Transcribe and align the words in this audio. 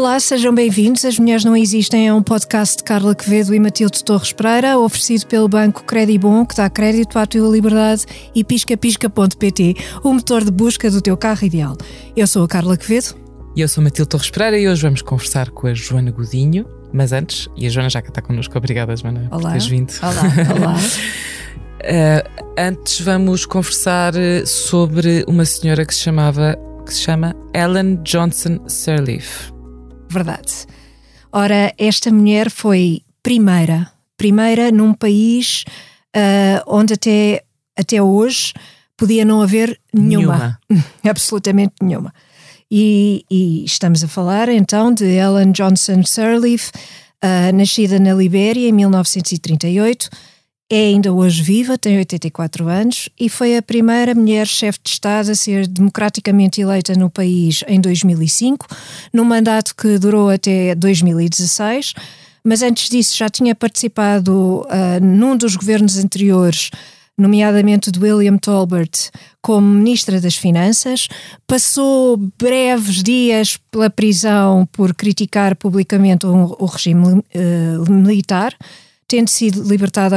Olá, 0.00 0.18
sejam 0.18 0.54
bem-vindos. 0.54 1.04
As 1.04 1.18
Mulheres 1.18 1.44
Não 1.44 1.54
Existem 1.54 2.08
é 2.08 2.14
um 2.14 2.22
podcast 2.22 2.78
de 2.78 2.84
Carla 2.84 3.14
Quevedo 3.14 3.54
e 3.54 3.60
Matilde 3.60 4.02
Torres 4.02 4.32
Pereira, 4.32 4.78
oferecido 4.78 5.26
pelo 5.26 5.46
Banco 5.46 5.84
Credibon, 5.84 6.46
que 6.46 6.56
dá 6.56 6.70
crédito 6.70 7.18
à 7.18 7.26
tua 7.26 7.46
liberdade, 7.46 8.06
e 8.34 8.42
piscapisca.pt, 8.42 9.76
o 10.02 10.14
motor 10.14 10.42
de 10.42 10.50
busca 10.50 10.90
do 10.90 11.02
teu 11.02 11.18
carro 11.18 11.44
ideal. 11.44 11.76
Eu 12.16 12.26
sou 12.26 12.44
a 12.44 12.48
Carla 12.48 12.78
Quevedo. 12.78 13.14
E 13.54 13.60
eu 13.60 13.68
sou 13.68 13.82
a 13.82 13.84
Matilde 13.84 14.08
Torres 14.08 14.30
Pereira 14.30 14.58
e 14.58 14.66
hoje 14.66 14.80
vamos 14.80 15.02
conversar 15.02 15.50
com 15.50 15.66
a 15.66 15.74
Joana 15.74 16.10
Godinho. 16.10 16.64
Mas 16.94 17.12
antes, 17.12 17.46
e 17.54 17.66
a 17.66 17.68
Joana 17.68 17.90
já 17.90 18.00
que 18.00 18.08
está 18.08 18.22
connosco, 18.22 18.56
obrigada, 18.56 18.96
Joana, 18.96 19.28
olá. 19.30 19.42
por 19.42 19.48
teres 19.50 19.66
vindo. 19.66 19.92
Olá, 20.00 20.22
olá. 20.56 20.76
uh, 20.78 22.42
antes 22.56 23.02
vamos 23.02 23.44
conversar 23.44 24.16
eh, 24.16 24.46
sobre 24.46 25.26
uma 25.28 25.44
senhora 25.44 25.84
que 25.84 25.94
se 25.94 26.00
chamava 26.00 26.58
que 26.86 26.94
se 26.94 27.02
chama 27.02 27.36
Ellen 27.52 27.96
Johnson 28.02 28.66
Sirleaf. 28.66 29.59
Verdade. 30.10 30.66
Ora, 31.32 31.72
esta 31.78 32.10
mulher 32.10 32.50
foi 32.50 33.02
primeira, 33.22 33.90
primeira 34.16 34.72
num 34.72 34.92
país 34.92 35.64
uh, 36.16 36.62
onde 36.66 36.94
até, 36.94 37.44
até 37.78 38.02
hoje 38.02 38.52
podia 38.96 39.24
não 39.24 39.40
haver 39.40 39.80
nenhuma, 39.94 40.58
nenhuma. 40.68 40.86
absolutamente 41.08 41.74
nenhuma. 41.80 42.12
E, 42.68 43.24
e, 43.30 43.64
estamos 43.64 44.02
a 44.02 44.08
falar 44.08 44.48
então 44.48 44.92
de 44.92 45.04
Ellen 45.04 45.52
Johnson 45.52 46.02
Sirleaf, 46.04 46.70
uh, 47.22 47.54
nascida 47.54 47.98
na 48.00 48.12
Libéria 48.12 48.68
em 48.68 48.72
1938 48.72 50.10
é 50.70 50.86
ainda 50.86 51.12
hoje 51.12 51.42
viva, 51.42 51.76
tem 51.76 51.98
84 51.98 52.68
anos 52.68 53.08
e 53.18 53.28
foi 53.28 53.56
a 53.56 53.62
primeira 53.62 54.14
mulher 54.14 54.46
chefe 54.46 54.78
de 54.84 54.90
Estado 54.90 55.32
a 55.32 55.34
ser 55.34 55.66
democraticamente 55.66 56.60
eleita 56.60 56.94
no 56.94 57.10
país 57.10 57.64
em 57.66 57.80
2005, 57.80 58.68
num 59.12 59.24
mandato 59.24 59.74
que 59.74 59.98
durou 59.98 60.30
até 60.30 60.76
2016. 60.76 61.92
Mas 62.44 62.62
antes 62.62 62.88
disso 62.88 63.18
já 63.18 63.28
tinha 63.28 63.52
participado 63.52 64.60
uh, 64.60 65.04
num 65.04 65.36
dos 65.36 65.56
governos 65.56 65.98
anteriores, 65.98 66.70
nomeadamente 67.18 67.90
do 67.90 68.00
William 68.00 68.38
Tolbert, 68.38 69.10
como 69.42 69.66
Ministra 69.66 70.20
das 70.20 70.36
Finanças. 70.36 71.08
Passou 71.48 72.16
breves 72.38 73.02
dias 73.02 73.58
pela 73.72 73.90
prisão 73.90 74.66
por 74.70 74.94
criticar 74.94 75.56
publicamente 75.56 76.26
o, 76.26 76.56
o 76.60 76.64
regime 76.66 77.18
uh, 77.18 77.92
militar 77.92 78.56
tendo 79.10 79.28
sido 79.28 79.60
libertada 79.64 80.16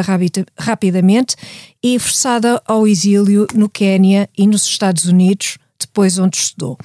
rapidamente 0.56 1.36
e 1.82 1.98
forçada 1.98 2.62
ao 2.64 2.88
exílio 2.88 3.48
no 3.52 3.68
Quênia 3.68 4.30
e 4.38 4.46
nos 4.46 4.66
Estados 4.68 5.06
Unidos, 5.06 5.58
depois 5.80 6.20
onde 6.20 6.38
estudou. 6.38 6.78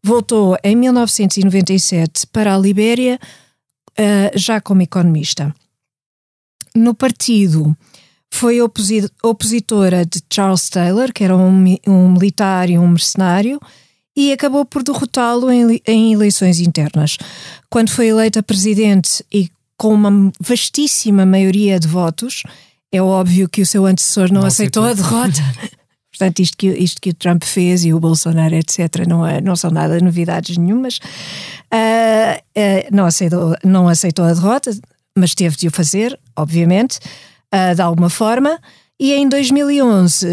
Voltou 0.00 0.56
em 0.62 0.76
1997 0.76 2.28
para 2.28 2.54
a 2.54 2.58
Libéria, 2.58 3.18
uh, 3.98 4.38
já 4.38 4.60
como 4.60 4.80
economista. 4.80 5.52
No 6.72 6.94
partido, 6.94 7.76
foi 8.30 8.60
opositora 8.60 10.06
de 10.06 10.22
Charles 10.32 10.68
Taylor, 10.68 11.12
que 11.12 11.24
era 11.24 11.36
um, 11.36 11.76
um 11.84 12.12
militar 12.12 12.70
e 12.70 12.78
um 12.78 12.86
mercenário, 12.86 13.58
e 14.14 14.30
acabou 14.30 14.64
por 14.64 14.84
derrotá-lo 14.84 15.50
em, 15.50 15.80
em, 15.84 16.12
eleições 16.12 16.60
internas. 16.60 17.18
Quando 17.68 17.90
foi 17.90 18.06
eleita 18.06 18.40
presidente 18.40 19.24
e 19.32 19.50
com 19.76 19.92
uma 19.92 20.32
vastíssima 20.40 21.26
maioria 21.26 21.78
de 21.78 21.86
votos, 21.86 22.42
é 22.92 23.00
óbvio 23.00 23.48
que 23.48 23.62
o 23.62 23.66
seu 23.66 23.84
antecessor 23.86 24.32
não, 24.32 24.40
não 24.40 24.46
aceitou, 24.46 24.84
aceitou, 24.84 25.06
a 25.06 25.10
derrota. 25.10 25.42
Portanto, 26.10 26.40
isto 26.40 26.56
que, 26.56 26.68
isto 26.68 27.00
que 27.00 27.10
o 27.10 27.14
Trump 27.14 27.44
fez 27.44 27.84
e 27.84 27.92
o 27.92 28.00
Bolsonaro, 28.00 28.54
etc., 28.54 29.06
não, 29.06 29.26
é, 29.26 29.38
não 29.40 29.54
são 29.54 29.70
nada 29.70 30.00
novidades 30.00 30.56
nenhumas. 30.56 30.96
Uh, 30.96 32.38
uh, 32.56 32.88
não, 32.90 33.04
aceitou, 33.04 33.54
não 33.62 33.86
aceitou 33.86 34.24
a 34.24 34.32
derrota, 34.32 34.70
mas 35.16 35.34
teve 35.34 35.56
de 35.56 35.68
o 35.68 35.70
fazer, 35.70 36.18
obviamente, 36.34 36.98
uh, 37.54 37.74
de 37.74 37.82
alguma 37.82 38.08
forma. 38.08 38.58
E 38.98 39.12
em 39.12 39.28
2011, 39.28 40.26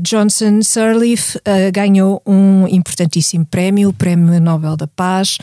Johnson 0.00 0.62
Sirleaf 0.62 1.36
ganhou 1.72 2.20
um 2.26 2.66
importantíssimo 2.66 3.46
prémio, 3.46 3.90
o 3.90 3.92
Prémio 3.92 4.40
Nobel 4.40 4.76
da 4.76 4.88
Paz, 4.88 5.38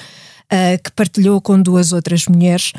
que 0.84 0.92
partilhou 0.92 1.40
com 1.40 1.62
duas 1.62 1.94
outras 1.94 2.26
mulheres 2.26 2.74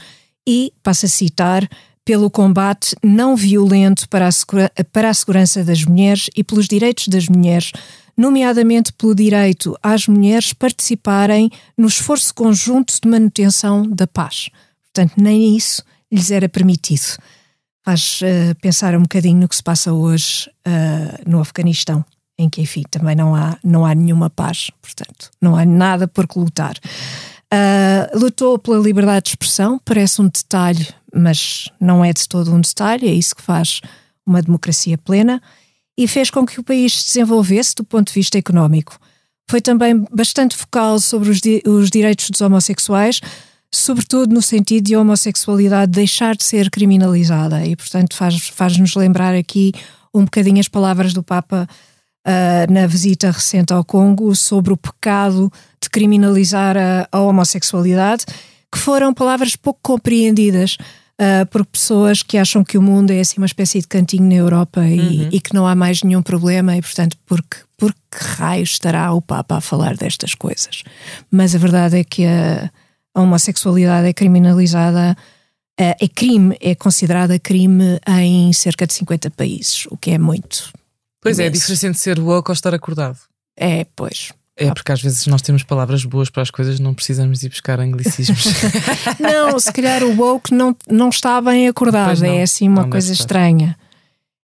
e, 0.49 0.73
passo 0.83 1.05
a 1.05 1.09
citar, 1.11 1.69
pelo 2.07 2.31
combate 2.31 2.97
não 3.05 3.37
violento 3.37 4.09
para 4.09 4.27
a, 4.27 4.85
para 4.91 5.11
a 5.11 5.15
segurança 5.15 5.63
das 5.63 5.85
mulheres 5.85 6.31
e 6.35 6.43
pelos 6.43 6.67
direitos 6.67 7.09
das 7.09 7.29
mulheres, 7.29 7.71
nomeadamente 8.17 8.91
pelo 8.95 9.15
direito 9.15 9.77
às 9.83 10.09
mulheres 10.09 10.55
participarem 10.55 11.51
no 11.77 11.87
esforço 11.87 12.35
conjunto 12.35 12.99
de 12.99 13.07
manutenção 13.07 13.87
da 13.87 14.07
paz. 14.07 14.49
Portanto, 14.85 15.21
nem 15.23 15.55
isso 15.55 15.85
lhes 16.11 16.31
era 16.31 16.49
permitido. 16.49 17.19
Faz 17.85 18.21
uh, 18.23 18.55
pensar 18.63 18.97
um 18.97 19.03
bocadinho 19.03 19.41
no 19.41 19.49
que 19.49 19.57
se 19.57 19.63
passa 19.63 19.93
hoje 19.93 20.51
uh, 20.67 21.31
no 21.31 21.41
Afeganistão, 21.41 22.03
em 22.39 22.49
que, 22.49 22.63
enfim, 22.63 22.85
também 22.91 23.15
não 23.15 23.35
há, 23.35 23.59
não 23.63 23.85
há 23.85 23.95
nenhuma 23.95 24.31
paz, 24.31 24.71
portanto, 24.81 25.31
não 25.43 25.55
há 25.55 25.67
nada 25.67 26.09
por 26.09 26.27
que 26.27 26.39
lutar. 26.39 26.75
Uh, 27.53 28.19
lutou 28.19 28.59
pela 28.59 28.79
liberdade 28.79 29.25
de 29.25 29.29
expressão, 29.31 29.81
parece 29.83 30.21
um 30.21 30.29
detalhe, 30.29 30.87
mas 31.15 31.71
não 31.81 32.05
é 32.05 32.13
de 32.13 32.29
todo 32.29 32.53
um 32.53 32.61
detalhe, 32.61 33.09
é 33.09 33.13
isso 33.13 33.35
que 33.35 33.43
faz 33.43 33.81
uma 34.27 34.43
democracia 34.43 34.99
plena, 34.99 35.41
e 35.97 36.07
fez 36.07 36.31
com 36.31 36.45
que 36.45 36.61
o 36.61 36.63
país 36.63 37.01
se 37.01 37.07
desenvolvesse 37.07 37.75
do 37.75 37.85
ponto 37.85 38.09
de 38.09 38.15
vista 38.15 38.37
económico. 38.37 38.99
Foi 39.49 39.63
também 39.63 40.05
bastante 40.13 40.55
focal 40.57 41.01
sobre 41.01 41.31
os, 41.31 41.41
di 41.41 41.63
os 41.67 41.89
direitos 41.89 42.29
dos 42.29 42.43
homossexuais, 42.43 43.21
sobretudo 43.75 44.35
no 44.35 44.43
sentido 44.43 44.85
de 44.85 44.95
a 44.95 45.01
homossexualidade 45.01 45.91
deixar 45.91 46.37
de 46.37 46.45
ser 46.45 46.71
criminalizada, 46.71 47.65
e 47.65 47.75
portanto 47.75 48.15
faz-nos 48.15 48.49
faz 48.49 48.95
lembrar 48.95 49.35
aqui 49.35 49.73
um 50.13 50.25
bocadinho 50.25 50.61
as 50.61 50.69
palavras 50.69 51.15
do 51.15 51.23
Papa 51.23 51.67
uh, 52.29 52.73
na 52.73 52.87
visita 52.87 53.31
recente 53.31 53.73
ao 53.73 53.83
Congo 53.83 54.35
sobre 54.35 54.73
o 54.73 54.77
pecado 54.77 55.51
de 55.81 55.89
criminalizar 55.89 56.77
a, 56.77 57.09
a 57.11 57.21
homossexualidade, 57.21 58.27
que 58.71 58.79
foram 58.79 59.15
palavras 59.15 59.57
pouco 59.57 59.81
compreendidas 59.83 60.77
uh, 61.19 61.47
por 61.51 61.65
pessoas 61.65 62.23
que 62.23 62.37
acham 62.37 62.63
que 62.63 62.77
o 62.77 62.83
mundo 62.83 63.11
é 63.11 63.21
assim 63.21 63.39
uma 63.39 63.47
espécie 63.47 63.81
de 63.81 63.89
cantinho 63.89 64.29
na 64.29 64.35
Europa 64.35 64.87
e, 64.87 65.01
uhum. 65.01 65.29
e 65.33 65.41
que 65.41 65.55
não 65.55 65.67
há 65.67 65.75
mais 65.75 66.03
nenhum 66.03 66.23
problema 66.23 66.77
e, 66.77 66.83
portanto, 66.83 67.17
porque, 67.25 67.57
por 67.77 67.93
que 67.93 68.19
raio 68.21 68.63
estará 68.63 69.13
o 69.13 69.23
Papa 69.23 69.57
a 69.57 69.61
falar 69.61 69.97
destas 69.97 70.35
coisas? 70.35 70.83
Mas 71.31 71.55
a 71.55 71.59
verdade 71.59 71.99
é 71.99 72.05
que 72.05 72.27
a, 72.27 72.71
a 73.15 73.23
homossexualidade 73.23 74.07
é 74.07 74.13
criminalizada 74.13 75.17
uh, 75.81 75.95
é 75.99 76.09
crime, 76.09 76.57
é 76.61 76.75
considerada 76.75 77.39
crime 77.39 77.99
em 78.07 78.53
cerca 78.53 78.87
de 78.87 78.93
50 78.93 79.31
países, 79.31 79.87
o 79.91 79.97
que 79.97 80.11
é 80.11 80.19
muito. 80.19 80.71
Pois 81.21 81.39
é, 81.39 81.47
a 81.47 81.51
diferença 81.51 81.87
entre 81.87 82.01
ser 82.01 82.19
woke 82.21 82.51
ou 82.51 82.55
estar 82.55 82.75
acordado. 82.75 83.19
É, 83.57 83.87
pois. 83.97 84.33
É 84.57 84.73
porque 84.75 84.91
às 84.91 85.01
vezes 85.01 85.27
nós 85.29 85.41
temos 85.41 85.63
palavras 85.63 86.05
boas 86.05 86.29
para 86.29 86.43
as 86.43 86.51
coisas, 86.51 86.81
não 86.81 86.93
precisamos 86.93 87.45
ir 87.45 87.49
buscar 87.49 87.79
anglicismos. 87.79 88.45
não, 89.21 89.59
se 89.59 89.73
calhar 89.73 90.03
o 90.03 90.17
woke 90.21 90.53
não, 90.53 90.77
não 90.91 91.11
está 91.11 91.41
bem 91.41 91.69
acordado, 91.69 92.25
é 92.25 92.43
assim 92.43 92.69
uma 92.69 92.89
coisa 92.89 93.13
estranha. 93.13 93.79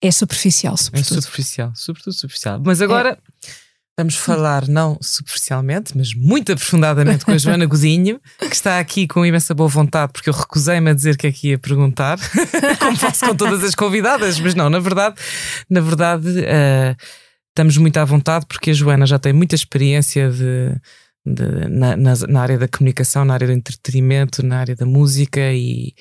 É 0.02 0.10
superficial, 0.10 0.76
sobretudo. 0.76 1.18
É 1.18 1.20
superficial, 1.22 1.72
sobretudo 1.74 2.12
superficial. 2.12 2.60
Mas 2.62 2.82
agora 2.82 3.18
é. 3.18 3.50
Vamos 3.98 4.16
falar, 4.16 4.66
não 4.68 4.98
superficialmente, 5.00 5.96
mas 5.96 6.14
muito 6.14 6.52
aprofundadamente 6.52 7.24
com 7.24 7.32
a 7.32 7.38
Joana 7.38 7.66
Godinho, 7.66 8.20
que 8.38 8.54
está 8.54 8.78
aqui 8.78 9.06
com 9.06 9.24
imensa 9.24 9.54
boa 9.54 9.68
vontade, 9.68 10.12
porque 10.12 10.28
eu 10.28 10.34
recusei-me 10.34 10.90
a 10.90 10.94
dizer 10.94 11.16
que 11.16 11.26
aqui 11.26 11.48
ia 11.50 11.58
perguntar, 11.58 12.18
como 12.80 12.96
faço 12.96 13.26
com 13.26 13.36
todas 13.36 13.62
as 13.62 13.74
convidadas, 13.74 14.38
mas 14.40 14.54
não, 14.54 14.68
na 14.68 14.78
verdade, 14.78 15.16
na 15.68 15.80
verdade. 15.80 16.28
Uh, 16.28 16.96
estamos 17.54 17.76
muito 17.76 17.96
à 17.98 18.04
vontade 18.04 18.46
porque 18.46 18.70
a 18.70 18.74
Joana 18.74 19.06
já 19.06 19.16
tem 19.16 19.32
muita 19.32 19.54
experiência 19.54 20.28
de, 20.28 20.74
de 21.24 21.68
na, 21.68 21.96
na, 21.96 22.14
na, 22.28 22.40
área 22.42 22.58
da 22.58 22.66
comunicação, 22.66 23.24
na 23.24 23.34
área 23.34 23.46
do 23.46 23.52
entretenimento, 23.52 24.44
na 24.44 24.58
área 24.58 24.74
da 24.74 24.84
música 24.84 25.52
e, 25.52 25.94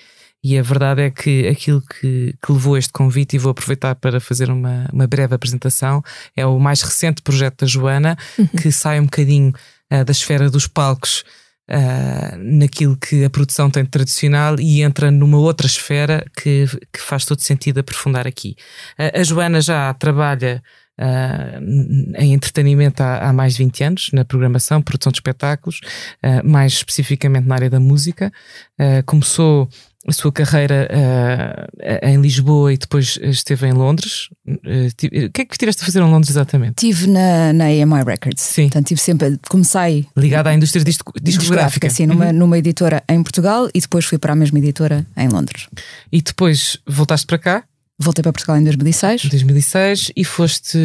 e 0.44 0.58
a 0.58 0.62
verdade 0.62 1.02
é 1.02 1.10
que 1.10 1.48
aquilo 1.48 1.82
que, 1.82 2.36
que 2.44 2.52
levou 2.52 2.78
este 2.78 2.92
convite, 2.92 3.36
e 3.36 3.40
vou 3.40 3.52
aproveitar 3.52 3.96
para 3.96 4.20
fazer 4.20 4.50
uma, 4.50 4.90
uma 4.92 5.08
breve 5.08 5.34
apresentação, 5.34 6.04
é 6.36 6.46
o 6.46 6.60
mais 6.60 6.82
recente 6.82 7.22
projeto 7.22 7.62
da 7.62 7.68
Joana, 7.68 8.18
uhum. 8.38 8.48
que 8.48 8.72
sai 8.72 9.00
um 9.00 9.06
bocadinho 9.06 9.54
uh, 9.92 10.04
da 10.04 10.12
esfera 10.12 10.50
dos 10.50 10.68
palcos. 10.68 11.24
Uh, 11.72 12.36
naquilo 12.38 12.98
que 12.98 13.24
a 13.24 13.30
produção 13.30 13.72
tem 13.72 13.86
tradicional 13.86 14.60
e 14.60 14.82
entra 14.82 15.10
numa 15.10 15.38
outra 15.38 15.66
esfera 15.66 16.26
que, 16.36 16.66
que 16.92 17.00
faz 17.00 17.24
todo 17.24 17.40
sentido 17.40 17.80
aprofundar 17.80 18.28
aqui. 18.28 18.58
Uh, 19.00 19.22
a 19.22 19.24
Joana 19.24 19.62
já 19.62 19.94
trabalha 19.94 20.62
Uh, 21.00 22.14
em 22.20 22.34
entretenimento 22.34 23.02
há, 23.02 23.30
há, 23.30 23.34
mais 23.34 23.54
de 23.54 23.64
20 23.64 23.84
anos, 23.84 24.10
na 24.14 24.24
programação, 24.24 24.80
produção 24.80 25.12
de 25.12 25.18
espetáculos, 25.18 25.80
uh, 26.24 26.48
mais 26.48 26.74
especificamente 26.74 27.48
na 27.48 27.56
área 27.56 27.70
da 27.70 27.80
música. 27.80 28.32
Uh, 28.80 29.04
começou 29.04 29.68
a 30.08 30.12
sua 30.12 30.32
carreira 30.32 30.88
uh, 30.92 32.08
em 32.08 32.20
Lisboa 32.20 32.74
e 32.74 32.78
depois 32.78 33.18
esteve 33.22 33.68
em 33.68 33.72
Londres. 33.72 34.30
Uh, 34.48 34.88
o 35.28 35.32
que 35.32 35.42
é 35.42 35.46
que 35.46 35.54
estiveste 35.54 35.82
a 35.82 35.86
fazer 35.86 36.00
em 36.00 36.10
Londres 36.10 36.30
exatamente? 36.30 36.86
Estive 36.86 37.08
na, 37.08 37.54
na 37.54 37.66
AMI 37.66 38.04
Records. 38.06 38.44
Sim. 38.44 38.64
Portanto, 38.64 38.88
tive 38.88 39.02
sempre, 39.02 39.40
comecei. 39.50 40.06
Ligada 40.16 40.50
à 40.50 40.54
indústria 40.54 40.84
disco, 40.84 41.14
discográfica. 41.22 41.90
Sim, 41.90 42.08
numa, 42.08 42.28
uhum. 42.28 42.34
numa 42.34 42.58
editora 42.58 43.04
em 43.08 43.22
Portugal 43.24 43.70
e 43.74 43.80
depois 43.80 44.06
fui 44.06 44.18
para 44.18 44.34
a 44.34 44.36
mesma 44.36 44.60
editora 44.60 45.06
em 45.16 45.30
Londres. 45.30 45.68
E 46.12 46.22
depois 46.22 46.78
voltaste 46.86 47.26
para 47.26 47.38
cá? 47.38 47.64
Voltei 47.98 48.24
para 48.24 48.34
Portugal 48.34 48.58
em 48.58 48.64
2006. 48.64 49.26
2006 49.26 50.12
e 50.16 50.26
foste 50.26 50.78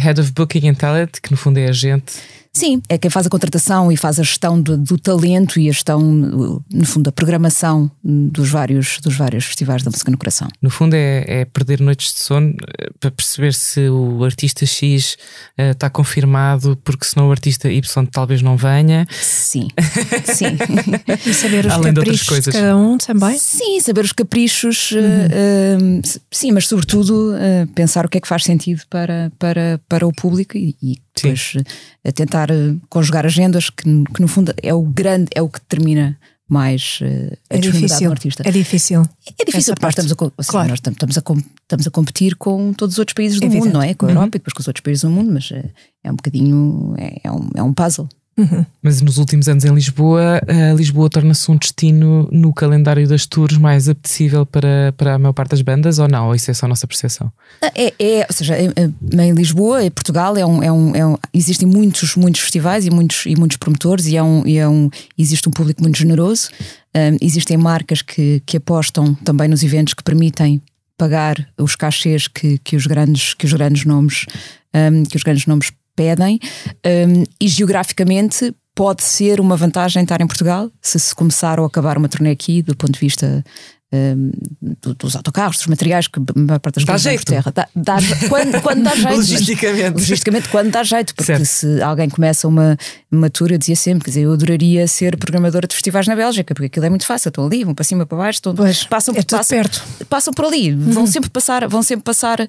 Head 0.00 0.20
of 0.20 0.32
Booking 0.32 0.68
and 0.68 0.74
Talent, 0.74 1.20
que 1.22 1.30
no 1.30 1.36
fundo 1.36 1.58
é 1.58 1.68
agente 1.68 2.14
Sim, 2.56 2.80
é 2.88 2.96
quem 2.96 3.10
faz 3.10 3.26
a 3.26 3.28
contratação 3.28 3.90
e 3.90 3.96
faz 3.96 4.20
a 4.20 4.22
gestão 4.22 4.60
do, 4.60 4.78
do, 4.78 4.96
talento 4.96 5.58
e 5.58 5.68
a 5.68 5.72
gestão, 5.72 6.00
no 6.00 6.86
fundo, 6.86 7.08
a 7.08 7.12
programação 7.12 7.90
dos 8.02 8.48
vários, 8.48 9.00
dos 9.00 9.16
vários 9.16 9.46
festivais 9.46 9.82
da 9.82 9.90
música 9.90 10.08
no 10.08 10.16
coração. 10.16 10.46
No 10.62 10.70
fundo, 10.70 10.94
é, 10.94 11.24
é 11.26 11.44
perder 11.44 11.80
noites 11.80 12.12
de 12.12 12.20
sono 12.20 12.54
eh, 12.78 12.90
para 13.00 13.10
perceber 13.10 13.54
se 13.54 13.88
o 13.88 14.22
artista 14.22 14.64
X 14.64 15.16
uh, 15.58 15.72
está 15.72 15.90
confirmado, 15.90 16.78
porque 16.84 17.04
senão 17.04 17.28
o 17.28 17.32
artista 17.32 17.68
Y 17.68 18.06
talvez 18.06 18.40
não 18.40 18.56
venha. 18.56 19.04
Sim, 19.10 19.68
sim. 20.24 20.56
e 21.26 21.34
saber 21.34 21.66
os 21.66 21.72
Além 21.72 21.92
caprichos 21.92 22.36
de, 22.36 22.42
de 22.42 22.52
cada 22.52 22.76
um 22.76 22.96
também? 22.98 23.36
Sim, 23.36 23.80
saber 23.80 24.04
os 24.04 24.12
caprichos, 24.12 24.92
uhum. 24.92 25.00
uh, 25.00 25.98
uh, 25.98 26.20
sim, 26.30 26.52
mas 26.52 26.68
sobretudo 26.68 27.34
pensar 27.74 28.06
o 28.06 28.08
que 28.08 28.18
é 28.18 28.20
que 28.20 28.28
faz 28.28 28.44
sentido 28.44 28.82
para, 28.88 29.32
para, 29.40 29.80
para 29.88 30.06
o 30.06 30.12
público 30.12 30.56
e, 30.56 30.76
e 30.80 31.03
depois 31.14 31.54
a 32.04 32.12
tentar 32.12 32.50
eh, 32.50 32.76
conjugar 32.88 33.24
agendas, 33.24 33.70
que, 33.70 33.84
que, 33.84 34.20
no 34.20 34.28
fundo 34.28 34.52
é 34.62 34.74
o 34.74 34.82
grande, 34.82 35.28
é 35.34 35.40
o 35.40 35.48
que 35.48 35.60
determina 35.60 36.18
mais 36.48 37.00
uh, 37.00 37.36
a 37.50 37.56
é 37.56 37.58
difícil, 37.58 38.08
do 38.08 38.12
artista. 38.12 38.42
É 38.46 38.50
difícil. 38.50 39.02
É, 39.02 39.42
é 39.42 39.44
difícil 39.46 39.74
porque 39.74 39.86
nós, 39.86 39.92
estamos 39.92 40.12
a, 40.12 40.32
assim, 40.38 40.50
claro. 40.50 40.68
nós 40.68 40.78
estamos, 40.78 41.18
a, 41.18 41.22
estamos 41.62 41.86
a 41.86 41.90
competir 41.90 42.36
com 42.36 42.72
todos 42.74 42.94
os 42.94 42.98
outros 42.98 43.14
países 43.14 43.40
do 43.40 43.48
mundo, 43.48 43.72
não 43.72 43.82
é? 43.82 43.94
Com 43.94 44.06
a 44.06 44.10
Europa 44.10 44.24
uhum. 44.24 44.28
e 44.28 44.38
depois 44.38 44.52
com 44.52 44.60
os 44.60 44.68
outros 44.68 44.82
países 44.82 45.02
do 45.02 45.10
mundo, 45.10 45.32
mas 45.32 45.50
é, 45.50 45.70
é 46.02 46.12
um 46.12 46.16
bocadinho, 46.16 46.94
é, 46.98 47.20
é, 47.24 47.32
um, 47.32 47.48
é 47.54 47.62
um 47.62 47.72
puzzle. 47.72 48.08
Uhum. 48.36 48.66
Mas 48.82 49.00
nos 49.00 49.18
últimos 49.18 49.48
anos 49.48 49.64
em 49.64 49.72
Lisboa, 49.72 50.40
Lisboa 50.76 51.08
torna-se 51.08 51.48
um 51.50 51.56
destino 51.56 52.28
no 52.32 52.52
calendário 52.52 53.06
das 53.06 53.26
tours 53.26 53.56
mais 53.56 53.88
apetecível 53.88 54.44
para, 54.44 54.92
para 54.96 55.14
a 55.14 55.18
maior 55.18 55.32
parte 55.32 55.50
das 55.50 55.62
bandas 55.62 55.98
ou 55.98 56.08
não? 56.08 56.34
Isso 56.34 56.50
é 56.50 56.54
só 56.54 56.66
a 56.66 56.68
nossa 56.68 56.86
percepção? 56.86 57.32
Ah, 57.62 57.70
é, 57.74 57.94
é 57.98 58.26
ou 58.28 58.34
seja, 58.34 58.56
em 58.58 59.32
Lisboa, 59.32 59.84
em 59.84 59.90
Portugal, 59.90 60.36
é 60.36 60.44
um, 60.44 60.62
é 60.62 60.72
um, 60.72 60.96
é 60.96 61.06
um, 61.06 61.16
existem 61.32 61.68
muitos, 61.68 62.16
muitos 62.16 62.40
festivais 62.40 62.86
e 62.86 62.90
muitos, 62.90 63.24
e 63.26 63.36
muitos 63.36 63.56
promotores 63.56 64.06
e, 64.06 64.16
é 64.16 64.22
um, 64.22 64.46
e 64.46 64.58
é 64.58 64.68
um, 64.68 64.90
existe 65.16 65.48
um 65.48 65.52
público 65.52 65.80
muito 65.80 65.96
generoso. 65.96 66.50
Um, 66.94 67.16
existem 67.20 67.56
marcas 67.56 68.02
que, 68.02 68.42
que 68.44 68.56
apostam 68.56 69.14
também 69.14 69.48
nos 69.48 69.62
eventos 69.62 69.94
que 69.94 70.02
permitem 70.02 70.60
pagar 70.96 71.48
os 71.58 71.74
cachês 71.74 72.28
que, 72.28 72.58
que, 72.58 72.76
os, 72.76 72.86
grandes, 72.86 73.34
que 73.34 73.46
os 73.46 73.52
grandes 73.52 73.84
nomes 73.84 74.26
um, 74.74 75.04
que 75.04 75.16
os 75.16 75.22
grandes 75.22 75.46
nomes 75.46 75.70
pedem, 75.94 76.38
um, 76.84 77.24
e 77.40 77.48
geograficamente 77.48 78.54
pode 78.74 79.04
ser 79.04 79.40
uma 79.40 79.56
vantagem 79.56 80.02
estar 80.02 80.20
em 80.20 80.26
Portugal, 80.26 80.70
se 80.82 80.98
se 80.98 81.14
começar 81.14 81.60
ou 81.60 81.66
acabar 81.66 81.96
uma 81.96 82.08
turnê 82.08 82.30
aqui, 82.30 82.60
do 82.60 82.76
ponto 82.76 82.92
de 82.92 83.00
vista 83.00 83.44
um, 83.94 84.30
dos 84.98 85.14
autocarros, 85.14 85.58
dos 85.58 85.66
materiais 85.66 86.08
que 86.08 86.18
a 86.18 86.22
maior 86.34 86.58
parte 86.58 86.76
das 86.76 86.84
dá 86.84 86.96
vezes 86.96 87.24
por 87.24 87.24
terra. 87.24 87.52
Dá, 87.54 87.68
dá, 87.74 87.96
quando, 88.28 88.60
quando 88.60 88.82
dá 88.82 88.94
jeito. 88.94 89.16
logisticamente. 89.16 89.92
logisticamente, 89.92 90.48
quando 90.48 90.70
dá 90.70 90.82
jeito, 90.82 91.14
porque 91.14 91.32
certo. 91.32 91.44
se 91.44 91.82
alguém 91.82 92.08
começa 92.08 92.48
uma, 92.48 92.76
uma 93.10 93.30
tour, 93.30 93.52
eu 93.52 93.58
dizia 93.58 93.76
sempre, 93.76 94.04
quer 94.04 94.10
dizer, 94.10 94.22
eu 94.22 94.32
adoraria 94.32 94.86
ser 94.88 95.16
programadora 95.16 95.66
de 95.66 95.74
festivais 95.74 96.08
na 96.08 96.16
Bélgica, 96.16 96.54
porque 96.54 96.66
aquilo 96.66 96.86
é 96.86 96.90
muito 96.90 97.06
fácil, 97.06 97.28
estão 97.28 97.46
ali, 97.46 97.64
vão 97.64 97.74
para 97.74 97.84
cima, 97.84 98.04
para 98.04 98.18
baixo, 98.18 98.38
estão, 98.38 98.54
pois, 98.54 98.84
passam, 98.84 99.14
é 99.16 99.22
passam, 99.22 99.56
perto. 99.56 99.84
passam 100.08 100.34
por 100.34 100.46
ali, 100.46 100.72
uhum. 100.72 100.90
vão 100.90 101.06
sempre 101.06 101.30
passar, 101.30 101.68
vão 101.68 101.82
sempre 101.82 102.04
passar, 102.04 102.40
uh, 102.40 102.46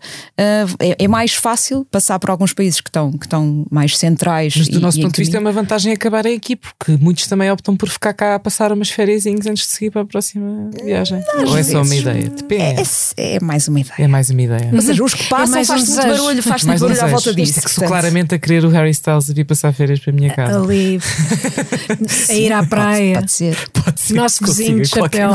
é, 0.79 1.03
é, 1.03 1.07
mais 1.07 1.33
fácil 1.33 1.85
passar 1.91 2.17
por 2.19 2.29
alguns 2.29 2.53
países 2.53 2.81
que 2.81 2.89
estão, 2.89 3.11
que 3.11 3.25
estão 3.25 3.65
mais 3.69 3.97
centrais. 3.97 4.55
Mas 4.55 4.67
do 4.67 4.79
e, 4.79 4.81
nosso 4.81 4.99
e 4.99 5.01
ponto 5.03 5.15
de 5.15 5.21
vista 5.21 5.37
é 5.37 5.39
uma 5.39 5.51
vantagem 5.51 5.93
acabarem 5.93 6.35
aqui, 6.35 6.55
porque 6.55 6.97
muitos 6.99 7.27
também 7.27 7.51
optam 7.51 7.75
por 7.75 7.89
ficar 7.89 8.13
cá 8.13 8.35
a 8.35 8.39
passar 8.39 8.71
umas 8.71 8.89
férias 8.89 9.25
antes 9.25 9.65
de 9.65 9.71
seguir 9.71 9.91
para 9.91 10.01
a 10.01 10.05
próxima 10.05 10.69
viagem. 10.83 11.21
Ou 11.47 11.57
é 11.57 11.63
só 11.63 11.81
uma 11.81 11.95
ideia? 11.95 12.29
Depende. 12.29 12.83
É, 13.17 13.35
é, 13.35 13.39
mais 13.39 13.67
uma 13.67 13.79
ideia. 13.79 13.95
É 13.97 14.07
mais 14.07 14.29
uma 14.29 14.41
ideia. 14.41 14.69
Ou 14.73 14.81
seja, 14.81 15.03
os 15.03 15.13
que 15.13 15.23
passam 15.25 15.59
é 15.59 15.65
faz 15.65 15.83
muito 15.87 16.07
barulho, 16.07 16.43
faz 16.43 16.63
muito 16.63 16.79
barulho 16.79 17.03
à 17.03 17.07
volta 17.07 17.33
disso. 17.33 17.59
É 17.59 17.61
que 17.61 17.71
sou 17.71 17.87
claramente 17.87 18.35
a 18.35 18.39
querer 18.39 18.65
o 18.65 18.69
Harry 18.69 18.91
Styles 18.91 19.29
a 19.29 19.33
vir 19.33 19.45
passar 19.45 19.73
férias 19.73 19.99
para 19.99 20.11
a 20.11 20.15
minha 20.15 20.33
casa. 20.33 20.61
Ali, 20.61 20.99
a 22.29 22.33
ir 22.33 22.53
à 22.53 22.65
praia. 22.65 23.15
Pode, 23.15 23.31
ser. 23.31 23.69
Pode 23.71 23.99
ser. 23.99 24.13
Nosso 24.13 24.45
vizinho 24.45 24.81
de 24.81 24.87
chapéu. 24.87 25.31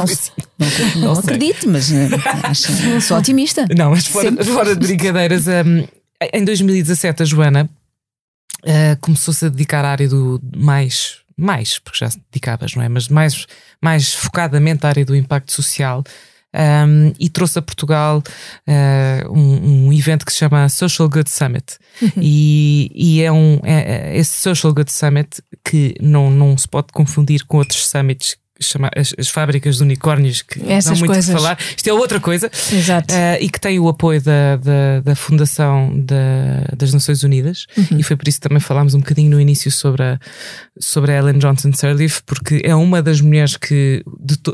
Não, 0.59 1.01
não 1.01 1.13
acredito, 1.13 1.69
mas 1.69 1.91
eh, 1.93 2.09
acho, 2.43 3.01
sou 3.01 3.19
otimista. 3.19 3.67
Não, 3.77 3.91
mas 3.91 4.07
fora, 4.07 4.45
fora 4.45 4.77
de 4.77 4.87
brincadeiras, 4.87 5.47
um, 5.47 5.87
em 6.33 6.45
2017 6.45 7.23
a 7.23 7.27
Joana 7.27 7.71
uh, 8.65 8.97
começou-se 9.01 9.45
a 9.47 9.49
dedicar 9.49 9.85
à 9.85 9.91
área 9.91 10.09
do 10.09 10.41
mais 10.57 11.20
mais, 11.41 11.79
porque 11.79 11.99
já 11.99 12.11
se 12.11 12.21
dedicavas, 12.31 12.75
não 12.75 12.83
é? 12.83 12.89
Mas 12.89 13.09
mais, 13.09 13.47
mais 13.81 14.15
focadamente 14.15 14.87
à 14.87 14.89
área 14.89 15.05
do 15.05 15.17
impacto 15.17 15.53
social 15.53 16.05
um, 16.53 17.13
e 17.19 17.29
trouxe 17.29 17.59
a 17.59 17.63
Portugal 17.63 18.23
uh, 18.67 19.33
um, 19.33 19.87
um, 19.87 19.93
evento 19.93 20.27
que 20.27 20.33
se 20.33 20.39
chama 20.39 20.69
Social 20.69 21.09
Good 21.09 21.31
Summit. 21.31 21.79
Uhum. 22.03 22.11
E, 22.17 22.91
e, 22.95 23.23
é 23.23 23.31
um 23.31 23.61
é, 23.63 24.11
é, 24.13 24.19
esse 24.19 24.41
Social 24.41 24.75
Good 24.75 24.91
Summit 24.91 25.43
que 25.65 25.95
não, 26.01 26.31
não 26.31 26.57
se 26.59 26.67
pode 26.67 26.89
confundir 26.93 27.45
com 27.47 27.59
outros 27.59 27.87
summits 27.87 28.37
chama, 28.61 28.91
as, 28.97 29.15
as, 29.19 29.29
fábricas 29.29 29.77
de 29.77 29.83
unicórnios 29.83 30.43
que 30.43 30.61
Essas 30.71 30.93
dão 30.93 30.99
muito 30.99 31.13
coisas. 31.13 31.35
a 31.35 31.39
falar. 31.39 31.59
Isto 31.77 31.89
é 31.89 31.93
outra 31.93 32.21
coisa. 32.21 32.51
Exato. 32.73 33.15
Uh, 33.15 33.37
e 33.41 33.49
que 33.49 33.61
tem 33.61 33.79
o 33.79 33.89
apoio 33.89 34.21
da, 34.21 34.57
da, 34.57 35.01
da 35.01 35.15
Fundação 35.15 35.93
da, 35.95 36.75
das 36.77 36.93
Nações 36.93 37.23
Unidas. 37.23 37.67
Uhum. 37.77 37.99
E 37.99 38.03
foi 38.03 38.17
por 38.17 38.29
isso 38.29 38.41
que 38.41 38.49
também 38.49 38.61
falámos 38.61 38.95
um 38.95 38.99
bocadinho 38.99 39.31
no 39.31 39.41
início 39.41 39.71
sobre 39.71 40.03
a, 40.03 40.19
sobre 40.79 41.13
a 41.13 41.19
Ellen 41.19 41.39
Johnson 41.39 41.73
Sirleaf, 41.73 42.21
porque 42.27 42.61
é 42.65 42.75
uma 42.75 43.03
das 43.03 43.21
mulheres 43.21 43.57
que, 43.57 44.03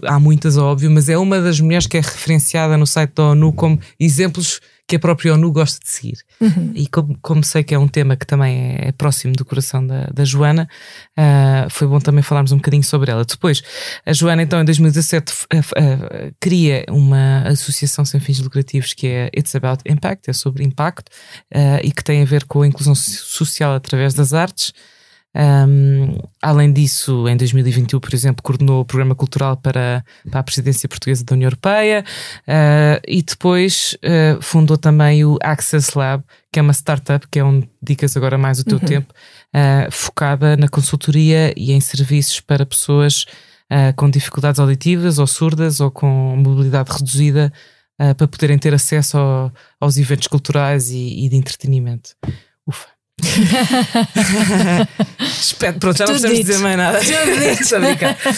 há 0.04 0.18
muitas, 0.18 0.56
óbvio, 0.56 0.90
mas 0.90 1.08
é 1.08 1.18
uma 1.18 1.40
das 1.40 1.60
mulheres 1.60 1.86
que 1.86 1.96
é 1.96 2.00
referenciada 2.00 2.76
no 2.76 2.86
site 2.86 3.12
da 3.14 3.24
ONU 3.30 3.52
como 3.52 3.80
exemplos 3.98 4.60
que 4.86 4.96
a 4.96 4.98
própria 4.98 5.34
ONU 5.34 5.50
gosta 5.50 5.80
de 5.82 5.90
seguir. 5.90 6.18
Uhum. 6.40 6.72
E 6.74 6.86
como, 6.86 7.18
como, 7.20 7.42
sei 7.42 7.64
que 7.64 7.74
é 7.74 7.78
um 7.78 7.88
tema 7.88 8.16
que 8.16 8.26
também 8.26 8.76
é, 8.76 8.88
é 8.88 8.92
próximo 8.92 9.34
do 9.34 9.44
coração 9.44 9.84
da, 9.84 10.04
da 10.06 10.24
Joana, 10.24 10.68
uh, 11.18 11.68
foi 11.70 11.88
bom 11.88 11.98
também 11.98 12.22
falarmos 12.22 12.52
um 12.52 12.56
bocadinho 12.56 12.84
sobre 12.84 13.10
ela. 13.10 13.24
Depois, 13.24 13.62
a 14.04 14.12
Joana, 14.12 14.42
então, 14.42 14.60
em 14.60 14.64
2017, 14.64 15.32
uh, 15.32 15.58
uh, 15.58 16.34
cria 16.40 16.84
uma 16.88 17.42
associação 17.48 18.04
sem 18.04 18.20
fins 18.20 18.38
lucrativos 18.38 18.92
que 18.92 19.08
é 19.08 19.30
It's 19.36 19.54
About 19.56 19.82
Impact, 19.86 20.30
é 20.30 20.32
sobre 20.32 20.64
impacto, 20.64 21.10
ah, 21.52 21.80
e 21.82 21.90
que 21.90 22.02
tem 22.02 22.22
a 22.22 22.24
ver 22.24 22.44
com 22.44 22.62
a 22.62 22.66
inclusão 22.66 22.94
social 22.94 23.74
através 23.74 24.14
das 24.14 24.32
artes. 24.32 24.72
Um, 25.36 26.16
além 26.40 26.72
disso, 26.72 27.28
em 27.28 27.36
2021, 27.36 28.00
por 28.00 28.14
exemplo, 28.14 28.42
coordenou 28.42 28.80
o 28.80 28.84
programa 28.86 29.14
cultural 29.14 29.54
para, 29.54 30.02
para 30.30 30.40
a 30.40 30.42
presidência 30.42 30.88
portuguesa 30.88 31.24
da 31.24 31.34
União 31.34 31.48
Europeia 31.48 32.02
uh, 32.48 33.02
e 33.06 33.22
depois 33.22 33.94
uh, 33.96 34.40
fundou 34.40 34.78
também 34.78 35.26
o 35.26 35.36
Access 35.42 35.96
Lab, 35.96 36.24
que 36.50 36.58
é 36.58 36.62
uma 36.62 36.72
startup, 36.72 37.28
que 37.28 37.38
é 37.38 37.44
onde 37.44 37.68
dedicas 37.82 38.16
agora 38.16 38.38
mais 38.38 38.60
o 38.60 38.64
teu 38.64 38.78
uhum. 38.78 38.84
tempo, 38.84 39.12
uh, 39.54 39.92
focada 39.92 40.56
na 40.56 40.68
consultoria 40.68 41.52
e 41.54 41.72
em 41.72 41.80
serviços 41.80 42.40
para 42.40 42.64
pessoas 42.64 43.26
com 43.96 44.08
dificuldades 44.08 44.60
auditivas 44.60 45.18
ou 45.18 45.26
surdas 45.26 45.80
ou 45.80 45.90
com 45.90 46.36
mobilidade 46.36 46.92
reduzida 46.92 47.52
para 48.16 48.28
poderem 48.28 48.56
ter 48.56 48.72
acesso 48.72 49.18
ao, 49.18 49.52
aos 49.80 49.96
eventos 49.98 50.28
culturais 50.28 50.92
e, 50.92 51.24
e 51.24 51.28
de 51.28 51.34
entretenimento. 51.34 52.10
Ufa. 52.64 52.95
Espero, 55.40 55.78
pronto, 55.78 55.96
já 55.96 56.04
não 56.04 56.12
precisamos 56.12 56.38
dizer 56.38 56.58
mais 56.58 56.76
nada. 56.76 57.00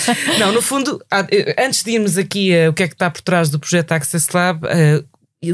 não, 0.38 0.52
no 0.52 0.62
fundo, 0.62 1.04
eh, 1.10 1.56
antes 1.58 1.82
de 1.82 1.92
irmos 1.92 2.16
aqui 2.16 2.56
a 2.56 2.70
o 2.70 2.72
que 2.72 2.84
é 2.84 2.88
que 2.88 2.94
está 2.94 3.10
por 3.10 3.20
trás 3.22 3.50
do 3.50 3.58
projeto 3.58 3.92
Access 3.92 4.28
Lab, 4.32 4.64
uh, 4.66 5.04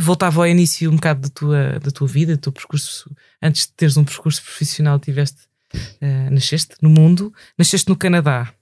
voltava 0.00 0.40
ao 0.40 0.46
início 0.46 0.90
um 0.90 0.96
bocado 0.96 1.22
da 1.22 1.28
tua, 1.28 1.78
da 1.80 1.90
tua 1.90 2.06
vida, 2.06 2.36
do 2.36 2.40
teu 2.40 2.52
percurso. 2.52 3.10
Antes 3.42 3.66
de 3.66 3.72
teres 3.72 3.96
um 3.96 4.04
percurso 4.04 4.42
profissional, 4.42 4.98
tiveste, 4.98 5.42
uh, 5.74 6.30
nasceste 6.30 6.76
no 6.82 6.90
mundo, 6.90 7.32
nasceste 7.58 7.88
no 7.88 7.96
Canadá. 7.96 8.52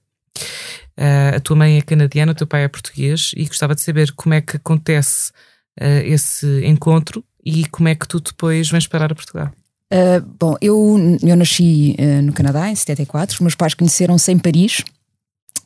A 1.35 1.39
tua 1.39 1.55
mãe 1.55 1.79
é 1.79 1.81
canadiana, 1.81 2.33
o 2.33 2.35
teu 2.35 2.45
pai 2.45 2.63
é 2.63 2.67
português 2.67 3.31
e 3.35 3.47
gostava 3.47 3.73
de 3.73 3.81
saber 3.81 4.11
como 4.11 4.35
é 4.35 4.41
que 4.41 4.57
acontece 4.57 5.31
esse 6.05 6.63
encontro 6.63 7.25
e 7.43 7.65
como 7.65 7.89
é 7.89 7.95
que 7.95 8.07
tu 8.07 8.19
depois 8.19 8.69
vens 8.69 8.85
parar 8.85 9.11
a 9.11 9.15
Portugal. 9.15 9.51
Uh, 9.93 10.25
bom, 10.39 10.55
eu, 10.59 10.97
eu 11.21 11.35
nasci 11.35 11.95
uh, 11.99 12.23
no 12.23 12.33
Canadá 12.33 12.67
em 12.67 12.73
74, 12.73 13.35
os 13.35 13.39
meus 13.39 13.53
pais 13.53 13.75
conheceram-se 13.75 14.31
em 14.31 14.39
Paris. 14.39 14.83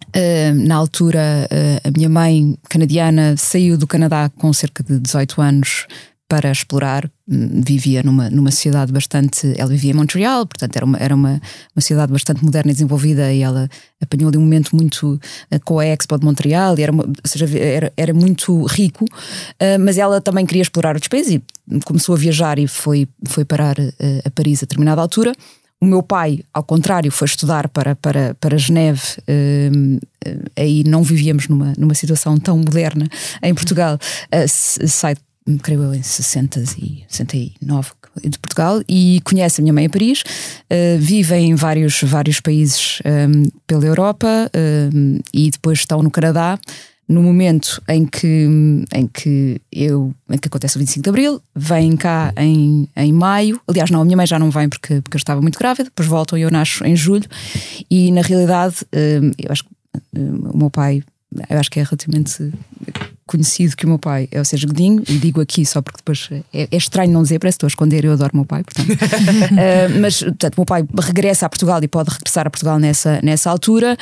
Uh, 0.07 0.53
na 0.53 0.75
altura, 0.75 1.47
a 1.83 1.91
minha 1.91 2.09
mãe 2.09 2.57
canadiana 2.69 3.37
saiu 3.37 3.77
do 3.77 3.87
Canadá 3.87 4.29
com 4.29 4.51
cerca 4.51 4.83
de 4.83 4.99
18 4.99 5.41
anos 5.41 5.87
para 6.27 6.51
explorar. 6.51 7.09
Hum, 7.29 7.61
vivia 7.65 8.01
numa, 8.03 8.29
numa 8.29 8.51
cidade 8.51 8.91
bastante. 8.91 9.53
Ela 9.57 9.69
vivia 9.69 9.91
em 9.91 9.93
Montreal, 9.93 10.45
portanto 10.45 10.75
era 10.75 10.85
uma, 10.85 10.97
era 10.97 11.13
uma, 11.13 11.41
uma 11.75 11.81
cidade 11.81 12.11
bastante 12.11 12.43
moderna 12.43 12.71
e 12.71 12.73
desenvolvida, 12.73 13.33
e 13.33 13.41
ela 13.41 13.69
apanhou 14.01 14.29
ali 14.29 14.37
um 14.37 14.41
momento 14.41 14.75
muito 14.75 15.13
uh, 15.15 15.59
com 15.65 15.79
a 15.79 15.85
Expo 15.85 16.17
de 16.17 16.25
Montreal, 16.25 16.77
e 16.79 16.83
era, 16.83 16.91
uma, 16.91 17.03
ou 17.03 17.13
seja, 17.25 17.45
era, 17.57 17.91
era 17.97 18.13
muito 18.13 18.65
rico, 18.65 19.03
uh, 19.05 19.79
mas 19.79 19.97
ela 19.97 20.21
também 20.21 20.45
queria 20.45 20.61
explorar 20.61 20.95
outros 20.95 21.09
países 21.09 21.33
e 21.33 21.79
começou 21.83 22.15
a 22.15 22.17
viajar 22.17 22.57
e 22.59 22.67
foi, 22.67 23.07
foi 23.25 23.43
parar 23.43 23.77
uh, 23.77 23.93
a 24.23 24.29
Paris 24.29 24.59
a 24.59 24.65
determinada 24.65 25.01
altura. 25.01 25.33
O 25.79 25.85
meu 25.85 26.01
pai, 26.01 26.39
ao 26.51 26.63
contrário, 26.63 27.11
foi 27.11 27.27
estudar 27.27 27.69
para, 27.69 27.95
para, 27.95 28.33
para 28.39 28.57
Geneve, 28.57 28.99
aí 30.55 30.83
não 30.83 31.03
vivíamos 31.03 31.47
numa, 31.47 31.73
numa 31.77 31.93
situação 31.93 32.35
tão 32.39 32.57
moderna 32.57 33.07
em 33.43 33.53
Portugal, 33.53 33.95
uh, 33.95 34.47
sai 34.47 35.15
creio 35.61 35.83
eu, 35.83 35.93
em 35.93 36.03
60 36.03 36.63
e 36.79 37.03
69 37.07 37.91
de 38.23 38.39
Portugal 38.39 38.81
e 38.87 39.21
conhece 39.23 39.61
a 39.61 39.63
minha 39.63 39.73
mãe 39.73 39.85
em 39.85 39.89
Paris, 39.89 40.21
uh, 40.21 40.99
vive 40.99 41.35
em 41.35 41.55
vários, 41.55 42.01
vários 42.03 42.39
países 42.39 42.99
um, 43.05 43.09
ehm, 43.09 43.43
pela 43.65 43.85
Europa 43.85 44.49
um, 44.93 45.19
e 45.33 45.51
depois 45.51 45.79
estão 45.79 46.01
no 46.01 46.11
Canadá. 46.11 46.59
No 47.09 47.23
momento 47.23 47.81
em 47.87 48.05
que, 48.05 48.49
em 48.93 49.07
que 49.07 49.61
eu 49.71 50.13
em 50.29 50.37
que 50.37 50.49
acontece 50.49 50.75
o 50.75 50.79
25 50.79 51.03
de 51.03 51.09
Abril, 51.09 51.41
vem 51.55 51.95
cá 51.95 52.33
em, 52.35 52.89
em 52.97 53.13
maio. 53.13 53.61
Aliás, 53.65 53.89
não, 53.89 54.01
a 54.01 54.03
minha 54.03 54.17
mãe 54.17 54.27
já 54.27 54.37
não 54.37 54.51
vem 54.51 54.67
porque, 54.67 55.01
porque 55.01 55.15
eu 55.15 55.19
estava 55.19 55.41
muito 55.41 55.57
grávida, 55.57 55.85
depois 55.85 56.05
voltam 56.05 56.37
e 56.37 56.41
eu 56.41 56.51
nasço 56.51 56.83
em 56.85 56.97
julho. 56.97 57.23
E 57.89 58.11
na 58.11 58.21
realidade, 58.21 58.85
um, 58.93 59.31
eu 59.37 59.49
acho 59.49 59.63
que 59.63 59.69
um, 60.19 60.49
o 60.49 60.57
meu 60.57 60.69
pai 60.69 61.01
eu 61.49 61.59
acho 61.59 61.69
que 61.69 61.79
é 61.79 61.83
relativamente 61.83 62.51
conhecido 63.27 63.75
que 63.75 63.85
o 63.85 63.89
meu 63.89 63.99
pai 63.99 64.27
é 64.31 64.39
o 64.39 64.45
Sérgio 64.45 64.69
Godinho, 64.69 65.03
e 65.07 65.17
digo 65.19 65.41
aqui 65.41 65.65
só 65.65 65.81
porque 65.81 65.97
depois 65.97 66.29
é, 66.53 66.67
é 66.71 66.77
estranho 66.77 67.11
não 67.11 67.21
dizer, 67.21 67.37
parece 67.37 67.55
que 67.55 67.65
estou 67.65 67.67
a 67.67 67.73
esconder, 67.73 68.05
eu 68.05 68.13
adoro 68.13 68.31
o 68.33 68.37
meu 68.37 68.45
pai, 68.45 68.63
portanto. 68.63 68.89
uh, 68.89 69.99
mas, 70.01 70.23
portanto, 70.23 70.55
o 70.55 70.61
meu 70.61 70.65
pai 70.65 70.85
regressa 70.99 71.45
a 71.45 71.49
Portugal 71.49 71.83
e 71.83 71.87
pode 71.87 72.09
regressar 72.09 72.47
a 72.47 72.49
Portugal 72.49 72.79
nessa, 72.79 73.19
nessa 73.21 73.51
altura, 73.51 73.97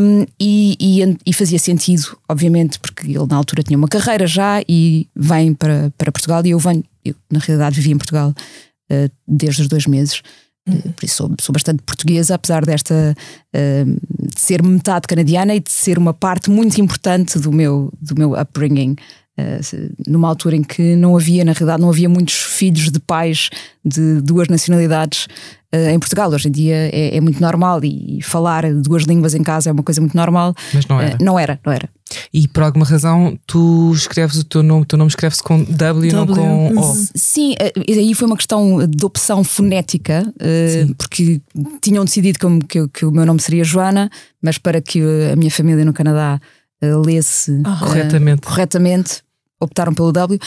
um, 0.00 0.24
e, 0.40 0.76
e, 0.80 1.18
e, 1.26 1.32
fazia 1.32 1.58
sentido, 1.58 2.16
obviamente, 2.28 2.78
porque 2.78 3.06
ele 3.06 3.26
na 3.28 3.36
altura 3.36 3.62
tinha 3.62 3.76
uma 3.76 3.88
carreira 3.88 4.26
já 4.26 4.62
e 4.68 5.08
vem 5.14 5.52
para, 5.52 5.92
para 5.98 6.12
Portugal, 6.12 6.46
e 6.46 6.50
eu 6.50 6.58
venho, 6.58 6.84
eu, 7.04 7.14
na 7.30 7.40
realidade 7.40 7.76
vivia 7.76 7.92
em 7.92 7.98
Portugal 7.98 8.30
uh, 8.30 9.10
desde 9.26 9.62
os 9.62 9.68
dois 9.68 9.86
meses. 9.86 10.22
Uhum. 10.68 10.92
Por 10.92 11.04
isso 11.04 11.16
sou, 11.16 11.30
sou, 11.40 11.52
bastante 11.52 11.82
portuguesa, 11.82 12.36
apesar 12.36 12.64
desta 12.64 13.16
uh, 13.54 14.28
de 14.34 14.40
ser 14.40 14.62
metade 14.62 15.08
canadiana 15.08 15.54
e 15.54 15.60
de 15.60 15.72
ser 15.72 15.98
uma 15.98 16.14
parte 16.14 16.50
muito 16.50 16.80
importante 16.80 17.38
do 17.38 17.52
meu, 17.52 17.92
do 18.00 18.14
meu 18.16 18.38
upbringing. 18.38 18.96
Uh, 19.38 19.94
numa 20.06 20.28
altura 20.28 20.56
em 20.56 20.62
que 20.62 20.94
não 20.94 21.16
havia, 21.16 21.44
na 21.44 21.52
realidade, 21.52 21.82
não 21.82 21.88
havia 21.88 22.08
muitos 22.08 22.34
filhos 22.34 22.90
de 22.90 23.00
pais 23.00 23.50
de 23.84 24.20
duas 24.20 24.48
nacionalidades 24.48 25.26
em 25.72 25.98
Portugal. 25.98 26.30
Hoje 26.30 26.48
em 26.48 26.52
dia 26.52 26.76
é, 26.92 27.16
é, 27.16 27.20
muito 27.20 27.40
normal 27.40 27.82
e 27.82 28.20
falar 28.22 28.72
duas 28.74 29.04
línguas 29.04 29.34
em 29.34 29.42
casa 29.42 29.70
é 29.70 29.72
uma 29.72 29.82
coisa 29.82 30.00
muito 30.00 30.16
normal. 30.16 30.54
Mas 30.74 30.86
não 30.86 31.00
era. 31.00 31.18
não 31.20 31.38
era, 31.38 31.60
não 31.64 31.72
era. 31.72 31.88
E 32.32 32.46
por 32.48 32.62
alguma 32.62 32.84
razão 32.84 33.38
tu 33.46 33.92
escreves 33.94 34.36
o 34.36 34.44
teu 34.44 34.62
nome, 34.62 34.82
o 34.82 34.84
teu 34.84 34.98
nome 34.98 35.08
escreve-se 35.08 35.42
com 35.42 35.64
W, 35.64 36.10
w, 36.10 36.12
não 36.12 36.26
com 36.26 36.78
O. 36.78 36.94
Sim, 37.14 37.54
eh, 37.58 37.72
aí 37.88 38.14
foi 38.14 38.26
uma 38.26 38.36
questão 38.36 38.86
de 38.86 39.04
opção 39.04 39.42
fonética, 39.42 40.30
eh, 40.38 40.86
porque 40.98 41.40
tinham 41.80 42.04
decidido 42.04 42.38
que, 42.38 42.66
que, 42.66 42.88
que, 42.88 43.06
o 43.06 43.10
meu 43.10 43.24
nome 43.24 43.40
seria 43.40 43.64
Joana, 43.64 44.10
mas 44.42 44.58
para 44.58 44.80
que 44.80 45.00
a 45.32 45.36
minha 45.36 45.50
família 45.50 45.84
no 45.84 45.92
Canadá 45.92 46.40
eh, 46.82 46.94
lesse 46.96 47.60
ah. 47.64 47.78
corretamente. 47.80 48.42
corretamente, 48.42 49.22
optaram 49.60 49.94
pelo 49.94 50.12
W 50.12 50.38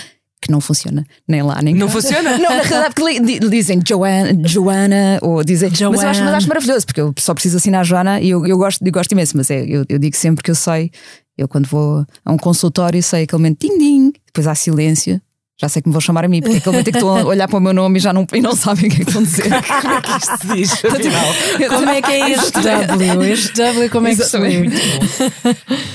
que 0.42 0.52
não 0.52 0.62
funciona, 0.62 1.04
nem 1.28 1.42
lá, 1.42 1.60
nem 1.62 1.74
Não 1.74 1.88
cá. 1.88 1.94
funciona? 1.94 2.38
Não, 2.38 2.56
na 2.56 2.62
realidade, 2.62 2.94
porque 2.94 3.50
dizem 3.50 3.80
Joana, 3.86 4.48
Joana 4.48 5.20
ou 5.22 5.44
dizem. 5.44 5.74
Joana. 5.74 5.96
Mas 5.96 6.04
eu 6.04 6.10
acho, 6.10 6.24
mas 6.24 6.34
acho 6.36 6.48
maravilhoso, 6.48 6.86
porque 6.86 7.02
eu 7.02 7.14
só 7.18 7.34
preciso 7.34 7.58
assinar 7.58 7.84
Joana 7.84 8.22
e 8.22 8.30
eu, 8.30 8.46
eu, 8.46 8.58
gosto, 8.58 8.86
eu 8.86 8.92
gosto 8.92 9.12
imenso, 9.12 9.36
mas 9.36 9.50
é, 9.50 9.66
eu, 9.66 9.84
eu 9.90 9.98
digo 9.98 10.16
sempre 10.16 10.44
que 10.44 10.52
eu 10.52 10.56
sei, 10.56 10.92
eu, 11.38 11.48
quando 11.48 11.68
vou 11.68 12.06
a 12.24 12.32
um 12.32 12.38
consultório, 12.38 13.02
sei 13.02 13.24
aquele 13.24 13.42
momento 13.42 13.60
ding-ding, 13.60 14.14
depois 14.28 14.46
há 14.48 14.54
silêncio. 14.56 15.20
Já 15.58 15.70
sei 15.70 15.82
que 15.82 15.88
me 15.88 15.94
vão 15.94 16.02
chamar 16.02 16.26
a 16.26 16.28
mim, 16.28 16.42
porque 16.42 16.58
aquele 16.58 16.74
momento 16.74 16.90
é 16.90 16.92
que 16.92 16.98
estão 16.98 17.16
a 17.16 17.24
olhar 17.24 17.48
para 17.48 17.58
o 17.58 17.62
meu 17.62 17.74
nome 17.74 17.98
e 17.98 18.02
já 18.02 18.12
não, 18.12 18.28
e 18.34 18.42
não 18.42 18.54
sabem 18.54 18.88
o 18.88 18.90
que 18.90 19.02
é 19.02 19.06
que 19.06 19.10
estão 19.10 19.22
a 19.22 19.26
dizer. 19.26 19.44
como 19.82 19.94
é 19.94 20.02
que 20.02 20.12
isto 20.12 20.38
se 20.38 20.48
diz? 20.54 20.72
Afinal? 20.86 21.70
Como 21.70 21.90
é 21.90 22.02
que 22.02 22.12
é 22.12 22.30
este 22.36 22.52
W? 22.62 23.24
Este 23.24 23.54
W, 23.54 23.90
como 23.90 24.08
é 24.08 24.16
que 24.16 24.24
se 24.26 24.38
diz? 24.38 24.74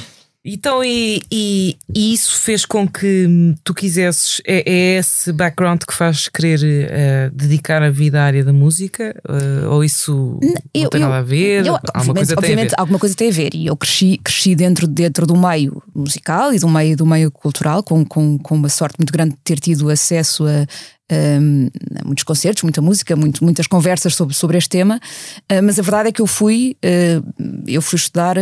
Então, 0.42 0.82
e, 0.82 1.20
e, 1.30 1.76
e, 1.94 2.14
isso 2.14 2.40
fez 2.40 2.64
com 2.64 2.88
que 2.88 3.54
tu 3.62 3.74
quisesses, 3.74 4.40
é, 4.46 4.62
é 4.66 4.98
esse 4.98 5.30
background 5.34 5.82
que 5.86 5.92
faz 5.92 6.28
querer 6.28 6.60
uh, 6.60 7.36
dedicar 7.36 7.82
a 7.82 7.90
vida 7.90 8.22
à 8.22 8.24
área 8.24 8.42
da 8.42 8.52
música? 8.52 9.14
Uh, 9.28 9.68
ou 9.68 9.84
isso 9.84 10.38
eu, 10.72 10.84
não 10.84 10.90
tem 10.90 11.00
eu, 11.02 11.08
nada 11.08 11.18
a 11.18 11.22
ver? 11.22 11.66
Eu, 11.66 11.78
alguma 11.92 12.14
coisa 12.14 12.34
obviamente, 12.38 12.74
alguma 12.78 12.98
coisa 12.98 13.14
tem 13.14 13.28
a 13.28 13.32
ver. 13.32 13.54
E 13.54 13.66
eu 13.66 13.76
cresci, 13.76 14.18
cresci 14.24 14.54
dentro, 14.54 14.88
dentro 14.88 15.26
do 15.26 15.36
meio 15.36 15.82
musical 15.94 16.54
e 16.54 16.58
do 16.58 16.68
meio, 16.70 16.96
do 16.96 17.04
meio 17.04 17.30
cultural, 17.30 17.82
com, 17.82 18.02
com, 18.02 18.38
com 18.38 18.54
uma 18.54 18.70
sorte 18.70 18.96
muito 18.98 19.12
grande 19.12 19.34
de 19.34 19.40
ter 19.44 19.60
tido 19.60 19.90
acesso 19.90 20.46
a, 20.46 20.66
um, 21.12 21.68
muitos 22.06 22.24
concertos, 22.24 22.62
muita 22.62 22.80
música, 22.80 23.14
muito, 23.14 23.44
muitas 23.44 23.66
conversas 23.66 24.14
sobre, 24.14 24.34
sobre 24.34 24.56
este 24.56 24.70
tema, 24.70 24.98
uh, 25.52 25.62
mas 25.62 25.78
a 25.78 25.82
verdade 25.82 26.08
é 26.08 26.12
que 26.12 26.22
eu 26.22 26.26
fui, 26.26 26.78
uh, 26.82 27.62
eu 27.66 27.82
fui 27.82 27.96
estudar 27.96 28.36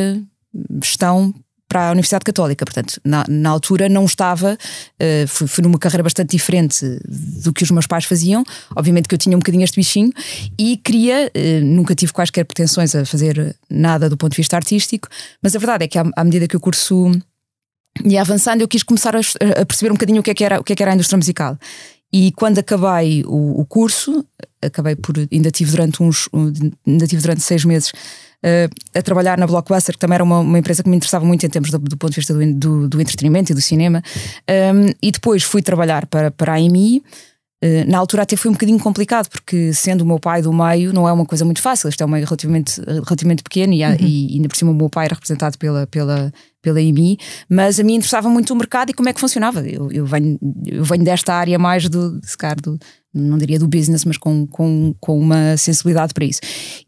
gestão 0.80 1.34
para 1.68 1.88
a 1.88 1.90
Universidade 1.90 2.24
Católica. 2.24 2.64
Portanto, 2.64 3.00
na, 3.04 3.24
na 3.28 3.50
altura 3.50 3.88
não 3.88 4.04
estava, 4.04 4.54
uh, 4.54 5.28
fui, 5.28 5.46
fui, 5.46 5.62
numa 5.62 5.78
carreira 5.78 6.02
bastante 6.02 6.30
diferente 6.30 6.84
do 7.06 7.52
que 7.52 7.62
os 7.62 7.70
meus 7.70 7.86
pais 7.86 8.04
faziam. 8.04 8.42
Obviamente 8.74 9.08
que 9.08 9.14
eu 9.14 9.18
tinha 9.18 9.36
um 9.36 9.40
bocadinho 9.40 9.64
este 9.64 9.76
bichinho 9.76 10.10
e 10.58 10.76
queria, 10.78 11.30
uh, 11.34 11.64
nunca 11.64 11.94
tive 11.94 12.12
quaisquer 12.12 12.44
pretensões 12.44 12.94
a 12.94 13.04
fazer 13.04 13.54
nada 13.68 14.08
do 14.08 14.16
ponto 14.16 14.32
de 14.32 14.38
vista 14.38 14.56
artístico, 14.56 15.08
mas 15.42 15.54
a 15.54 15.58
verdade 15.58 15.84
é 15.84 15.88
que 15.88 15.98
à, 15.98 16.04
à 16.16 16.24
medida 16.24 16.48
que 16.48 16.56
o 16.56 16.60
curso 16.60 17.12
ia 18.04 18.20
avançando, 18.20 18.60
eu 18.60 18.68
quis 18.68 18.82
começar 18.82 19.14
a, 19.14 19.20
a, 19.60 19.66
perceber 19.66 19.90
um 19.90 19.94
bocadinho 19.94 20.20
o 20.20 20.22
que 20.22 20.30
é 20.30 20.34
que 20.34 20.44
era, 20.44 20.60
o 20.60 20.64
que 20.64 20.72
é 20.72 20.76
que 20.76 20.82
era 20.82 20.92
a 20.92 20.94
indústria 20.94 21.16
musical. 21.16 21.58
E 22.12 22.32
quando 22.32 22.58
acabei 22.58 23.22
o, 23.26 23.60
o 23.60 23.66
curso, 23.66 24.24
acabei 24.62 24.96
por, 24.96 25.14
ainda 25.30 25.50
tive 25.50 25.72
durante 25.72 26.02
uns, 26.02 26.28
ainda 26.86 27.06
tive 27.06 27.20
durante 27.20 27.42
seis 27.42 27.64
meses 27.64 27.92
a 28.94 29.02
trabalhar 29.02 29.36
na 29.36 29.46
Blockbuster, 29.46 29.94
que 29.94 29.98
também 29.98 30.14
era 30.14 30.24
uma, 30.24 30.40
uma, 30.40 30.58
empresa 30.58 30.82
que 30.82 30.88
me 30.88 30.96
interessava 30.96 31.24
muito 31.24 31.44
em 31.44 31.48
termos 31.48 31.70
do, 31.70 31.78
do 31.78 31.96
ponto 31.96 32.10
de 32.10 32.16
vista 32.16 32.32
do, 32.32 32.54
do, 32.54 32.88
do, 32.88 33.00
entretenimento 33.00 33.52
e 33.52 33.54
do 33.54 33.60
cinema. 33.60 34.02
Um, 34.48 34.92
e 35.02 35.10
depois 35.10 35.42
fui 35.42 35.60
trabalhar 35.60 36.06
para, 36.06 36.30
para 36.30 36.52
a 36.52 36.56
AMI. 36.56 37.02
Uh, 37.62 37.90
na 37.90 37.98
altura 37.98 38.22
até 38.22 38.36
foi 38.36 38.50
um 38.50 38.54
bocadinho 38.54 38.78
complicado, 38.78 39.28
porque 39.28 39.72
sendo 39.72 40.02
o 40.02 40.06
meu 40.06 40.20
pai 40.20 40.40
do 40.40 40.52
meio, 40.52 40.92
não 40.92 41.08
é 41.08 41.12
uma 41.12 41.26
coisa 41.26 41.44
muito 41.44 41.60
fácil. 41.60 41.88
Isto 41.88 42.02
é 42.02 42.06
um 42.06 42.08
meio 42.08 42.24
relativamente, 42.24 42.80
relativamente 42.80 43.42
pequeno 43.42 43.72
e, 43.72 43.84
uhum. 43.84 43.96
e, 43.98 44.34
ainda 44.36 44.48
por 44.48 44.56
cima 44.56 44.70
o 44.70 44.74
meu 44.74 44.88
pai 44.88 45.06
era 45.06 45.14
representado 45.14 45.58
pela, 45.58 45.84
pela, 45.88 46.32
pela 46.62 46.80
IMI, 46.80 47.18
mas 47.48 47.80
a 47.80 47.82
mim 47.82 47.94
interessava 47.94 48.28
muito 48.28 48.52
o 48.52 48.56
mercado 48.56 48.90
e 48.90 48.94
como 48.94 49.08
é 49.08 49.12
que 49.12 49.18
funcionava. 49.18 49.66
Eu, 49.66 49.90
eu, 49.90 50.06
venho, 50.06 50.38
eu 50.64 50.84
venho 50.84 51.02
desta 51.02 51.34
área 51.34 51.58
mais 51.58 51.88
do, 51.88 52.20
do, 52.20 52.78
não 53.18 53.38
diria 53.38 53.58
do 53.58 53.68
business, 53.68 54.04
mas 54.04 54.16
com, 54.16 54.46
com, 54.46 54.94
com 55.00 55.18
uma 55.18 55.56
sensibilidade 55.56 56.14
para 56.14 56.24
isso. 56.24 56.40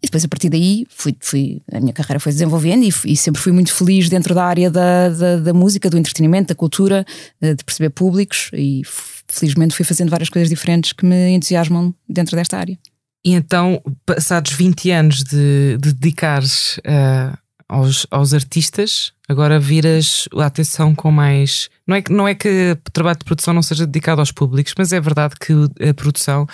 E 0.03 0.07
depois 0.07 0.25
a 0.25 0.29
partir 0.29 0.49
daí 0.49 0.87
fui, 0.89 1.15
fui, 1.21 1.63
a 1.73 1.81
minha 1.81 1.93
carreira 1.93 2.21
foi 2.21 2.33
desenvolvendo 2.33 2.85
e, 2.85 3.13
e 3.13 3.17
sempre 3.17 3.41
fui 3.41 3.53
muito 3.53 3.73
feliz 3.73 4.09
dentro 4.09 4.35
da 4.35 4.45
área 4.45 4.71
da, 4.71 5.09
da, 5.09 5.37
da, 5.37 5.53
música, 5.53 5.91
do 5.91 5.99
entretenimento, 5.99 6.49
da 6.49 6.55
cultura, 6.55 7.05
eh, 7.41 7.55
de 7.55 7.65
perceber 7.65 7.91
públicos 7.91 8.51
e 8.53 8.83
felizmente 9.29 9.75
fui 9.75 9.85
fazendo 9.85 10.11
várias 10.11 10.29
coisas 10.29 10.49
diferentes 10.49 10.93
que 10.93 11.05
me 11.05 11.31
entusiasmam 11.31 11.95
dentro 12.09 12.37
desta 12.37 12.59
área. 12.59 12.79
E 13.25 13.35
então, 13.35 13.83
passados 14.07 14.53
20 14.53 14.91
anos 14.91 15.23
de, 15.23 15.77
de 15.79 15.93
dedicares 15.93 16.79
uh, 16.79 17.37
aos, 17.71 18.05
aos 18.11 18.35
artistas, 18.35 19.13
agora 19.29 19.61
viras 19.61 20.29
a 20.37 20.47
atenção 20.47 20.93
com 20.93 21.13
mais. 21.13 21.71
Não 21.87 21.97
é, 21.97 22.03
não 22.11 22.29
é 22.29 22.35
que 22.35 22.73
o 22.73 22.91
trabalho 22.91 23.19
de 23.19 23.25
produção 23.25 23.55
não 23.55 23.63
seja 23.63 23.87
dedicado 23.87 24.21
aos 24.21 24.33
públicos, 24.33 24.75
mas 24.77 24.93
é 24.93 25.01
verdade 25.01 25.37
que 25.41 25.53
a 25.89 25.95
produção 25.95 26.49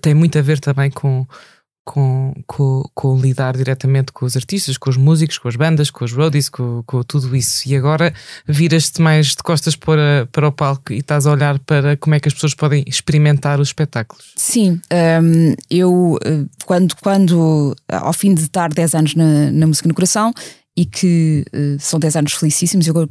tem 0.00 0.14
muito 0.14 0.38
a 0.38 0.42
ver 0.42 0.60
também 0.60 0.92
com, 0.92 1.26
com, 1.84 2.32
com, 2.46 2.82
com 2.94 3.16
lidar 3.18 3.56
diretamente 3.56 4.12
com 4.12 4.24
os 4.24 4.36
artistas, 4.36 4.78
com 4.78 4.88
os 4.88 4.96
músicos, 4.96 5.38
com 5.38 5.48
as 5.48 5.56
bandas, 5.56 5.90
com 5.90 6.04
os 6.04 6.12
roadies, 6.12 6.48
com, 6.48 6.82
com 6.86 7.02
tudo 7.02 7.36
isso. 7.36 7.68
E 7.68 7.76
agora 7.76 8.12
viras-te 8.46 9.02
mais 9.02 9.28
de 9.28 9.42
costas 9.42 9.76
para, 9.76 10.26
para 10.32 10.48
o 10.48 10.52
palco 10.52 10.92
e 10.92 10.98
estás 10.98 11.26
a 11.26 11.32
olhar 11.32 11.58
para 11.58 11.96
como 11.96 12.14
é 12.14 12.20
que 12.20 12.28
as 12.28 12.34
pessoas 12.34 12.54
podem 12.54 12.84
experimentar 12.86 13.60
os 13.60 13.68
espetáculos. 13.68 14.32
Sim, 14.36 14.80
um, 15.22 15.54
eu 15.70 16.18
eh, 16.24 16.44
quando, 16.64 16.96
quando 16.96 17.76
ao 17.88 18.12
fim 18.12 18.34
de 18.34 18.42
estar 18.42 18.72
10 18.72 18.94
anos 18.94 19.14
na, 19.14 19.50
na 19.50 19.66
música 19.66 19.86
no 19.88 19.94
coração 19.94 20.32
e 20.76 20.84
que 20.84 21.44
uh, 21.54 21.76
são 21.78 22.00
10 22.00 22.16
anos 22.16 22.32
felicíssimos, 22.32 22.86
eu 22.86 23.08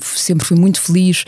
sempre 0.00 0.46
fui 0.46 0.56
muito 0.56 0.80
feliz 0.80 1.24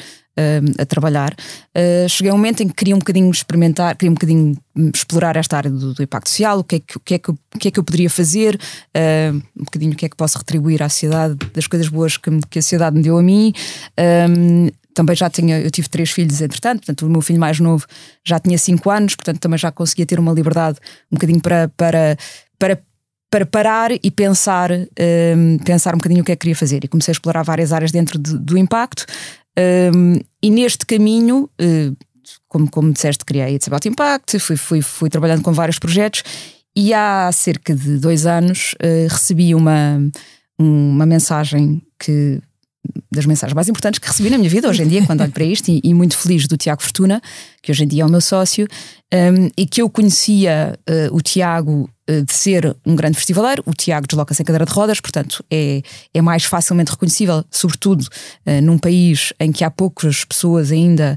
a 0.78 0.84
trabalhar. 0.84 1.34
Uh, 1.74 2.08
cheguei 2.08 2.30
a 2.30 2.34
um 2.34 2.36
momento 2.36 2.62
em 2.62 2.68
que 2.68 2.74
queria 2.74 2.94
um 2.94 2.98
bocadinho 2.98 3.30
experimentar, 3.30 3.96
queria 3.96 4.10
um 4.10 4.14
bocadinho 4.14 4.56
explorar 4.94 5.36
esta 5.36 5.56
área 5.56 5.70
do, 5.70 5.94
do 5.94 6.02
impacto 6.02 6.28
social, 6.28 6.58
o 6.58 6.64
que, 6.64 6.76
é 6.76 6.80
que, 6.80 6.96
o, 6.96 7.00
que 7.00 7.14
é 7.14 7.18
que, 7.18 7.30
o 7.30 7.38
que 7.58 7.68
é 7.68 7.70
que 7.70 7.78
eu 7.78 7.84
poderia 7.84 8.10
fazer, 8.10 8.56
uh, 8.56 9.36
um 9.56 9.64
bocadinho 9.64 9.92
o 9.92 9.96
que 9.96 10.06
é 10.06 10.08
que 10.08 10.16
posso 10.16 10.36
retribuir 10.38 10.82
à 10.82 10.88
sociedade 10.88 11.36
das 11.54 11.66
coisas 11.66 11.88
boas 11.88 12.16
que, 12.16 12.30
que 12.50 12.58
a 12.58 12.62
sociedade 12.62 12.96
me 12.96 13.02
deu 13.02 13.16
a 13.16 13.22
mim. 13.22 13.52
Um, 14.28 14.68
também 14.94 15.14
já 15.14 15.28
tinha, 15.28 15.60
eu 15.60 15.70
tive 15.70 15.88
três 15.90 16.10
filhos 16.10 16.40
entretanto, 16.40 16.78
portanto 16.78 17.06
o 17.06 17.10
meu 17.10 17.20
filho 17.20 17.38
mais 17.38 17.60
novo 17.60 17.86
já 18.24 18.38
tinha 18.38 18.56
cinco 18.56 18.90
anos, 18.90 19.14
portanto 19.14 19.38
também 19.38 19.58
já 19.58 19.70
conseguia 19.70 20.06
ter 20.06 20.18
uma 20.18 20.32
liberdade 20.32 20.78
um 21.12 21.16
bocadinho 21.16 21.40
para, 21.40 21.68
para, 21.76 22.16
para, 22.58 22.82
para 23.30 23.44
parar 23.44 23.90
e 23.92 24.10
pensar, 24.10 24.70
um, 24.72 25.58
pensar 25.58 25.94
um 25.94 25.98
bocadinho 25.98 26.22
o 26.22 26.24
que 26.24 26.32
é 26.32 26.36
que 26.36 26.40
queria 26.40 26.56
fazer. 26.56 26.82
E 26.82 26.88
comecei 26.88 27.12
a 27.12 27.14
explorar 27.14 27.42
várias 27.42 27.72
áreas 27.72 27.92
dentro 27.92 28.18
de, 28.18 28.38
do 28.38 28.56
impacto. 28.56 29.04
Um, 29.58 30.20
e 30.42 30.50
neste 30.50 30.84
caminho, 30.84 31.50
uh, 31.60 31.96
como, 32.48 32.70
como 32.70 32.92
disseste, 32.92 33.24
criei 33.24 33.56
a 33.56 33.66
About 33.66 33.88
Impact, 33.88 34.38
fui, 34.38 34.56
fui, 34.56 34.82
fui 34.82 35.10
trabalhando 35.10 35.42
com 35.42 35.52
vários 35.52 35.78
projetos 35.78 36.22
e 36.74 36.92
há 36.92 37.30
cerca 37.32 37.74
de 37.74 37.98
dois 37.98 38.26
anos 38.26 38.74
uh, 38.74 39.08
recebi 39.08 39.54
uma, 39.54 39.98
uma 40.58 41.06
mensagem 41.06 41.82
que 41.98 42.40
das 43.10 43.26
mensagens 43.26 43.54
mais 43.54 43.68
importantes 43.68 43.98
que 43.98 44.06
recebi 44.06 44.30
na 44.30 44.38
minha 44.38 44.50
vida 44.50 44.68
hoje 44.68 44.82
em 44.82 44.88
dia, 44.88 45.04
quando 45.06 45.22
olho 45.22 45.32
para 45.32 45.44
isto, 45.44 45.68
e, 45.68 45.80
e 45.82 45.94
muito 45.94 46.16
feliz 46.16 46.46
do 46.46 46.56
Tiago 46.56 46.82
Fortuna, 46.82 47.20
que 47.62 47.72
hoje 47.72 47.84
em 47.84 47.86
dia 47.86 48.02
é 48.02 48.06
o 48.06 48.10
meu 48.10 48.20
sócio, 48.20 48.66
um, 49.12 49.48
e 49.56 49.66
que 49.66 49.80
eu 49.80 49.88
conhecia 49.88 50.78
uh, 50.88 51.16
o 51.16 51.20
Tiago 51.20 51.88
uh, 52.10 52.22
de 52.22 52.32
ser 52.32 52.76
um 52.84 52.96
grande 52.96 53.16
festivaleiro. 53.16 53.62
O 53.64 53.72
Tiago 53.72 54.06
desloca-se 54.06 54.42
em 54.42 54.44
cadeira 54.44 54.64
de 54.64 54.72
rodas, 54.72 55.00
portanto 55.00 55.44
é, 55.50 55.80
é 56.12 56.20
mais 56.20 56.44
facilmente 56.44 56.90
reconhecível, 56.90 57.44
sobretudo 57.50 58.02
uh, 58.02 58.62
num 58.62 58.78
país 58.78 59.32
em 59.38 59.52
que 59.52 59.62
há 59.64 59.70
poucas 59.70 60.24
pessoas 60.24 60.72
ainda 60.72 61.16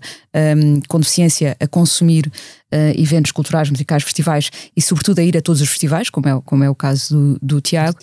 um, 0.55 0.81
com 0.87 0.99
deficiência 0.99 1.57
a 1.59 1.67
consumir 1.67 2.31
eventos 2.95 3.31
culturais, 3.31 3.67
musicais, 3.67 4.03
festivais 4.03 4.51
e, 4.77 4.81
sobretudo, 4.81 5.17
a 5.17 5.23
ir 5.23 5.35
a 5.35 5.41
todos 5.41 5.59
os 5.59 5.67
festivais, 5.69 6.07
como 6.11 6.29
é, 6.29 6.39
como 6.45 6.63
é 6.63 6.69
o 6.69 6.75
caso 6.75 7.15
do, 7.15 7.39
do 7.41 7.61
Tiago. 7.61 7.97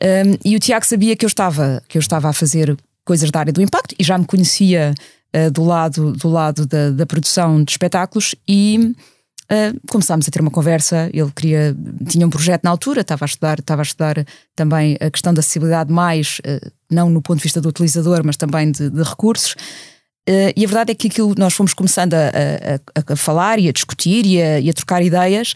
Um, 0.00 0.38
e 0.44 0.54
o 0.54 0.60
Tiago 0.60 0.86
sabia 0.86 1.16
que 1.16 1.24
eu 1.24 1.26
estava, 1.26 1.82
que 1.88 1.98
eu 1.98 2.00
estava 2.00 2.28
a 2.28 2.32
fazer 2.32 2.76
coisas 3.04 3.30
da 3.30 3.40
área 3.40 3.52
do 3.52 3.62
impacto 3.62 3.94
e 3.98 4.04
já 4.04 4.16
me 4.16 4.24
conhecia 4.24 4.94
uh, 5.34 5.50
do 5.50 5.64
lado, 5.64 6.12
do 6.12 6.28
lado 6.28 6.66
da, 6.66 6.90
da 6.90 7.06
produção 7.06 7.62
de 7.62 7.72
espetáculos 7.72 8.34
e 8.48 8.94
uh, 9.44 9.80
começámos 9.90 10.28
a 10.28 10.30
ter 10.30 10.40
uma 10.40 10.50
conversa. 10.50 11.10
Ele 11.12 11.30
queria, 11.34 11.76
tinha 12.08 12.26
um 12.26 12.30
projeto 12.30 12.64
na 12.64 12.70
altura, 12.70 13.00
estava 13.00 13.24
a 13.24 13.26
estudar, 13.26 13.58
estava 13.58 13.82
a 13.82 13.84
estudar 13.84 14.24
também 14.54 14.96
a 15.00 15.10
questão 15.10 15.34
da 15.34 15.40
acessibilidade 15.40 15.92
mais, 15.92 16.38
uh, 16.40 16.70
não 16.90 17.10
no 17.10 17.22
ponto 17.22 17.38
de 17.38 17.42
vista 17.42 17.60
do 17.60 17.68
utilizador, 17.68 18.22
mas 18.24 18.36
também 18.36 18.70
de, 18.70 18.90
de 18.90 19.02
recursos. 19.02 19.54
E 20.56 20.64
a 20.64 20.68
verdade 20.68 20.92
é 20.92 20.94
que 20.94 21.08
aquilo 21.08 21.34
nós 21.36 21.52
fomos 21.52 21.74
começando 21.74 22.14
a, 22.14 22.28
a, 22.94 23.12
a 23.12 23.16
falar 23.16 23.58
e 23.58 23.68
a 23.68 23.72
discutir 23.72 24.24
e 24.24 24.40
a, 24.40 24.60
e 24.60 24.70
a, 24.70 24.72
trocar 24.72 25.02
ideias 25.02 25.52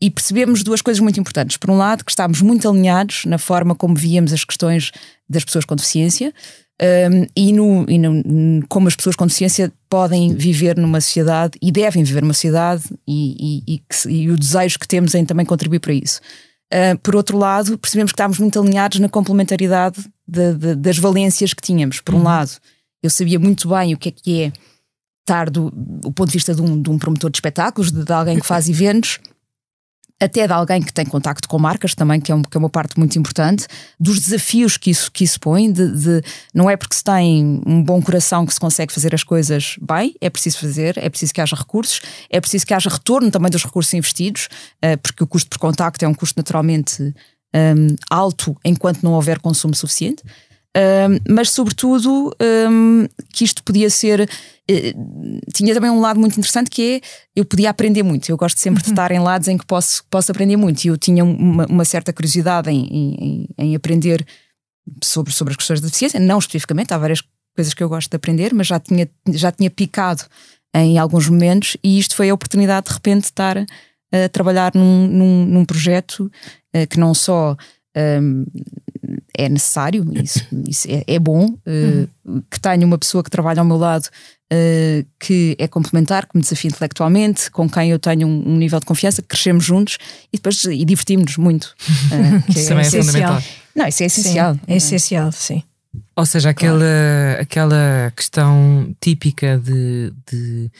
e 0.00 0.10
percebemos 0.10 0.64
duas 0.64 0.82
coisas 0.82 0.98
muito 1.00 1.20
importantes. 1.20 1.56
Por 1.56 1.70
um 1.70 1.76
lado, 1.76 2.04
que 2.04 2.10
estávamos 2.10 2.40
muito 2.40 2.68
alinhados 2.68 3.24
na 3.24 3.38
forma 3.38 3.72
como 3.74 3.94
víamos 3.94 4.32
as 4.32 4.44
questões 4.44 4.90
das 5.30 5.44
pessoas 5.44 5.64
com 5.64 5.76
deficiência, 5.76 6.34
um, 6.82 7.26
e, 7.36 7.52
no, 7.52 7.84
e 7.88 7.98
no, 7.98 8.66
como 8.66 8.88
as 8.88 8.96
pessoas 8.96 9.14
com 9.14 9.26
deficiência 9.26 9.70
podem 9.88 10.34
viver 10.34 10.78
numa 10.78 11.00
sociedade 11.00 11.58
e 11.60 11.70
devem 11.70 12.02
viver 12.02 12.22
numa 12.22 12.32
sociedade 12.32 12.84
e, 13.06 13.62
e, 13.66 13.74
e, 13.74 14.08
e 14.08 14.30
o 14.30 14.36
desejo 14.36 14.78
que 14.78 14.88
temos 14.88 15.14
em 15.14 15.24
também 15.24 15.44
contribuir 15.44 15.78
para 15.78 15.92
isso. 15.92 16.20
Uh, 16.72 16.96
por 17.02 17.14
outro 17.16 17.36
lado, 17.36 17.76
percebemos 17.76 18.12
que 18.12 18.14
estávamos 18.14 18.38
muito 18.38 18.58
alinhados 18.58 18.98
na 18.98 19.08
complementaridade 19.08 20.04
de, 20.26 20.54
de, 20.54 20.74
das 20.74 20.96
valências 20.96 21.52
que 21.52 21.60
tínhamos. 21.60 22.00
Por 22.00 22.14
um 22.14 22.18
uhum. 22.18 22.24
lado, 22.24 22.52
eu 23.02 23.10
sabia 23.10 23.38
muito 23.38 23.68
bem 23.68 23.92
o 23.92 23.98
que 23.98 24.08
é 24.08 24.12
que 24.12 24.42
é 24.42 24.52
estar 25.20 25.50
do, 25.50 25.70
do 25.70 26.12
ponto 26.12 26.28
de 26.28 26.34
vista 26.34 26.54
de 26.54 26.62
um, 26.62 26.80
de 26.80 26.88
um 26.88 26.98
promotor 26.98 27.30
de 27.30 27.36
espetáculos, 27.36 27.92
de, 27.92 28.04
de 28.04 28.12
alguém 28.12 28.38
que 28.38 28.46
faz 28.46 28.68
eventos, 28.70 29.18
até 30.20 30.46
de 30.46 30.52
alguém 30.52 30.82
que 30.82 30.92
tem 30.92 31.06
contacto 31.06 31.48
com 31.48 31.58
marcas 31.58 31.94
também, 31.94 32.20
que 32.20 32.30
é, 32.30 32.34
um, 32.34 32.42
que 32.42 32.56
é 32.56 32.58
uma 32.58 32.68
parte 32.68 32.98
muito 32.98 33.18
importante, 33.18 33.66
dos 33.98 34.20
desafios 34.20 34.76
que 34.76 34.90
isso, 34.90 35.10
que 35.10 35.24
isso 35.24 35.40
põe, 35.40 35.72
de, 35.72 35.90
de, 35.96 36.22
não 36.54 36.68
é 36.68 36.76
porque 36.76 36.94
se 36.94 37.02
tem 37.02 37.62
um 37.66 37.82
bom 37.82 38.02
coração 38.02 38.44
que 38.44 38.52
se 38.52 38.60
consegue 38.60 38.92
fazer 38.92 39.14
as 39.14 39.24
coisas 39.24 39.76
bem, 39.80 40.14
é 40.20 40.28
preciso 40.28 40.58
fazer, 40.58 40.98
é 40.98 41.08
preciso 41.08 41.32
que 41.32 41.40
haja 41.40 41.56
recursos, 41.56 42.02
é 42.28 42.40
preciso 42.40 42.66
que 42.66 42.74
haja 42.74 42.90
retorno 42.90 43.30
também 43.30 43.50
dos 43.50 43.64
recursos 43.64 43.92
investidos, 43.94 44.48
uh, 44.84 44.98
porque 45.02 45.24
o 45.24 45.26
custo 45.26 45.48
por 45.48 45.58
contacto 45.58 46.04
é 46.04 46.08
um 46.08 46.14
custo 46.14 46.38
naturalmente 46.38 47.14
um, 47.54 47.96
alto 48.08 48.56
enquanto 48.64 49.02
não 49.02 49.12
houver 49.12 49.38
consumo 49.38 49.74
suficiente. 49.74 50.22
Um, 50.76 51.34
mas 51.34 51.50
sobretudo 51.50 52.32
um, 52.70 53.06
que 53.32 53.44
isto 53.44 53.62
podia 53.62 53.90
ser. 53.90 54.28
Uh, 54.70 55.40
tinha 55.52 55.74
também 55.74 55.90
um 55.90 56.00
lado 56.00 56.20
muito 56.20 56.38
interessante 56.38 56.70
que 56.70 56.82
é 56.82 57.00
eu 57.34 57.44
podia 57.44 57.70
aprender 57.70 58.02
muito. 58.02 58.28
Eu 58.30 58.36
gosto 58.36 58.58
sempre 58.58 58.80
uhum. 58.80 58.84
de 58.84 58.90
estar 58.90 59.10
em 59.10 59.18
lados 59.18 59.48
em 59.48 59.58
que 59.58 59.66
posso, 59.66 60.04
posso 60.08 60.30
aprender 60.30 60.56
muito. 60.56 60.84
E 60.84 60.88
eu 60.88 60.96
tinha 60.96 61.24
uma, 61.24 61.66
uma 61.66 61.84
certa 61.84 62.12
curiosidade 62.12 62.70
em, 62.70 62.86
em, 62.86 63.48
em, 63.58 63.74
aprender 63.74 64.24
sobre, 65.02 65.32
sobre 65.32 65.52
as 65.52 65.56
questões 65.56 65.80
da 65.80 65.86
deficiência, 65.86 66.20
não 66.20 66.38
especificamente, 66.38 66.94
há 66.94 66.98
várias 66.98 67.20
coisas 67.54 67.74
que 67.74 67.82
eu 67.82 67.88
gosto 67.88 68.08
de 68.08 68.16
aprender, 68.16 68.54
mas 68.54 68.68
já 68.68 68.78
tinha, 68.78 69.08
já 69.32 69.50
tinha 69.50 69.70
picado 69.70 70.24
em 70.72 70.98
alguns 70.98 71.28
momentos, 71.28 71.76
e 71.82 71.98
isto 71.98 72.14
foi 72.14 72.30
a 72.30 72.34
oportunidade 72.34 72.86
de 72.86 72.94
repente 72.94 73.22
de 73.22 73.26
estar 73.26 73.58
a 73.58 74.28
trabalhar 74.28 74.72
num, 74.74 75.08
num, 75.08 75.46
num 75.46 75.64
projeto 75.64 76.30
uh, 76.74 76.86
que 76.88 76.98
não 76.98 77.12
só. 77.12 77.56
Um, 77.96 78.44
é 79.40 79.48
necessário, 79.48 80.04
isso, 80.22 80.46
isso 80.68 80.88
é, 80.90 81.04
é, 81.06 81.18
bom, 81.18 81.46
uh, 81.46 82.08
uhum. 82.24 82.42
que 82.50 82.60
tenha 82.60 82.86
uma 82.86 82.98
pessoa 82.98 83.24
que 83.24 83.30
trabalha 83.30 83.60
ao 83.60 83.64
meu 83.64 83.76
lado 83.78 84.08
uh, 84.52 85.06
que 85.18 85.56
é 85.58 85.66
complementar, 85.66 86.26
que 86.26 86.36
me 86.36 86.42
desafia 86.42 86.68
intelectualmente, 86.68 87.50
com 87.50 87.68
quem 87.68 87.90
eu 87.90 87.98
tenho 87.98 88.26
um, 88.26 88.50
um 88.50 88.56
nível 88.56 88.78
de 88.80 88.86
confiança, 88.86 89.22
que 89.22 89.28
crescemos 89.28 89.64
juntos 89.64 89.98
e 90.32 90.36
depois 90.36 90.64
e 90.64 90.84
divertimos-nos 90.84 91.36
muito. 91.36 91.74
Uh, 92.06 92.42
que 92.52 92.58
isso 92.58 92.72
é, 92.72 92.80
é 92.80 92.84
fundamental. 92.84 93.42
Não, 93.74 93.86
isso 93.86 94.02
é 94.02 94.06
essencial. 94.06 94.54
Sim, 94.54 94.60
é 94.66 94.76
essencial, 94.76 95.32
sim. 95.32 95.62
Ou 96.14 96.26
seja, 96.26 96.50
aquela, 96.50 96.78
claro. 96.78 97.42
aquela 97.42 98.12
questão 98.14 98.94
típica 99.00 99.58
de, 99.58 100.12
de 100.30 100.70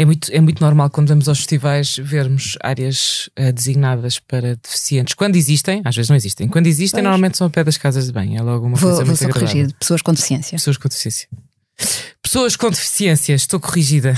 é 0.00 0.04
muito, 0.06 0.32
é 0.32 0.40
muito 0.40 0.62
normal 0.62 0.88
quando 0.88 1.08
vamos 1.08 1.28
aos 1.28 1.36
festivais 1.36 1.98
vermos 1.98 2.56
áreas 2.62 3.28
uh, 3.38 3.52
designadas 3.52 4.18
para 4.18 4.56
deficientes. 4.56 5.12
Quando 5.12 5.36
existem, 5.36 5.82
às 5.84 5.94
vezes 5.94 6.08
não 6.08 6.16
existem. 6.16 6.48
Quando 6.48 6.68
existem, 6.68 7.02
pois. 7.02 7.04
normalmente 7.04 7.36
são 7.36 7.46
a 7.46 7.50
pé 7.50 7.62
das 7.62 7.76
casas 7.76 8.06
de 8.06 8.12
banho. 8.12 8.38
É 8.38 8.42
logo 8.42 8.66
uma 8.66 8.76
vou, 8.76 8.88
coisa 8.88 9.04
vou 9.04 9.14
muito 9.14 9.38
corrigir. 9.38 9.74
Pessoas 9.78 10.00
com 10.00 10.14
deficiência. 10.14 10.56
Pessoas 10.56 10.78
com 10.78 10.88
deficiência. 10.88 11.28
Pessoas 12.22 12.56
com 12.56 12.70
deficiência, 12.70 13.34
estou 13.34 13.60
corrigida. 13.60 14.14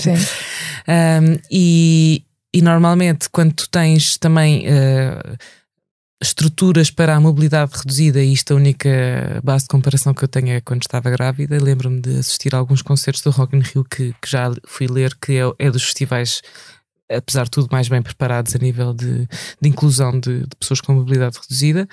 Sim. 0.00 0.14
um, 0.88 1.38
e, 1.50 2.24
e 2.54 2.62
normalmente, 2.62 3.28
quando 3.28 3.52
tu 3.52 3.68
tens 3.68 4.16
também. 4.16 4.64
Uh, 4.66 5.36
estruturas 6.28 6.90
para 6.90 7.14
a 7.14 7.20
mobilidade 7.20 7.72
reduzida, 7.76 8.22
e 8.22 8.32
isto 8.32 8.52
a 8.52 8.56
única 8.56 9.40
base 9.42 9.64
de 9.64 9.68
comparação 9.68 10.14
que 10.14 10.24
eu 10.24 10.28
tenho 10.28 10.50
é 10.50 10.60
quando 10.60 10.82
estava 10.82 11.10
grávida. 11.10 11.62
Lembro-me 11.62 12.00
de 12.00 12.18
assistir 12.18 12.54
a 12.54 12.58
alguns 12.58 12.82
concertos 12.82 13.22
do 13.22 13.30
Rock 13.30 13.56
in 13.56 13.60
Rio 13.60 13.84
que, 13.84 14.14
que 14.20 14.30
já 14.30 14.50
fui 14.66 14.86
ler, 14.86 15.14
que 15.20 15.34
é, 15.38 15.66
é, 15.66 15.70
dos 15.70 15.84
festivais, 15.84 16.40
apesar 17.10 17.44
de 17.44 17.50
tudo, 17.50 17.68
mais 17.70 17.88
bem 17.88 18.00
preparados 18.00 18.54
a 18.54 18.58
nível 18.58 18.94
de, 18.94 19.28
de 19.60 19.68
inclusão 19.68 20.18
de, 20.18 20.40
de, 20.40 20.56
pessoas 20.58 20.80
com 20.80 20.94
mobilidade 20.94 21.38
reduzida, 21.40 21.86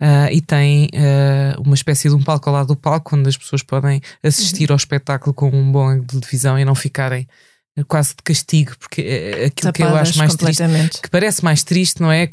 uh, 0.00 0.32
e 0.32 0.40
tem 0.40 0.86
uh, 0.86 1.60
uma 1.62 1.74
espécie 1.74 2.08
de 2.08 2.14
um 2.14 2.22
palco 2.22 2.48
ao 2.48 2.56
lado 2.56 2.68
do 2.68 2.76
palco, 2.76 3.16
onde 3.16 3.28
as 3.28 3.36
pessoas 3.36 3.62
podem 3.62 4.00
assistir 4.22 4.68
uhum. 4.68 4.74
ao 4.74 4.76
espetáculo 4.76 5.32
com 5.32 5.48
um 5.48 5.70
bom 5.70 5.86
ângulo 5.86 6.20
de 6.20 6.28
visão 6.28 6.58
e 6.58 6.64
não 6.64 6.74
ficarem 6.74 7.28
quase 7.84 8.10
de 8.10 8.22
castigo, 8.22 8.72
porque 8.78 9.02
é, 9.02 9.42
é 9.42 9.46
aquilo 9.46 9.72
Tapadas 9.72 9.74
que 9.74 9.82
eu 9.82 9.96
acho 9.96 10.18
mais 10.18 10.34
triste, 10.34 10.62
que 11.02 11.10
parece 11.10 11.44
mais 11.44 11.62
triste, 11.62 12.00
não 12.00 12.10
é? 12.10 12.28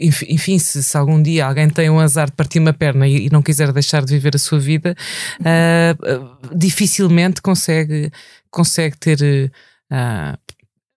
Enfim, 0.00 0.58
se, 0.58 0.82
se, 0.82 0.96
algum 0.96 1.22
dia 1.22 1.46
alguém 1.46 1.68
tem 1.68 1.90
um 1.90 2.00
azar 2.00 2.26
de 2.26 2.32
partir 2.32 2.58
uma 2.58 2.72
perna 2.72 3.06
e, 3.06 3.26
e 3.26 3.30
não 3.30 3.42
quiser 3.42 3.70
deixar 3.72 4.02
de 4.02 4.12
viver 4.12 4.34
a 4.34 4.38
sua 4.38 4.58
vida, 4.58 4.96
uh, 5.40 6.56
dificilmente 6.56 7.42
consegue, 7.42 8.10
consegue 8.50 8.96
ter, 8.96 9.52
uh, 9.92 10.38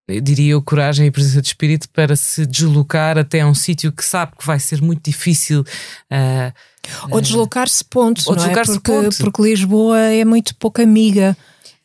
eu 0.08 0.22
diria 0.22 0.54
eu, 0.54 0.62
coragem 0.62 1.08
e 1.08 1.12
presença 1.12 1.42
de 1.42 1.48
espírito 1.48 1.90
para 1.90 2.16
se 2.16 2.46
deslocar 2.46 3.18
até 3.18 3.46
um 3.46 3.54
sítio 3.54 3.92
que 3.92 4.06
sabe 4.06 4.34
que 4.38 4.46
vai 4.46 4.60
ser 4.60 4.82
muito 4.82 5.04
difícil. 5.04 5.62
Uh, 6.10 6.54
ou 7.12 7.20
deslocar-se 7.20 7.84
ponto, 7.84 8.22
ou 8.28 8.36
é? 8.36 8.38
deslocar-se 8.38 8.72
é? 8.72 8.76
Porque, 8.76 8.92
ponto. 8.92 9.18
porque 9.18 9.42
Lisboa 9.42 10.00
é 10.00 10.24
muito 10.24 10.56
pouco 10.56 10.82
amiga 10.82 11.36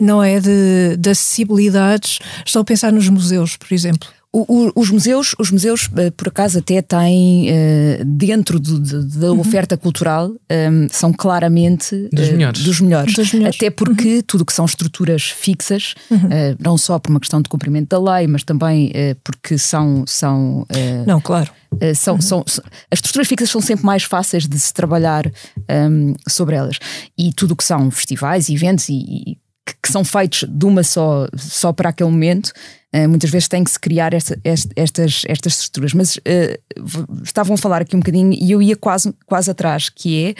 não 0.00 0.22
é? 0.22 0.40
De, 0.40 0.96
de 0.96 1.10
acessibilidades. 1.10 2.18
Estou 2.44 2.62
a 2.62 2.64
pensar 2.64 2.92
nos 2.92 3.08
museus, 3.08 3.56
por 3.56 3.72
exemplo. 3.72 4.08
O, 4.32 4.68
o, 4.68 4.72
os 4.76 4.90
museus, 4.90 5.34
os 5.40 5.50
museus 5.50 5.90
eh, 5.96 6.12
por 6.12 6.28
acaso 6.28 6.60
até 6.60 6.80
têm 6.80 7.48
uh, 7.50 8.04
dentro 8.04 8.60
do, 8.60 8.78
de, 8.78 9.18
da 9.18 9.32
uhum. 9.32 9.40
oferta 9.40 9.76
cultural 9.76 10.28
um, 10.28 10.36
ehm, 10.48 10.86
são 10.88 11.12
claramente 11.12 12.08
dos, 12.12 12.28
uh, 12.28 12.32
melhores. 12.32 12.62
dos, 12.62 12.80
melhores. 12.80 13.14
dos 13.14 13.32
melhores. 13.32 13.56
Até 13.56 13.70
porque 13.70 14.16
uhum. 14.16 14.22
tudo 14.24 14.44
que 14.44 14.52
são 14.52 14.64
estruturas 14.64 15.24
fixas, 15.24 15.94
uhum. 16.08 16.18
uh, 16.18 16.56
não 16.60 16.78
só 16.78 16.96
por 17.00 17.10
uma 17.10 17.18
questão 17.18 17.42
de 17.42 17.48
cumprimento 17.48 17.88
da 17.88 18.16
lei, 18.16 18.28
mas 18.28 18.44
também 18.44 18.92
porque 19.24 19.58
são 19.58 20.04
são 20.06 20.66
não 21.06 21.20
claro 21.20 21.50
são, 21.94 22.14
uhum. 22.14 22.20
são, 22.20 22.44
as 22.46 22.98
estruturas 22.98 23.28
fixas 23.28 23.48
são 23.50 23.60
sempre 23.60 23.84
mais 23.84 24.02
fáceis 24.02 24.46
de 24.46 24.58
se 24.58 24.72
trabalhar 24.72 25.26
um, 25.26 25.30
ehm, 25.68 26.14
sobre 26.28 26.56
elas 26.56 26.78
e 27.16 27.32
tudo 27.32 27.52
o 27.52 27.56
que 27.56 27.64
são 27.64 27.90
festivais, 27.90 28.48
eventos 28.48 28.88
e, 28.88 28.94
e 28.94 29.38
que, 29.72 29.74
que, 29.82 29.92
são 29.92 30.04
feitos 30.04 30.44
de 30.48 30.66
uma 30.66 30.82
só, 30.82 31.28
só 31.36 31.72
para 31.72 31.90
aquele 31.90 32.10
momento. 32.10 32.52
Uh, 32.94 33.08
muitas 33.08 33.30
vezes 33.30 33.46
tem 33.46 33.62
que 33.62 33.70
se 33.70 33.78
criar 33.78 34.12
esta, 34.12 34.38
estas, 34.44 35.22
estas 35.26 35.52
estruturas. 35.54 35.94
Mas 35.94 36.16
uh, 36.16 37.22
estavam 37.22 37.54
a 37.54 37.58
falar 37.58 37.82
aqui 37.82 37.94
um 37.94 38.00
bocadinho 38.00 38.32
e 38.32 38.50
eu 38.50 38.60
ia 38.60 38.76
quase, 38.76 39.14
quase 39.26 39.50
atrás, 39.50 39.88
que 39.88 40.34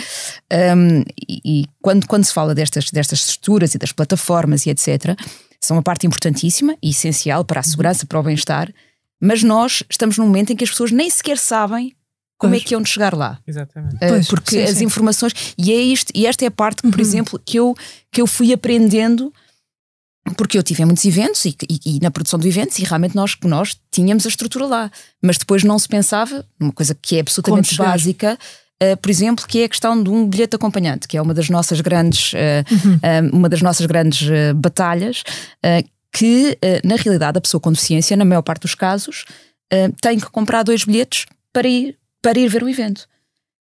é 0.51 0.75
um, 0.77 1.01
e, 1.29 1.40
e, 1.45 1.64
quando, 1.81 2.07
quando 2.07 2.25
se 2.25 2.35
fala 2.35 2.55
destas, 2.55 2.90
destas 2.90 3.21
estruturas 3.21 3.75
e 3.75 3.79
das 3.79 3.93
plataformas 3.93 4.66
e 4.66 4.71
etc., 4.71 5.16
são 5.61 5.77
uma 5.77 5.83
parte 5.83 6.07
importantíssima 6.07 6.77
e 6.83 6.90
essencial 6.90 7.45
para 7.45 7.61
a 7.61 7.62
segurança, 7.62 8.07
para 8.07 8.19
o 8.19 8.23
bem-estar, 8.23 8.73
mas 9.21 9.43
nós 9.43 9.83
estamos 9.90 10.16
num 10.16 10.27
momento 10.27 10.53
em 10.53 10.57
que 10.57 10.64
as 10.64 10.71
pessoas 10.71 10.90
nem 10.90 11.11
sequer 11.11 11.37
sabem 11.37 11.95
como 12.40 12.55
é 12.55 12.57
pois. 12.57 12.62
é 12.62 12.68
que 12.68 12.74
iam 12.74 12.85
chegar 12.85 13.14
lá. 13.14 13.38
Exatamente. 13.46 13.96
Uh, 13.96 14.09
pois, 14.09 14.26
porque 14.26 14.50
sim, 14.57 14.62
as 14.62 14.79
sim. 14.79 14.85
informações. 14.85 15.55
E, 15.59 15.70
é 15.70 15.76
isto, 15.76 16.11
e 16.14 16.26
esta 16.26 16.42
é 16.42 16.48
a 16.48 16.50
parte, 16.50 16.81
por 16.81 16.94
uhum. 16.94 17.00
exemplo, 17.00 17.40
que 17.44 17.59
eu, 17.59 17.76
que 18.11 18.20
eu 18.20 18.26
fui 18.26 18.53
aprendendo. 18.53 19.33
Porque 20.37 20.57
eu 20.57 20.62
tive 20.62 20.83
em 20.83 20.87
muitos 20.87 21.05
eventos 21.05 21.44
e, 21.44 21.57
e, 21.68 21.96
e, 21.96 22.00
na 22.00 22.11
produção 22.11 22.38
de 22.38 22.48
eventos 22.48 22.79
e 22.79 22.85
realmente 22.85 23.16
nós, 23.16 23.37
nós 23.42 23.76
tínhamos 23.90 24.24
a 24.24 24.29
estrutura 24.29 24.66
lá, 24.66 24.90
mas 25.20 25.38
depois 25.38 25.64
não 25.64 25.79
se 25.79 25.88
pensava, 25.88 26.46
uma 26.61 26.72
coisa 26.72 26.94
que 26.94 27.16
é 27.16 27.20
absolutamente 27.20 27.74
básica, 27.76 28.38
uh, 28.83 28.96
por 28.98 29.11
exemplo, 29.11 29.46
que 29.46 29.61
é 29.61 29.64
a 29.64 29.68
questão 29.68 30.00
de 30.00 30.09
um 30.09 30.29
bilhete 30.29 30.55
acompanhante, 30.55 31.09
que 31.09 31.16
é 31.16 31.22
uma 31.22 31.35
das 31.35 31.48
nossas 31.48 31.81
grandes, 31.81 32.33
uh, 32.35 32.37
uhum. 32.70 33.31
uma 33.38 33.48
das 33.48 33.61
nossas 33.61 33.85
grandes 33.87 34.29
batalhas, 34.57 35.24
que 36.12 36.59
na 36.85 36.96
realidade 36.96 37.38
a 37.38 37.40
pessoa 37.40 37.61
com 37.61 37.72
deficiência, 37.72 38.16
na 38.16 38.24
maior 38.24 38.42
parte 38.42 38.62
dos 38.62 38.74
casos, 38.74 39.24
tem 40.00 40.18
que 40.18 40.31
comprar 40.31 40.62
dois 40.62 40.85
bilhetes 40.85 41.26
para 41.53 41.66
ir 41.66 41.99
para 42.22 42.38
ir 42.38 42.48
ver 42.48 42.62
o 42.62 42.68
evento. 42.68 43.06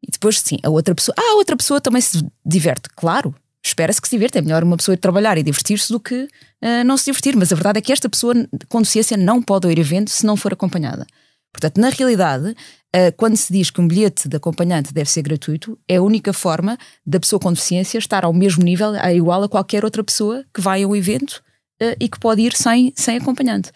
E 0.03 0.11
depois, 0.11 0.38
sim, 0.40 0.59
a 0.62 0.71
outra 0.71 0.94
pessoa. 0.94 1.14
Ah, 1.18 1.33
a 1.33 1.37
outra 1.37 1.57
pessoa 1.57 1.81
também 1.81 2.01
se 2.01 2.25
diverte. 2.44 2.88
Claro, 2.94 3.35
espera-se 3.64 4.01
que 4.01 4.09
se 4.09 4.16
divirta. 4.16 4.38
É 4.38 4.42
melhor 4.42 4.62
uma 4.62 4.77
pessoa 4.77 4.94
ir 4.94 4.99
trabalhar 4.99 5.37
e 5.38 5.42
divertir-se 5.42 5.92
do 5.92 5.99
que 6.01 6.25
uh, 6.25 6.85
não 6.85 6.97
se 6.97 7.07
divertir. 7.07 7.37
Mas 7.37 7.53
a 7.53 7.57
verdade 7.57 7.79
é 7.79 7.83
que 7.83 7.92
esta 7.92 8.09
pessoa 8.09 8.35
com 8.68 8.81
deficiência 8.81 9.16
não 9.16 9.42
pode 9.42 9.68
ir 9.68 9.79
ao 9.79 9.81
evento 9.81 10.11
se 10.11 10.25
não 10.25 10.37
for 10.37 10.53
acompanhada. 10.53 11.07
Portanto, 11.53 11.81
na 11.81 11.88
realidade, 11.88 12.51
uh, 12.51 13.12
quando 13.16 13.37
se 13.37 13.53
diz 13.53 13.71
que 13.71 13.81
um 13.81 13.88
bilhete 13.88 14.29
de 14.29 14.37
acompanhante 14.37 14.92
deve 14.92 15.11
ser 15.11 15.23
gratuito, 15.23 15.79
é 15.88 15.97
a 15.97 16.03
única 16.03 16.33
forma 16.33 16.79
da 17.05 17.18
pessoa 17.18 17.40
com 17.40 17.53
deficiência 17.53 17.99
estar 17.99 18.25
ao 18.25 18.33
mesmo 18.33 18.62
nível, 18.62 18.92
a 19.01 19.12
igual 19.12 19.42
a 19.42 19.49
qualquer 19.49 19.85
outra 19.85 20.05
pessoa 20.05 20.44
que 20.55 20.61
vai 20.61 20.85
ao 20.85 20.94
evento 20.94 21.42
Uh, 21.81 21.95
e 22.01 22.09
que 22.09 22.19
pode 22.19 22.43
ir 22.43 22.57
sem, 22.57 22.93
sem 22.97 23.19
acompanhante. 23.19 23.71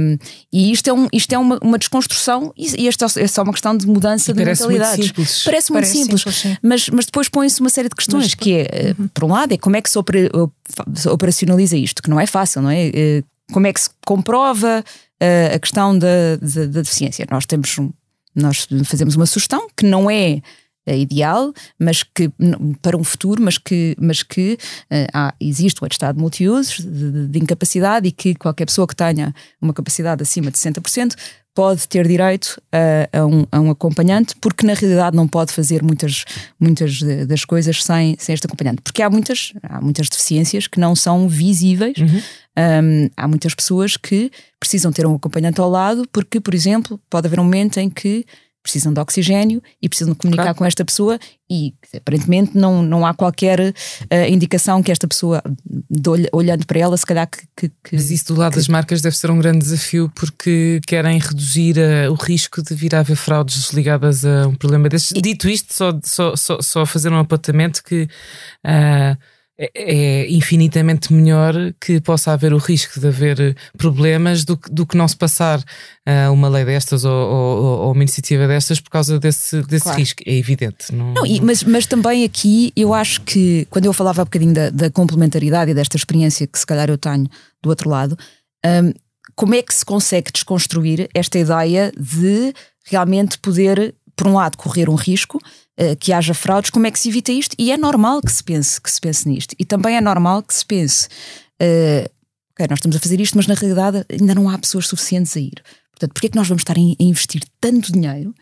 Um, 0.00 0.18
e 0.52 0.72
isto 0.72 0.90
é, 0.90 0.92
um, 0.92 1.06
isto 1.12 1.32
é 1.32 1.38
uma, 1.38 1.60
uma 1.62 1.78
desconstrução 1.78 2.52
e, 2.56 2.82
e 2.82 2.88
esta 2.88 3.06
é 3.20 3.26
só 3.28 3.44
uma 3.44 3.52
questão 3.52 3.76
de 3.76 3.86
mudança 3.86 4.32
e 4.32 4.34
de 4.34 4.42
parece 4.42 4.62
mentalidades. 4.62 4.98
Muito 4.98 5.08
simples. 5.08 5.44
Parece 5.44 5.72
muito 5.72 5.84
parece 5.84 5.98
simples, 5.98 6.22
simples 6.22 6.58
mas, 6.60 6.88
mas 6.88 7.06
depois 7.06 7.28
põe-se 7.28 7.60
uma 7.60 7.70
série 7.70 7.88
de 7.88 7.94
questões 7.94 8.24
mas, 8.24 8.34
que 8.34 8.54
é, 8.54 8.60
eh, 8.62 8.94
uhum. 8.98 9.06
por 9.14 9.24
um 9.24 9.28
lado, 9.28 9.54
é 9.54 9.56
como 9.56 9.76
é 9.76 9.80
que 9.80 9.88
se 9.88 9.98
operacionaliza 11.08 11.76
isto, 11.76 12.02
que 12.02 12.10
não 12.10 12.18
é 12.18 12.26
fácil, 12.26 12.62
não 12.62 12.70
é? 12.70 12.88
Uh, 12.88 13.24
como 13.52 13.66
é 13.66 13.72
que 13.72 13.80
se 13.80 13.90
comprova 14.04 14.84
uh, 14.84 15.54
a 15.54 15.58
questão 15.60 15.96
da, 15.96 16.36
da, 16.36 16.66
da, 16.66 16.82
deficiência? 16.82 17.26
Nós 17.30 17.46
temos 17.46 17.78
um, 17.78 17.90
nós 18.34 18.66
fazemos 18.84 19.14
uma 19.16 19.26
sugestão 19.26 19.68
que 19.76 19.84
não 19.84 20.10
é 20.10 20.40
ideal, 20.86 21.52
mas 21.78 22.02
que 22.02 22.30
para 22.80 22.96
um 22.96 23.04
futuro, 23.04 23.42
mas 23.42 23.58
que, 23.58 23.94
mas 23.98 24.22
que 24.22 24.54
uh, 24.90 25.06
há, 25.12 25.34
existe 25.40 25.82
o 25.82 25.84
atestado 25.84 26.16
de 26.16 26.20
multiusos 26.20 26.78
de, 26.80 27.28
de, 27.28 27.38
incapacidade 27.38 28.08
e 28.08 28.12
que 28.12 28.34
qualquer 28.34 28.66
pessoa 28.66 28.86
que 28.86 28.96
tenha 28.96 29.34
uma 29.60 29.72
capacidade 29.72 30.22
acima 30.22 30.50
de 30.50 30.58
60% 30.58 31.14
pode 31.54 31.86
ter 31.88 32.06
direito 32.06 32.60
a, 32.72 33.18
a, 33.18 33.26
um, 33.26 33.44
a, 33.50 33.60
um, 33.60 33.70
acompanhante, 33.70 34.34
porque 34.40 34.64
na 34.64 34.72
realidade 34.74 35.16
não 35.16 35.26
pode 35.26 35.52
fazer 35.52 35.82
muitas, 35.82 36.24
muitas 36.58 37.00
das 37.26 37.44
coisas 37.44 37.82
sem, 37.82 38.16
sem 38.18 38.34
este 38.34 38.46
acompanhante. 38.46 38.80
Porque 38.82 39.02
há 39.02 39.10
muitas, 39.10 39.52
há 39.62 39.80
muitas 39.80 40.08
deficiências 40.08 40.66
que 40.66 40.78
não 40.78 40.94
são 40.94 41.28
visíveis. 41.28 41.98
Uhum. 41.98 42.22
Um, 42.82 43.10
há 43.16 43.28
muitas 43.28 43.54
pessoas 43.54 43.96
que 43.96 44.30
precisam 44.58 44.92
ter 44.92 45.06
um 45.06 45.16
acompanhante 45.16 45.60
ao 45.60 45.68
lado, 45.68 46.06
porque, 46.12 46.40
por 46.40 46.54
exemplo, 46.54 47.00
pode 47.10 47.26
haver 47.26 47.40
um 47.40 47.44
momento 47.44 47.78
em 47.78 47.90
que 47.90 48.24
precisam 48.62 48.92
de 48.92 49.00
oxigênio 49.00 49.62
e 49.80 49.88
precisam 49.88 50.14
comunicar 50.14 50.44
claro. 50.44 50.58
com 50.58 50.64
esta 50.64 50.84
pessoa 50.84 51.18
e 51.50 51.74
aparentemente 51.96 52.56
não, 52.56 52.82
não 52.82 53.04
há 53.04 53.12
qualquer 53.12 53.60
uh, 53.60 53.74
indicação 54.28 54.82
que 54.82 54.92
esta 54.92 55.08
pessoa, 55.08 55.42
de, 55.90 56.28
olhando 56.32 56.66
para 56.66 56.78
ela, 56.78 56.96
se 56.96 57.04
calhar 57.04 57.28
que, 57.28 57.42
que, 57.56 57.68
que 57.68 57.96
Mas 57.96 58.10
isso 58.10 58.32
do 58.32 58.38
lado 58.38 58.52
que... 58.52 58.58
das 58.58 58.68
marcas 58.68 59.00
deve 59.00 59.16
ser 59.16 59.30
um 59.30 59.38
grande 59.38 59.58
desafio 59.58 60.10
porque 60.14 60.80
querem 60.86 61.18
reduzir 61.18 61.76
uh, 61.78 62.12
o 62.12 62.14
risco 62.14 62.62
de 62.62 62.74
vir 62.74 62.94
a 62.94 63.00
haver 63.00 63.16
fraudes 63.16 63.70
ligadas 63.72 64.24
a 64.24 64.46
um 64.46 64.54
problema 64.54 64.88
destes. 64.88 65.12
E... 65.16 65.20
Dito 65.20 65.48
isto, 65.48 65.74
só, 65.74 65.98
só, 66.04 66.36
só, 66.36 66.62
só 66.62 66.86
fazer 66.86 67.10
um 67.10 67.18
apontamento 67.18 67.82
que 67.82 68.08
uh, 68.64 69.16
é 69.74 70.26
infinitamente 70.30 71.12
melhor 71.12 71.54
que 71.78 72.00
possa 72.00 72.32
haver 72.32 72.54
o 72.54 72.56
risco 72.56 72.98
de 72.98 73.08
haver 73.08 73.56
problemas 73.76 74.42
do, 74.42 74.58
do 74.70 74.86
que 74.86 74.96
não 74.96 75.06
se 75.06 75.16
passar 75.16 75.58
uh, 75.60 76.32
uma 76.32 76.48
lei 76.48 76.64
destas 76.64 77.04
ou, 77.04 77.12
ou, 77.12 77.78
ou, 77.80 77.92
uma 77.92 78.02
iniciativa 78.02 78.48
destas 78.48 78.80
por 78.80 78.88
causa 78.88 79.20
desse, 79.20 79.62
desse 79.64 79.84
claro. 79.84 79.98
risco. 79.98 80.22
É 80.24 80.34
evidente. 80.34 80.94
Não, 80.94 81.12
não, 81.12 81.26
e, 81.26 81.40
mas, 81.42 81.62
mas 81.62 81.84
também 81.84 82.24
aqui 82.24 82.72
eu 82.74 82.94
acho 82.94 83.20
que 83.20 83.66
quando 83.68 83.84
eu 83.84 83.92
falava 83.92 84.22
um 84.22 84.24
bocadinho 84.24 84.54
da, 84.54 84.70
da 84.70 84.90
complementaridade 84.90 85.72
e 85.72 85.74
desta 85.74 85.96
experiência 85.96 86.46
que 86.46 86.58
se 86.58 86.64
calhar 86.64 86.88
eu 86.88 86.96
tenho 86.96 87.28
do 87.62 87.68
outro 87.68 87.90
lado, 87.90 88.16
um, 88.64 88.92
como 89.34 89.54
é 89.54 89.62
que 89.62 89.74
se 89.74 89.84
consegue 89.84 90.32
desconstruir 90.32 91.08
esta 91.14 91.38
ideia 91.38 91.92
de 91.98 92.54
realmente 92.86 93.38
poder, 93.38 93.94
por 94.16 94.26
um 94.26 94.34
lado, 94.34 94.56
correr 94.56 94.88
um 94.88 94.94
risco 94.94 95.38
que 95.98 96.12
haja 96.12 96.34
fraudes, 96.34 96.70
como 96.70 96.86
é 96.86 96.90
que 96.90 96.98
se 96.98 97.08
evita 97.08 97.32
isto? 97.32 97.54
E 97.58 97.72
é 97.72 97.76
normal 97.76 98.20
que 98.20 98.32
se 98.32 98.42
pense, 98.42 98.80
que 98.80 98.90
se 98.90 99.00
pense 99.00 99.28
nisto. 99.28 99.54
E 99.58 99.64
também 99.64 99.96
é 99.96 100.00
normal 100.00 100.42
que 100.42 100.54
se 100.54 100.64
pense, 100.64 101.08
uh, 101.62 102.10
ok, 102.52 102.66
nós 102.68 102.78
estamos 102.78 102.96
a 102.96 103.00
fazer 103.00 103.20
isto, 103.20 103.36
mas 103.36 103.46
na 103.46 103.54
realidade 103.54 104.04
ainda 104.10 104.34
não 104.34 104.48
há 104.48 104.58
pessoas 104.58 104.86
suficientes 104.86 105.36
a 105.36 105.40
ir. 105.40 105.62
Portanto, 105.92 106.12
porquê 106.12 106.26
é 106.26 106.30
que 106.30 106.36
nós 106.36 106.48
vamos 106.48 106.62
estar 106.62 106.76
a 106.76 107.02
investir 107.02 107.42
tanto 107.60 107.92
dinheiro 107.92 108.34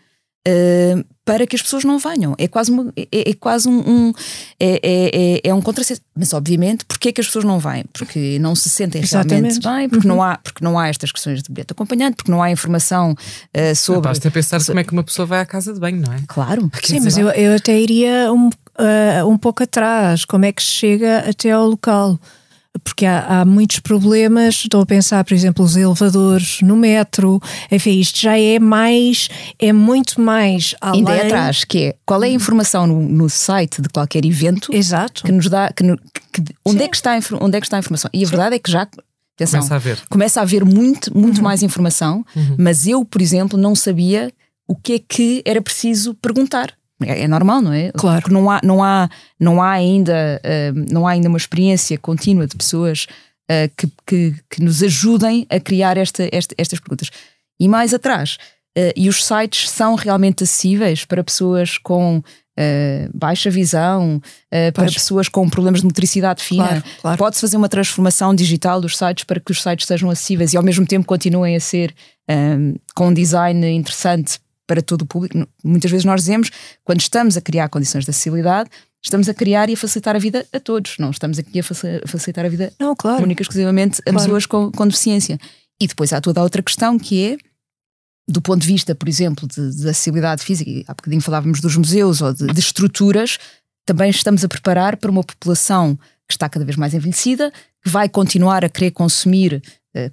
uh, 0.47 1.05
para 1.29 1.45
que 1.45 1.55
as 1.55 1.61
pessoas 1.61 1.83
não 1.83 1.99
venham. 1.99 2.33
É 2.39 2.47
quase, 2.47 2.71
uma, 2.71 2.91
é, 2.97 3.29
é 3.29 3.33
quase 3.35 3.69
um, 3.69 3.79
um 3.87 4.13
é, 4.59 4.79
é, 4.81 5.09
é, 5.13 5.41
é 5.43 5.53
um 5.53 5.61
contrassenso. 5.61 6.01
Mas 6.17 6.33
obviamente, 6.33 6.83
porquê 6.85 7.09
é 7.09 7.11
que 7.11 7.21
as 7.21 7.27
pessoas 7.27 7.45
não 7.45 7.59
vêm? 7.59 7.85
Porque 7.93 8.39
não 8.39 8.55
se 8.55 8.67
sentem 8.67 9.03
Exatamente. 9.03 9.59
realmente 9.59 9.59
bem, 9.61 9.89
porque, 9.89 10.07
uhum. 10.07 10.15
não 10.15 10.23
há, 10.23 10.37
porque 10.37 10.63
não 10.63 10.79
há 10.79 10.87
estas 10.87 11.11
questões 11.11 11.43
de 11.43 11.51
bilhete 11.51 11.71
acompanhante, 11.71 12.15
porque 12.15 12.31
não 12.31 12.41
há 12.41 12.49
informação 12.49 13.11
uh, 13.11 13.75
sobre. 13.75 14.01
Basta 14.01 14.31
pensar 14.31 14.65
como 14.65 14.79
é 14.79 14.83
que 14.83 14.91
uma 14.91 15.03
pessoa 15.03 15.27
vai 15.27 15.39
à 15.39 15.45
casa 15.45 15.71
de 15.71 15.79
banho, 15.79 16.01
não 16.01 16.11
é? 16.11 16.17
Claro. 16.27 16.63
Sim, 16.83 16.95
Sim 16.97 16.99
mas 17.01 17.15
eu, 17.15 17.29
eu 17.29 17.55
até 17.55 17.79
iria 17.79 18.33
um, 18.33 18.47
uh, 18.47 19.27
um 19.27 19.37
pouco 19.37 19.61
atrás. 19.61 20.25
Como 20.25 20.45
é 20.45 20.51
que 20.51 20.63
se 20.63 20.69
chega 20.69 21.29
até 21.29 21.51
ao 21.51 21.67
local? 21.67 22.19
Porque 22.83 23.05
há, 23.05 23.41
há, 23.41 23.45
muitos 23.45 23.79
problemas. 23.79 24.55
Estou 24.55 24.81
a 24.81 24.85
pensar, 24.85 25.23
por 25.23 25.33
exemplo, 25.33 25.63
os 25.65 25.75
elevadores 25.75 26.61
no 26.61 26.75
metro. 26.75 27.41
Enfim, 27.71 27.99
isto 27.99 28.19
já 28.19 28.37
é 28.37 28.59
mais, 28.59 29.29
é 29.57 29.73
muito 29.73 30.21
mais 30.21 30.75
além. 30.79 30.99
Ainda 30.99 31.15
é 31.15 31.25
atrás, 31.25 31.63
que 31.63 31.85
é 31.85 31.95
qual 32.05 32.23
é 32.23 32.27
a 32.27 32.31
informação 32.31 32.85
no, 32.85 33.01
no 33.01 33.29
site 33.29 33.81
de 33.81 33.89
qualquer 33.89 34.25
evento 34.25 34.73
Exato. 34.73 35.23
que 35.23 35.31
nos 35.31 35.49
dá. 35.49 35.71
Que, 35.73 35.83
que, 36.31 36.43
onde, 36.65 36.83
é 36.83 36.87
que 36.87 36.95
está, 36.95 37.17
onde 37.41 37.57
é 37.57 37.59
que 37.59 37.65
está 37.65 37.77
a 37.77 37.79
informação? 37.79 38.09
E 38.13 38.23
a 38.23 38.25
Sim. 38.25 38.31
verdade 38.31 38.55
é 38.55 38.59
que 38.59 38.71
já. 38.71 38.87
Atenção, 39.35 39.61
começa 39.61 39.73
a 39.73 39.77
haver, 39.77 39.99
começa 40.09 40.39
a 40.41 40.43
haver 40.43 40.65
muito, 40.65 41.17
muito 41.17 41.37
uhum. 41.37 41.43
mais 41.43 41.63
informação, 41.63 42.25
uhum. 42.35 42.57
mas 42.59 42.85
eu, 42.85 43.05
por 43.05 43.21
exemplo, 43.21 43.57
não 43.57 43.73
sabia 43.73 44.33
o 44.67 44.75
que 44.75 44.93
é 44.93 44.99
que 44.99 45.41
era 45.45 45.61
preciso 45.61 46.13
perguntar. 46.13 46.73
É, 47.05 47.21
é, 47.21 47.27
normal, 47.27 47.61
não 47.61 47.73
é? 47.73 47.91
Claro. 47.93 48.21
Porque 48.21 48.33
não 48.33 48.49
há, 48.49 48.59
não 48.63 48.83
há, 48.83 49.09
não 49.39 49.61
há, 49.61 49.71
ainda, 49.71 50.41
uh, 50.43 50.85
não 50.91 51.07
há 51.07 51.11
ainda 51.11 51.29
uma 51.29 51.37
experiência 51.37 51.97
contínua 51.97 52.45
de 52.45 52.55
pessoas 52.55 53.07
uh, 53.49 53.71
que, 53.77 53.87
que, 54.05 54.35
que, 54.49 54.61
nos 54.61 54.83
ajudem 54.83 55.45
a 55.49 55.59
criar 55.59 55.97
esta, 55.97 56.27
esta, 56.31 56.53
estas 56.57 56.79
perguntas. 56.79 57.09
E 57.59 57.67
mais 57.69 57.93
atrás, 57.93 58.37
uh, 58.77 58.91
e 58.95 59.07
os 59.07 59.23
sites 59.23 59.69
são 59.69 59.95
realmente 59.95 60.43
acessíveis 60.43 61.05
para 61.05 61.23
pessoas 61.23 61.77
com 61.77 62.21
baixa 63.13 63.49
visão, 63.49 64.21
para 64.73 64.91
pessoas 64.91 65.29
com 65.29 65.49
problemas 65.49 65.79
de 65.79 65.85
motricidade 65.85 66.43
fina. 66.43 66.67
Claro, 66.67 66.83
claro. 66.99 67.17
Pode-se 67.17 67.39
fazer 67.39 67.55
uma 67.55 67.69
transformação 67.69 68.35
digital 68.35 68.81
dos 68.81 68.97
sites 68.97 69.23
para 69.23 69.39
que 69.39 69.49
os 69.49 69.63
sites 69.63 69.87
sejam 69.87 70.09
acessíveis 70.09 70.51
e 70.51 70.57
ao 70.57 70.63
mesmo 70.63 70.85
tempo 70.85 71.07
continuem 71.07 71.55
a 71.55 71.59
ser 71.61 71.95
com 72.93 73.07
um 73.07 73.13
design 73.13 73.65
interessante 73.65 74.41
para 74.69 74.83
todo 74.83 75.01
o 75.01 75.05
público. 75.07 75.47
Muitas 75.63 75.89
vezes 75.89 76.05
nós 76.05 76.21
dizemos, 76.21 76.51
quando 76.83 77.01
estamos 77.01 77.35
a 77.35 77.41
criar 77.41 77.67
condições 77.69 78.05
de 78.05 78.11
acessibilidade, 78.11 78.69
estamos 79.03 79.27
a 79.27 79.33
criar 79.33 79.67
e 79.67 79.73
a 79.73 79.77
facilitar 79.77 80.15
a 80.15 80.19
vida 80.19 80.45
a 80.53 80.59
todos. 80.59 80.95
Não 80.99 81.09
estamos 81.09 81.39
aqui 81.39 81.59
a 81.59 81.63
facilitar 81.63 82.45
a 82.45 82.49
vida 82.49 82.71
não, 82.79 82.95
claro. 82.95 83.23
única 83.23 83.41
exclusivamente 83.41 83.99
a 84.01 84.03
claro. 84.03 84.19
pessoas 84.19 84.45
com, 84.45 84.71
com 84.71 84.85
deficiência. 84.85 85.39
E 85.81 85.87
depois 85.87 86.13
há 86.13 86.21
toda 86.21 86.39
a 86.39 86.43
outra 86.43 86.61
questão 86.61 86.99
que 86.99 87.33
é 87.33 87.37
do 88.29 88.39
ponto 88.43 88.61
de 88.61 88.67
vista, 88.67 88.93
por 88.93 89.09
exemplo, 89.09 89.47
de, 89.47 89.75
de 89.75 89.89
acessibilidade 89.89 90.43
física, 90.43 90.69
há 90.87 90.93
bocadinho 90.93 91.19
falávamos 91.19 91.59
dos 91.59 91.75
museus 91.75 92.21
ou 92.21 92.31
de, 92.31 92.45
de, 92.45 92.59
estruturas, 92.59 93.39
também 93.87 94.11
estamos 94.11 94.45
a 94.45 94.47
preparar 94.47 94.97
para 94.97 95.09
uma 95.09 95.23
população 95.23 95.95
que 96.27 96.35
está 96.35 96.47
cada 96.47 96.63
vez 96.63 96.77
mais 96.77 96.93
envelhecida, 96.93 97.51
que 97.83 97.89
vai 97.89 98.07
continuar 98.07 98.63
a 98.63 98.69
querer 98.69 98.91
consumir 98.91 99.63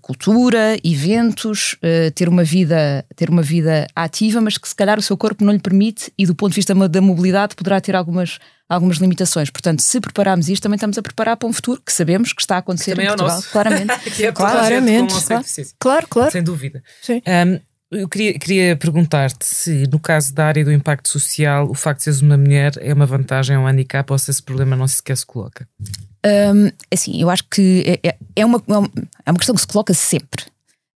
cultura, 0.01 0.77
eventos, 0.83 1.75
uh, 1.75 2.11
ter 2.15 2.29
uma 2.29 2.43
vida 2.43 3.05
ter 3.15 3.29
uma 3.29 3.43
vida 3.43 3.87
ativa, 3.95 4.41
mas 4.41 4.57
que 4.57 4.69
se 4.69 4.75
calhar 4.75 4.99
o 4.99 5.03
seu 5.03 5.17
corpo 5.17 5.45
não 5.45 5.53
lhe 5.53 5.59
permite 5.59 6.13
e 6.19 6.27
do 6.27 6.35
ponto 6.35 6.53
de 6.53 6.57
vista 6.57 6.75
da 6.89 7.01
mobilidade 7.01 7.55
poderá 7.55 7.81
ter 7.81 7.95
algumas 7.95 8.39
algumas 8.69 8.97
limitações. 8.97 9.51
Portanto, 9.51 9.81
se 9.81 10.01
prepararmos 10.01 10.49
isto, 10.49 10.63
também 10.63 10.77
estamos 10.77 10.99
a 10.99 11.03
preparar 11.03 11.37
para 11.37 11.49
um 11.49 11.53
futuro 11.53 11.81
que 11.85 11.93
sabemos 11.93 12.33
que 12.33 12.41
está 12.41 12.57
a 12.57 12.59
acontecer 12.59 12.99
em 12.99 13.05
é 13.05 13.07
Portugal, 13.07 13.37
nosso. 13.37 13.51
claramente. 13.51 13.99
que 14.11 14.27
é 14.27 14.33
Claramente, 14.33 15.15
claro. 15.15 15.45
Claro, 15.79 16.09
claro. 16.09 16.31
Sem 16.33 16.43
dúvida. 16.43 16.83
Um, 17.09 17.61
eu 17.89 18.09
queria, 18.09 18.37
queria 18.37 18.77
perguntar-te 18.77 19.47
se, 19.47 19.87
no 19.87 20.01
caso 20.01 20.35
da 20.35 20.47
área 20.47 20.65
do 20.65 20.73
impacto 20.73 21.09
social, 21.09 21.71
o 21.71 21.75
facto 21.75 21.99
de 21.99 22.05
seres 22.05 22.21
uma 22.21 22.37
mulher 22.37 22.73
é 22.81 22.93
uma 22.93 23.07
vantagem 23.07 23.57
ou 23.57 23.63
um 23.63 23.67
handicap 23.67 24.11
ou 24.11 24.19
se 24.19 24.31
esse 24.31 24.43
problema 24.43 24.75
não 24.75 24.89
sequer 24.89 25.17
se 25.17 25.25
coloca. 25.25 25.69
Um, 26.27 26.71
assim, 26.93 27.21
eu 27.21 27.31
acho 27.31 27.45
que 27.45 28.01
é, 28.03 28.17
é, 28.35 28.45
uma, 28.45 28.63
é 29.25 29.31
uma 29.31 29.39
questão 29.39 29.55
que 29.55 29.61
se 29.61 29.67
coloca 29.67 29.95
sempre. 29.95 30.45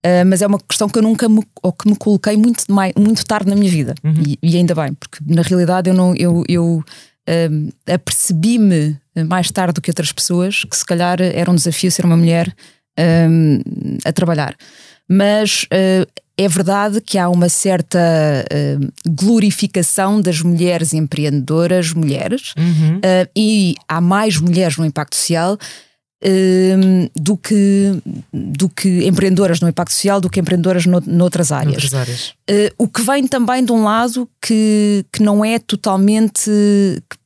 Uh, 0.06 0.26
mas 0.26 0.42
é 0.42 0.48
uma 0.48 0.60
questão 0.60 0.88
que 0.88 0.98
eu 0.98 1.04
nunca 1.04 1.28
me, 1.28 1.44
ou 1.62 1.74
que 1.74 1.90
me 1.90 1.96
coloquei 1.96 2.38
muito, 2.38 2.64
muito 2.98 3.26
tarde 3.26 3.50
na 3.50 3.56
minha 3.56 3.70
vida. 3.70 3.94
Uhum. 4.04 4.14
E, 4.26 4.40
e, 4.42 4.56
ainda 4.56 4.74
bem, 4.74 4.94
porque 4.94 5.18
na 5.26 5.42
realidade 5.42 5.90
eu 5.90 5.94
não 5.94 6.16
eu, 6.16 6.44
eu 6.48 6.84
um, 7.52 7.70
apercebi-me 7.86 8.98
mais 9.28 9.52
tarde 9.52 9.74
do 9.74 9.82
que 9.82 9.92
outras 9.92 10.12
pessoas 10.12 10.64
que 10.64 10.76
se 10.76 10.86
calhar 10.86 11.22
era 11.22 11.52
um 11.52 11.56
desafio 11.56 11.92
ser 11.92 12.06
uma 12.06 12.18
mulher 12.18 12.54
um, 13.30 13.60
a 14.06 14.12
trabalhar. 14.12 14.56
Mas 15.10 15.64
uh, 15.64 16.08
é 16.38 16.48
verdade 16.48 17.02
que 17.02 17.18
há 17.18 17.28
uma 17.28 17.50
certa 17.50 18.00
uh, 18.00 18.94
glorificação 19.10 20.22
das 20.22 20.42
mulheres 20.42 20.94
empreendedoras, 20.94 21.92
mulheres, 21.94 22.54
uhum. 22.56 22.98
uh, 22.98 23.30
e 23.36 23.74
há 23.88 24.00
mais 24.00 24.38
mulheres 24.38 24.78
no 24.78 24.86
impacto 24.86 25.16
social 25.16 25.58
do, 27.16 27.38
que, 27.38 27.98
do 28.34 28.68
que 28.68 29.08
empreendedoras 29.08 29.62
no 29.62 29.70
impacto 29.70 29.94
social 29.94 30.20
do 30.20 30.30
que 30.30 30.42
empreendedoras 30.42 30.86
no, 30.86 31.02
noutras 31.08 31.50
áreas. 31.50 31.84
Noutras 31.84 31.94
áreas. 31.94 32.34
o 32.78 32.90
que 32.90 33.02
vem 33.02 33.26
também 33.26 33.64
de 33.64 33.72
um 33.72 33.86
lado 33.86 34.28
que, 34.42 35.06
que 35.14 35.24
não 35.24 35.46
é 35.46 35.58
totalmente. 35.60 36.52
Que, 37.10 37.19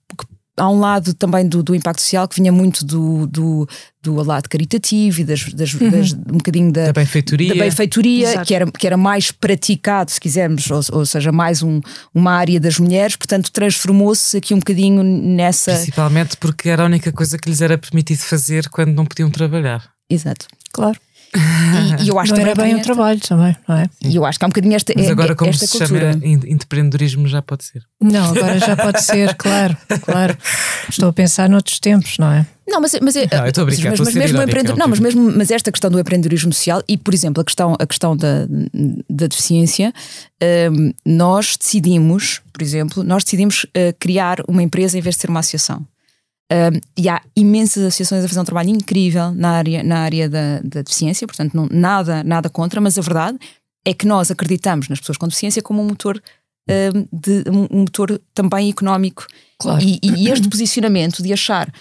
há 0.57 0.69
um 0.69 0.79
lado 0.79 1.13
também 1.13 1.47
do, 1.47 1.63
do, 1.63 1.73
impacto 1.73 2.01
social 2.01 2.27
que 2.27 2.35
vinha 2.35 2.51
muito 2.51 2.85
do, 2.85 3.25
do, 3.27 3.67
do 4.01 4.13
lado 4.15 4.47
caritativo 4.47 5.21
e 5.21 5.23
das, 5.23 5.51
das, 5.53 5.73
Uhum. 5.73 5.89
das 5.89 6.13
um 6.13 6.37
bocadinho 6.37 6.71
da, 6.71 6.87
Da 6.87 6.93
benfeitoria. 6.93 7.53
da 7.55 7.63
benfeitoria 7.63 8.41
que 8.45 8.53
era, 8.53 8.71
que 8.71 8.85
era 8.85 8.97
mais 8.97 9.31
praticado, 9.31 10.11
se 10.11 10.19
quisermos, 10.19 10.69
ou, 10.69 10.81
ou 10.99 11.05
seja, 11.05 11.31
mais 11.31 11.63
um, 11.63 11.81
uma 12.13 12.33
área 12.33 12.59
das 12.59 12.77
mulheres, 12.77 13.15
portanto 13.15 13.51
transformou-se 13.51 14.37
aqui 14.37 14.53
um 14.53 14.59
bocadinho 14.59 15.03
nessa. 15.03 15.73
Principalmente 15.73 16.37
porque 16.37 16.69
era 16.69 16.83
a 16.83 16.85
única 16.85 17.11
coisa 17.11 17.37
que 17.37 17.49
lhes 17.49 17.61
era 17.61 17.77
permitido 17.77 18.19
fazer 18.19 18.69
quando 18.69 18.93
não 18.93 19.05
podiam 19.05 19.29
trabalhar. 19.31 19.83
Exato. 20.09 20.47
Claro. 20.71 20.99
E, 21.35 22.03
e 22.05 22.07
eu 22.09 22.19
acho 22.19 22.31
não 22.31 22.37
também 22.37 22.51
era 22.51 22.61
bem 22.61 22.71
tem 22.73 22.75
um 22.79 22.83
trabalho 22.83 23.19
também, 23.19 23.55
não 23.67 23.75
é? 23.77 23.89
E 24.03 24.15
eu 24.15 24.25
acho 24.25 24.37
que 24.37 24.45
há 24.45 24.47
um 24.47 24.49
bocadinho 24.49 24.75
esta, 24.75 24.93
Mas 24.95 25.07
é- 25.07 25.11
agora, 25.11 25.35
como 25.35 25.49
esta 25.49 25.65
se 25.65 25.77
cultura. 25.77 26.13
chama 26.13 26.25
em- 26.25 26.51
empreendedorismo, 26.53 27.27
já 27.27 27.41
pode 27.41 27.63
ser. 27.63 27.81
Não, 28.01 28.25
agora 28.31 28.59
já 28.59 28.75
pode 28.75 29.01
ser, 29.03 29.33
claro, 29.37 29.75
claro. 30.01 30.37
Estou 30.89 31.09
a 31.09 31.13
pensar 31.13 31.49
noutros 31.49 31.79
tempos, 31.79 32.17
não 32.19 32.31
é? 32.31 32.45
Não, 32.67 32.79
mas, 32.79 32.93
mas, 33.01 33.15
é- 33.15 33.27
Não, 33.31 33.41
mas, 33.61 33.99
mas 33.99 33.99
mesmo 33.99 34.15
o 34.15 34.21
irónica, 34.23 34.43
empreendedor- 34.43 34.77
não, 34.77 34.87
mas 34.87 34.99
mesmo 34.99 35.31
mas 35.35 35.51
esta 35.51 35.71
questão 35.71 35.89
do 35.91 35.99
empreendedorismo 35.99 36.53
social 36.53 36.81
e, 36.87 36.97
por 36.97 37.13
exemplo, 37.13 37.41
a 37.41 37.43
questão, 37.45 37.75
a 37.77 37.85
questão 37.85 38.15
da, 38.15 38.45
da 39.09 39.27
deficiência, 39.27 39.93
hum, 40.71 40.93
nós 41.05 41.57
decidimos, 41.57 42.41
por 42.53 42.61
exemplo, 42.61 43.03
nós 43.03 43.23
decidimos 43.23 43.65
eh, 43.73 43.93
criar 43.99 44.37
uma 44.47 44.63
empresa 44.63 44.97
em 44.97 45.01
vez 45.01 45.15
de 45.15 45.21
ser 45.21 45.29
uma 45.29 45.39
associação. 45.41 45.85
E 46.97 47.09
há 47.09 47.21
imensas 47.35 47.83
associações 47.83 48.23
a 48.23 48.27
fazer 48.27 48.39
um 48.39 48.43
trabalho 48.45 48.69
incrível 48.69 49.31
na 49.31 49.51
área, 49.51 49.81
na 49.83 49.99
área 49.99 50.29
da, 50.29 50.59
da 50.63 50.81
deficiência, 50.83 51.25
portanto, 51.25 51.53
não, 51.55 51.67
nada, 51.71 52.23
nada 52.23 52.49
contra, 52.49 52.79
mas 52.79 52.97
a 52.97 53.01
verdade 53.01 53.39
é 53.85 53.93
que 53.93 54.05
nós 54.05 54.29
acreditamos 54.29 54.87
nas 54.87 54.99
pessoas 54.99 55.17
com 55.17 55.27
deficiência 55.27 55.61
como 55.61 55.81
um 55.81 55.85
motor, 55.87 56.21
de, 57.11 57.43
um 57.49 57.79
motor 57.79 58.21
também 58.33 58.69
económico 58.69 59.25
Claro. 59.59 59.81
e, 59.83 59.99
e 60.03 60.29
este 60.29 60.47
posicionamento 60.47 61.23
de 61.23 61.33
achar 61.33 61.73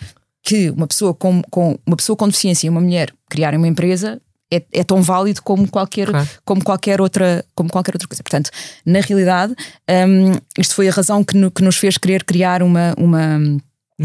que 0.43 0.71
uma 0.71 0.87
pessoa 0.87 1.13
com, 1.15 1.43
com 1.51 1.79
uma 1.87 1.97
pessoa 1.97 2.17
com 2.17 2.27
deficiência 2.27 2.67
e 2.67 2.71
uma 2.71 2.81
mulher 2.81 3.13
criarem 3.29 3.59
uma 3.59 3.69
empresa 3.69 4.21
é, 4.53 4.63
é 4.73 4.83
tão 4.85 5.01
válido 5.03 5.41
como 5.43 5.69
qualquer, 5.69 6.09
Claro. 6.09 6.29
como, 6.45 6.65
qualquer 6.65 7.01
outra, 7.01 7.45
como 7.55 7.71
qualquer 7.71 7.95
outra 7.95 8.09
coisa. 8.09 8.23
Portanto, 8.23 8.51
na 8.85 9.01
realidade, 9.01 9.55
hum, 10.09 10.33
isto 10.59 10.75
foi 10.75 10.89
a 10.89 10.93
razão 10.93 11.23
que, 11.25 11.37
no- 11.37 11.51
que 11.51 11.63
nos 11.63 11.77
fez 11.77 11.97
querer 11.97 12.25
criar 12.25 12.63
uma, 12.63 12.93
uma, 12.99 13.39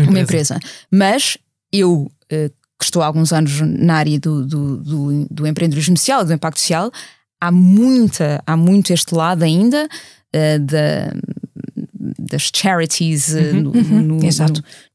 uma 0.03 0.19
empresa. 0.19 0.59
Mas 0.91 1.37
eu, 1.71 2.09
eh, 2.29 2.49
que 2.79 2.85
estou 2.85 3.01
há 3.01 3.05
alguns 3.05 3.31
anos 3.33 3.59
na 3.61 3.95
área 3.95 4.19
do, 4.19 4.45
do, 4.45 4.77
do, 4.77 5.27
do 5.29 5.47
empreendedorismo 5.47 5.97
social, 5.97 6.23
do 6.25 6.33
impacto 6.33 6.59
social, 6.59 6.91
há 7.41 7.51
muita, 7.51 8.41
há 8.45 8.55
muito 8.57 8.93
este 8.93 9.13
lado 9.15 9.43
ainda 9.43 9.87
eh, 10.33 10.59
da, 10.59 11.11
das 12.19 12.49
charities 12.55 13.33
eh, 13.35 13.53
no- 13.53 13.71
no- 13.73 14.25
exato. 14.25 14.61
no- 14.61 14.87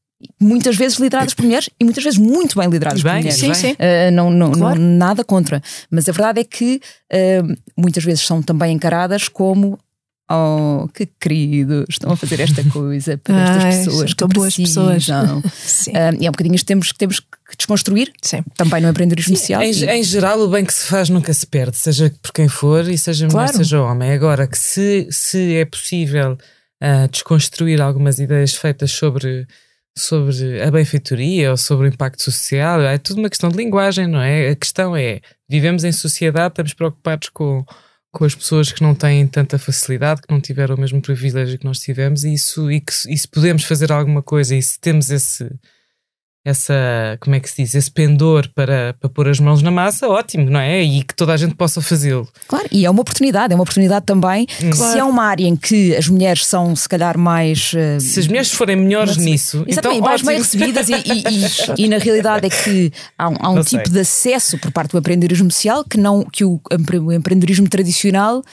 muitas 0.47 0.75
vezes 0.77 0.97
lideradas 0.99 1.33
por 1.33 1.43
mulheres 1.43 1.69
e 1.79 1.83
muitas 1.83 2.01
vezes 2.03 2.17
muito 2.17 2.57
bem 2.57 2.69
lideradas 2.69 2.99
E 3.01 3.03
por 3.03 3.09
bem, 3.11 3.17
mulheres. 3.23 3.41
bem. 3.41 3.53
Sim, 3.53 3.61
sim. 3.61 3.71
Uh, 3.73 4.11
não, 4.13 4.31
não, 4.31 4.51
Claro. 4.53 4.79
não- 4.79 4.97
nada 4.97 5.23
contra. 5.23 5.61
Mas 5.91 6.07
a 6.07 6.11
verdade 6.13 6.39
é 6.39 6.43
que 6.45 6.79
uh, 7.11 7.55
muitas 7.77 8.03
vezes 8.05 8.25
são 8.25 8.41
também 8.41 8.73
encaradas 8.73 9.27
como. 9.27 9.77
Oh, 10.31 10.87
que 10.93 11.05
querido, 11.05 11.83
estão 11.89 12.13
a 12.13 12.15
fazer 12.15 12.39
esta 12.39 12.63
coisa 12.63 13.17
para 13.23 13.35
estas 13.43 13.63
Ai, 13.63 13.85
pessoas 13.85 14.13
que 14.13 14.25
boas 14.27 14.55
precisam. 14.55 14.87
pessoas. 14.93 15.51
Sim. 15.53 15.91
Uh, 15.91 16.21
e 16.21 16.25
é 16.25 16.29
um 16.29 16.31
bocadinho 16.31 16.55
isto 16.55 16.63
que 16.63 16.67
temos, 16.67 16.91
que 16.93 16.97
temos 16.97 17.19
que 17.19 17.57
desconstruir 17.57 18.11
Sim. 18.21 18.41
também 18.55 18.81
no 18.81 18.89
empreendedorismo 18.89 19.35
social. 19.35 19.61
Em, 19.61 19.71
E- 19.71 19.85
em 19.85 20.01
geral, 20.03 20.39
o 20.39 20.47
bem 20.47 20.63
que 20.65 20.73
se 20.73 20.85
faz 20.87 21.09
nunca 21.09 21.33
se 21.33 21.45
perde, 21.45 21.75
seja 21.77 22.11
por 22.21 22.31
quem 22.31 22.47
for 22.47 22.87
e 22.89 22.97
seja 22.97 23.25
mulher, 23.27 23.35
Claro. 23.49 23.57
seja 23.57 23.81
homem. 23.81 24.11
Agora, 24.11 24.47
que 24.47 24.57
se, 24.57 25.07
se 25.11 25.55
é 25.55 25.65
possível 25.65 26.37
ah, 26.81 27.05
desconstruir 27.11 27.81
algumas 27.81 28.17
ideias 28.17 28.55
feitas 28.55 28.91
sobre, 28.91 29.45
sobre 29.95 30.61
a 30.63 30.71
benfeitoria 30.71 31.51
ou 31.51 31.57
sobre 31.57 31.87
o 31.87 31.89
impacto 31.89 32.23
social, 32.23 32.81
é 32.81 32.97
tudo 32.97 33.19
uma 33.19 33.29
questão 33.29 33.49
de 33.49 33.57
linguagem, 33.57 34.07
não 34.07 34.21
é? 34.21 34.49
A 34.49 34.55
questão 34.55 34.95
é: 34.95 35.19
vivemos 35.49 35.83
em 35.83 35.91
sociedade, 35.91 36.53
estamos 36.53 36.73
preocupados 36.73 37.29
com, 37.29 37.63
com 38.13 38.25
as 38.25 38.35
pessoas 38.35 38.71
que 38.71 38.83
não 38.83 38.93
têm 38.93 39.27
tanta 39.27 39.57
facilidade, 39.57 40.21
que 40.21 40.31
não 40.31 40.39
tiveram 40.39 40.75
o 40.75 40.79
mesmo 40.79 41.01
privilégio 41.01 41.57
que 41.57 41.65
nós 41.65 41.79
tivemos, 41.79 42.23
e, 42.23 42.33
isso, 42.33 42.71
e, 42.71 42.79
que, 42.79 42.93
e 43.09 43.17
se 43.17 43.27
podemos 43.27 43.63
fazer 43.63 43.91
alguma 43.91 44.21
coisa 44.21 44.55
e 44.55 44.61
se 44.61 44.79
temos 44.79 45.09
esse 45.09 45.49
essa, 46.45 46.73
como 47.21 47.35
é 47.35 47.39
que 47.39 47.49
se 47.49 47.63
diz, 47.63 47.73
esse 47.73 47.89
pendor 47.89 48.49
para, 48.53 48.93
para 48.99 49.09
pôr 49.09 49.29
as 49.29 49.39
mãos 49.39 49.61
na 49.61 49.71
massa, 49.71 50.07
ótimo, 50.09 50.49
não 50.49 50.59
é? 50.59 50.81
E 50.83 51.01
que 51.03 51.15
toda 51.15 51.33
a 51.33 51.37
gente 51.37 51.55
possa 51.55 51.81
fazê-lo. 51.81 52.27
Claro, 52.47 52.67
e 52.71 52.85
é 52.85 52.89
uma 52.89 53.01
oportunidade, 53.01 53.53
é 53.53 53.55
uma 53.55 53.63
oportunidade 53.63 54.05
também. 54.05 54.45
Se 54.73 54.99
é 54.99 55.03
uma 55.03 55.23
área 55.23 55.45
em 55.47 55.55
que 55.55 55.95
as 55.95 56.07
mulheres 56.07 56.45
são, 56.45 56.75
se 56.75 56.87
calhar, 56.89 57.17
mais. 57.17 57.71
uh, 57.73 57.99
Se 57.99 58.19
as 58.19 58.27
mulheres 58.27 58.51
forem 58.51 58.75
melhores 58.75 59.15
Mas- 59.15 59.25
nisso, 59.25 59.63
Exatamente, 59.67 59.97
então 59.99 59.99
mais 60.01 60.15
ótimo. 60.21 60.29
bem 60.31 60.37
recebidas 60.39 60.89
e, 60.89 60.93
e- 60.93 61.81
e- 61.81 61.85
e 61.85 61.87
na 61.87 61.97
realidade 61.97 62.45
é 62.45 62.49
que 62.49 62.91
há 63.17 63.29
um, 63.29 63.35
há 63.39 63.49
um 63.49 63.55
Não 63.55 63.63
tipo 63.63 63.83
sei. 63.85 63.93
de 63.93 63.99
acesso 63.99 64.57
por 64.57 64.71
parte 64.71 64.91
do 64.91 64.97
empreendedorismo 64.97 65.49
social 65.51 65.83
que, 65.83 65.97
não, 65.97 66.23
que 66.25 66.43
o, 66.43 66.59
empre- 66.71 66.99
o 66.99 67.11
empreendedorismo 67.11 67.69
tradicional 67.69 68.43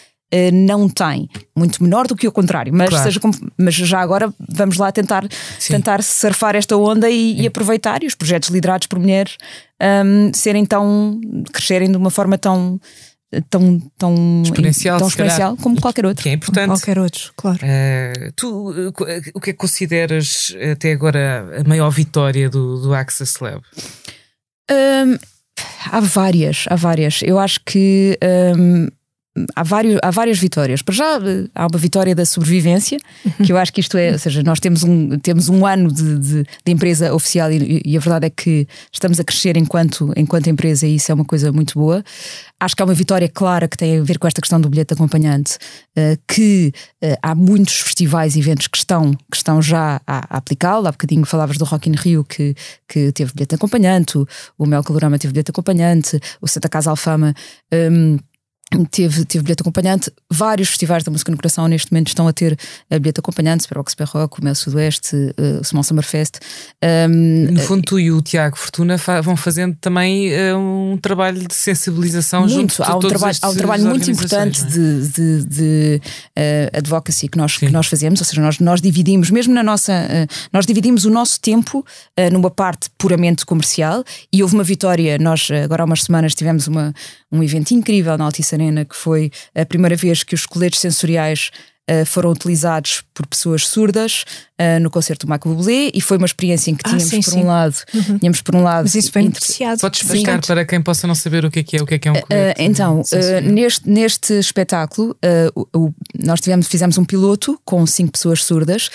não 0.53 0.89
tem, 0.89 1.29
muito 1.57 1.83
menor 1.83 2.07
do 2.07 2.15
que 2.15 2.29
o 2.29 2.33
contrário, 2.33 2.73
mas, 2.73 2.89
Claro. 2.91 3.05
seja 3.05 3.21
mas 3.59 3.75
já 3.75 4.01
agora 4.01 4.33
vamos 4.49 4.77
lá 4.77 4.93
tentar, 4.93 5.27
Sim. 5.59 5.75
tentar 5.75 6.03
surfar 6.03 6.55
esta 6.55 6.77
onda 6.77 7.11
e, 7.11 7.41
e 7.43 7.47
aproveitar 7.47 8.03
e 8.03 8.07
os 8.07 8.15
projetos 8.15 8.49
liderados 8.49 8.87
por 8.87 8.99
mulheres 8.99 9.37
hum, 9.83 10.31
serem 10.33 10.65
tão 10.65 11.21
crescerem 11.53 11.91
de 11.91 11.97
uma 11.97 12.11
forma 12.11 12.39
tão 12.39 12.81
tão, 13.49 13.79
tão 13.97 14.43
Exponencial, 14.45 14.99
tão 14.99 15.09
calhar. 15.09 15.27
exponencial 15.29 15.57
como 15.57 15.81
qualquer 15.81 16.05
outro. 16.07 16.23
Que 16.23 16.31
é 16.31 16.33
importante. 16.33 16.67
Qualquer 16.67 16.99
outro, 16.99 17.33
claro. 17.37 17.59
Eh, 17.63 18.33
tu, 18.35 18.73
eh, 19.07 19.19
eh, 19.19 19.31
o 19.35 19.41
que 19.41 19.51
é 19.51 19.53
que 19.53 19.59
consideras 19.59 20.55
até 20.73 20.93
agora 20.93 21.61
a 21.65 21.69
maior 21.69 21.91
vitória 21.91 22.51
do, 22.51 22.81
do 22.81 22.93
Access 22.95 23.43
Lab? 23.43 23.63
Hum, 24.71 25.17
há 25.91 26.01
várias, 26.01 26.65
há 26.69 26.75
várias. 26.77 27.21
Eu 27.23 27.39
acho 27.39 27.61
que 27.65 28.19
hum, 28.57 28.89
há, 29.55 29.63
vários, 29.63 29.99
há 30.03 30.11
várias 30.11 30.39
vitórias. 30.39 30.83
Para 30.83 30.95
já 30.95 31.17
eh, 31.17 31.49
há 31.55 31.67
uma 31.67 31.79
vitória 31.79 32.15
da 32.15 32.25
sobrevivência, 32.25 32.99
que 33.45 33.53
eu 33.53 33.57
acho 33.57 33.73
que 33.73 33.81
isto 33.81 33.97
é, 33.97 34.13
ou 34.13 34.19
seja, 34.19 34.43
nós 34.43 34.61
temos 34.61 34.83
um, 34.83 35.19
temos 35.19 35.49
um 35.49 35.67
ano 35.67 35.93
de, 35.93 36.19
de, 36.19 36.43
de 36.43 36.73
empresa 36.73 37.15
oficial 37.15 37.51
e, 37.53 37.83
e 37.85 37.97
a 37.97 38.01
verdade 38.01 38.27
é 38.27 38.31
que 38.31 38.67
estamos 38.93 39.19
a 39.21 39.25
crescer 39.25 39.57
enquanto, 39.57 40.13
enquanto 40.17 40.49
empresa 40.49 40.87
e 40.87 40.97
isso 40.97 41.11
é 41.11 41.15
uma 41.15 41.25
coisa 41.25 41.53
muito 41.53 41.79
boa. 41.79 42.05
Acho 42.59 42.77
que 42.77 42.83
há 42.83 42.85
uma 42.85 42.95
vitória 42.95 43.29
clara 43.29 43.67
que 43.67 43.77
tem 43.77 43.99
a 43.99 44.03
ver 44.03 44.19
com 44.19 44.27
esta 44.27 44.41
questão 44.41 44.61
do 44.61 44.69
bilhete 44.69 44.93
acompanhante, 44.93 45.57
eh, 45.97 46.19
que 46.29 46.73
eh, 47.01 47.17
há 47.23 47.35
muitos 47.35 47.81
festivais 47.81 48.37
e 48.37 48.41
eventos 48.41 48.67
que 48.67 48.77
estão, 48.77 49.13
que 49.13 49.37
estão 49.37 49.63
já 49.63 50.01
a, 50.07 50.37
aplicá-lo. 50.37 50.87
Há 50.87 50.93
bocadinho 50.93 51.25
falavas 51.25 51.57
do 51.57 51.65
Rock 51.65 51.89
in 51.89 51.95
Rio 51.95 52.23
que, 52.23 52.55
que 52.87 53.13
teve 53.13 53.33
bilhete 53.33 53.55
acompanhante, 53.55 54.19
o, 54.59 54.67
Mel 54.67 54.85
Calorama 54.85 55.19
teve 55.19 55.33
bilhete 55.33 55.51
acompanhante, 55.51 56.21
o 56.41 56.47
Santa 56.47 56.69
Casa 56.69 56.91
Alfama. 56.91 57.35
hum, 57.73 58.19
teve, 58.91 59.25
teve 59.25 59.43
bilhete 59.43 59.63
acompanhante. 59.63 60.13
Vários 60.31 60.69
festivais 60.69 61.03
da 61.03 61.11
música 61.11 61.31
no 61.31 61.37
coração 61.37 61.67
neste 61.67 61.93
momento 61.93 62.09
estão 62.09 62.29
a 62.29 62.33
ter 62.33 62.57
a 62.91 62.99
bilhete 62.99 63.21
acompanhante, 63.21 63.65
Super 63.65 63.79
Rock, 63.79 63.91
Super 63.91 64.07
Rock, 64.07 64.41
o 64.41 64.45
Mel 64.45 64.55
Sudoeste, 64.55 65.17
uh, 65.17 65.61
o 65.61 65.65
Small 65.65 65.83
Summerfest. 65.83 66.39
Um, 66.83 67.53
no 67.53 67.61
fundo, 67.61 67.83
tu 67.83 67.99
e 67.99 68.13
o 68.13 68.23
Tiago 68.23 68.57
Fortuna 68.57 68.97
fa 68.97 69.21
vão 69.21 69.37
fazendo 69.37 69.77
também 69.81 70.31
uh, 70.33 70.57
um 70.57 70.97
trabalho 70.97 71.47
de 71.47 71.55
sensibilização 71.55 72.43
muito, 72.43 72.55
junto 72.55 72.83
há 72.83 72.97
um 72.97 73.01
trabalho, 73.01 73.39
há 73.43 73.51
um 73.51 73.55
trabalho 73.55 73.87
muito 73.87 74.11
importante 74.11 74.63
é? 74.63 74.67
de, 74.67 75.09
de, 75.09 75.45
de 75.45 76.03
uh, 76.39 76.79
advocacy 76.79 77.29
que 77.29 77.37
nós, 77.37 77.57
que 77.57 77.69
nós 77.69 77.87
fazemos, 77.87 78.21
ou 78.21 78.27
seja, 78.27 78.41
nós, 78.41 78.59
nós 78.61 78.81
dividimos, 78.81 79.31
mesmo 79.31 79.53
na 79.53 79.63
nossa, 79.63 80.09
nós 80.53 80.65
dividimos 80.65 81.05
o 81.05 81.11
nosso 81.11 81.41
tempo 81.41 81.85
numa 82.33 82.51
parte 82.51 82.89
puramente 82.97 83.45
comercial 83.45 84.05
e 84.33 84.43
houve 84.43 84.55
uma 84.55 84.65
vitória, 84.65 85.19
nós 85.19 85.49
agora 85.65 85.83
há 85.83 85.87
umas 85.87 86.03
semanas 86.03 86.35
tivemos 86.35 86.67
uma, 86.67 86.95
um 87.33 87.43
evento 87.43 87.73
incrível 87.73 88.17
na 88.19 88.25
Altice 88.25 88.55
Arena, 88.55 88.85
que 88.85 88.97
foi 88.97 89.31
a 89.55 89.65
primeira 89.65 89.97
vez 89.97 90.23
que 90.23 90.35
os 90.35 90.47
coletes 90.47 90.81
sensoriais 90.81 91.51
uh, 91.91 92.05
foram 92.07 92.31
utilizados 92.31 93.03
por 93.15 93.27
pessoas 93.27 93.67
surdas 93.67 94.25
uh, 94.61 94.81
no 94.81 94.91
concerto 94.91 95.27
do 95.27 95.31
Michael 95.33 95.55
Bublé 95.55 95.91
e 95.95 96.01
foi 96.01 96.17
uma 96.17 96.27
experiência 96.27 96.71
em 96.71 96.75
que 96.75 96.85
tínhamos 96.85 97.07
ah, 97.07 97.11
sim, 97.11 97.23
por 97.23 97.31
sim. 97.31 97.41
um 97.41 97.47
lado, 97.47 97.77
uhum. 97.95 98.19
tínhamos 98.19 98.43
por 98.43 98.57
um 98.57 98.63
lado. 98.63 98.85
Mas 98.85 98.95
isso 98.95 99.13
foi 99.13 99.27
apreciado. 99.27 99.81
Podes 99.81 100.03
explicar 100.03 100.41
para 100.41 100.65
quem 100.65 100.81
possa 100.83 101.07
não 101.07 101.15
saber 101.15 101.45
o 101.45 101.51
que 101.51 101.61
é 101.61 101.63
que 101.63 101.77
é, 101.77 101.83
o 101.83 101.87
que 101.87 101.95
é 101.95 101.99
que 101.99 102.09
é 102.09 102.13
um 102.13 102.21
colete? 102.21 102.61
Uh, 102.61 102.65
então, 102.65 103.03
neste, 103.45 103.89
neste 103.89 104.33
espetáculo, 104.35 105.17
o, 105.55 105.67
o, 105.77 105.95
nós 106.23 106.41
tivemos, 106.41 106.67
fizemos 106.67 106.99
um 106.99 107.05
piloto 107.05 107.61
com 107.65 107.85
cinco 107.87 108.13
pessoas 108.13 108.45
surdas 108.45 108.91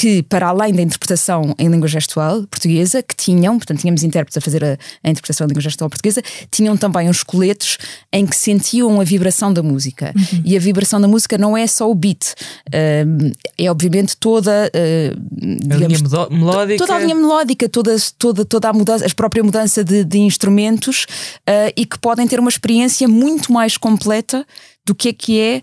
que, 0.00 0.22
para 0.22 0.48
além 0.48 0.72
da 0.72 0.80
interpretação 0.80 1.54
em 1.58 1.68
língua 1.68 1.86
gestual 1.86 2.46
portuguesa, 2.46 3.02
que 3.02 3.14
tinham, 3.14 3.58
portanto, 3.58 3.80
tínhamos 3.80 4.02
intérpretes 4.02 4.38
a 4.38 4.40
fazer 4.40 4.64
a, 4.64 4.78
a, 5.04 5.10
interpretação 5.10 5.44
em 5.44 5.48
língua 5.48 5.60
gestual 5.60 5.90
portuguesa, 5.90 6.22
tinham 6.50 6.74
também 6.74 7.10
uns 7.10 7.22
coletes 7.22 7.76
em 8.10 8.24
que 8.24 8.34
sentiam 8.34 8.98
a 8.98 9.04
vibração 9.04 9.52
da 9.52 9.62
música. 9.62 10.14
Uhum. 10.16 10.42
E 10.42 10.56
a 10.56 10.58
vibração 10.58 11.02
da 11.02 11.06
música 11.06 11.36
não 11.36 11.54
é 11.54 11.66
só 11.66 11.90
o 11.90 11.94
beat, 11.94 12.32
uh, 12.68 13.32
é 13.58 13.70
obviamente 13.70 14.16
toda 14.16 14.72
uh, 14.74 15.70
a 15.70 15.76
linha 15.76 15.98
melódica. 16.30 16.78
Toda 16.78 16.94
a 16.94 16.98
linha 16.98 17.14
melódica, 17.14 17.68
toda, 17.68 17.96
toda, 18.16 18.44
toda 18.46 18.68
a 18.70 18.72
mudança, 18.72 19.04
a 19.04 19.14
própria 19.14 19.44
mudança 19.44 19.84
de, 19.84 20.02
de 20.02 20.18
instrumentos 20.18 21.04
uh, 21.40 21.72
e 21.76 21.84
que 21.84 21.98
podem 21.98 22.26
ter 22.26 22.40
uma 22.40 22.48
experiência 22.48 23.06
muito 23.06 23.52
mais 23.52 23.76
completa 23.76 24.46
do 24.86 24.94
que 24.94 25.10
é 25.10 25.12
que 25.12 25.38
é 25.38 25.62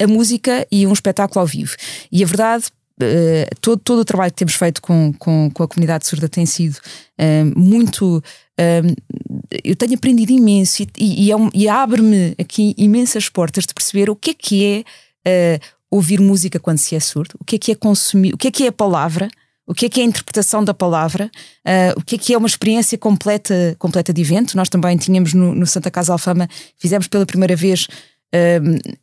a 0.00 0.06
música 0.06 0.66
e 0.72 0.86
um 0.86 0.92
espetáculo 0.92 1.40
ao 1.40 1.46
vivo. 1.46 1.74
E 2.10 2.24
a 2.24 2.26
verdade 2.26 2.64
eh, 3.02 3.48
todo, 3.60 3.80
todo 3.80 4.00
o 4.00 4.04
trabalho 4.04 4.30
que 4.30 4.38
temos 4.38 4.54
feito 4.54 4.80
com, 4.80 5.12
com, 5.18 5.50
com 5.50 5.62
a 5.62 5.68
comunidade 5.68 6.06
surda 6.06 6.28
tem 6.28 6.46
sido 6.46 6.76
uh, 6.76 7.58
muito. 7.58 8.22
Uh, 8.58 8.94
eu 9.64 9.76
tenho 9.76 9.94
aprendido 9.94 10.32
imenso 10.32 10.82
e, 10.82 10.88
e, 10.98 11.32
é 11.32 11.36
e 11.54 11.68
abre-me 11.68 12.34
aqui 12.38 12.74
imensas 12.76 13.28
portas 13.28 13.64
de 13.64 13.74
perceber 13.74 14.10
o 14.10 14.16
que 14.16 14.30
é 14.30 14.34
que 14.34 14.84
é 15.24 15.60
ouvir 15.90 16.20
música 16.20 16.58
quando 16.58 16.78
se 16.78 16.96
é 16.96 17.00
surdo, 17.00 17.34
o 17.38 17.44
que 17.44 17.56
é 17.56 17.58
que 17.58 17.72
é 17.72 17.74
consumir, 17.74 18.34
o 18.34 18.38
que 18.38 18.48
é 18.48 18.50
que 18.50 18.64
é 18.64 18.68
a 18.68 18.72
palavra. 18.72 19.28
O 19.64 19.74
que 19.74 19.86
é 19.86 19.88
que 19.88 20.00
é 20.00 20.02
a 20.02 20.06
interpretação 20.06 20.64
da 20.64 20.74
palavra? 20.74 21.30
Uh, 21.64 21.98
o 21.98 22.02
que 22.02 22.16
é 22.16 22.18
que 22.18 22.34
é 22.34 22.36
uma 22.36 22.48
experiência 22.48 22.98
completa, 22.98 23.76
completa 23.78 24.12
de 24.12 24.20
evento? 24.20 24.56
Nós 24.56 24.68
também 24.68 24.96
tínhamos 24.96 25.32
no, 25.34 25.54
no 25.54 25.66
Santa 25.66 25.88
Casa 25.88 26.12
Alfama, 26.12 26.48
fizemos 26.76 27.06
pela 27.06 27.24
primeira 27.24 27.54
vez 27.54 27.86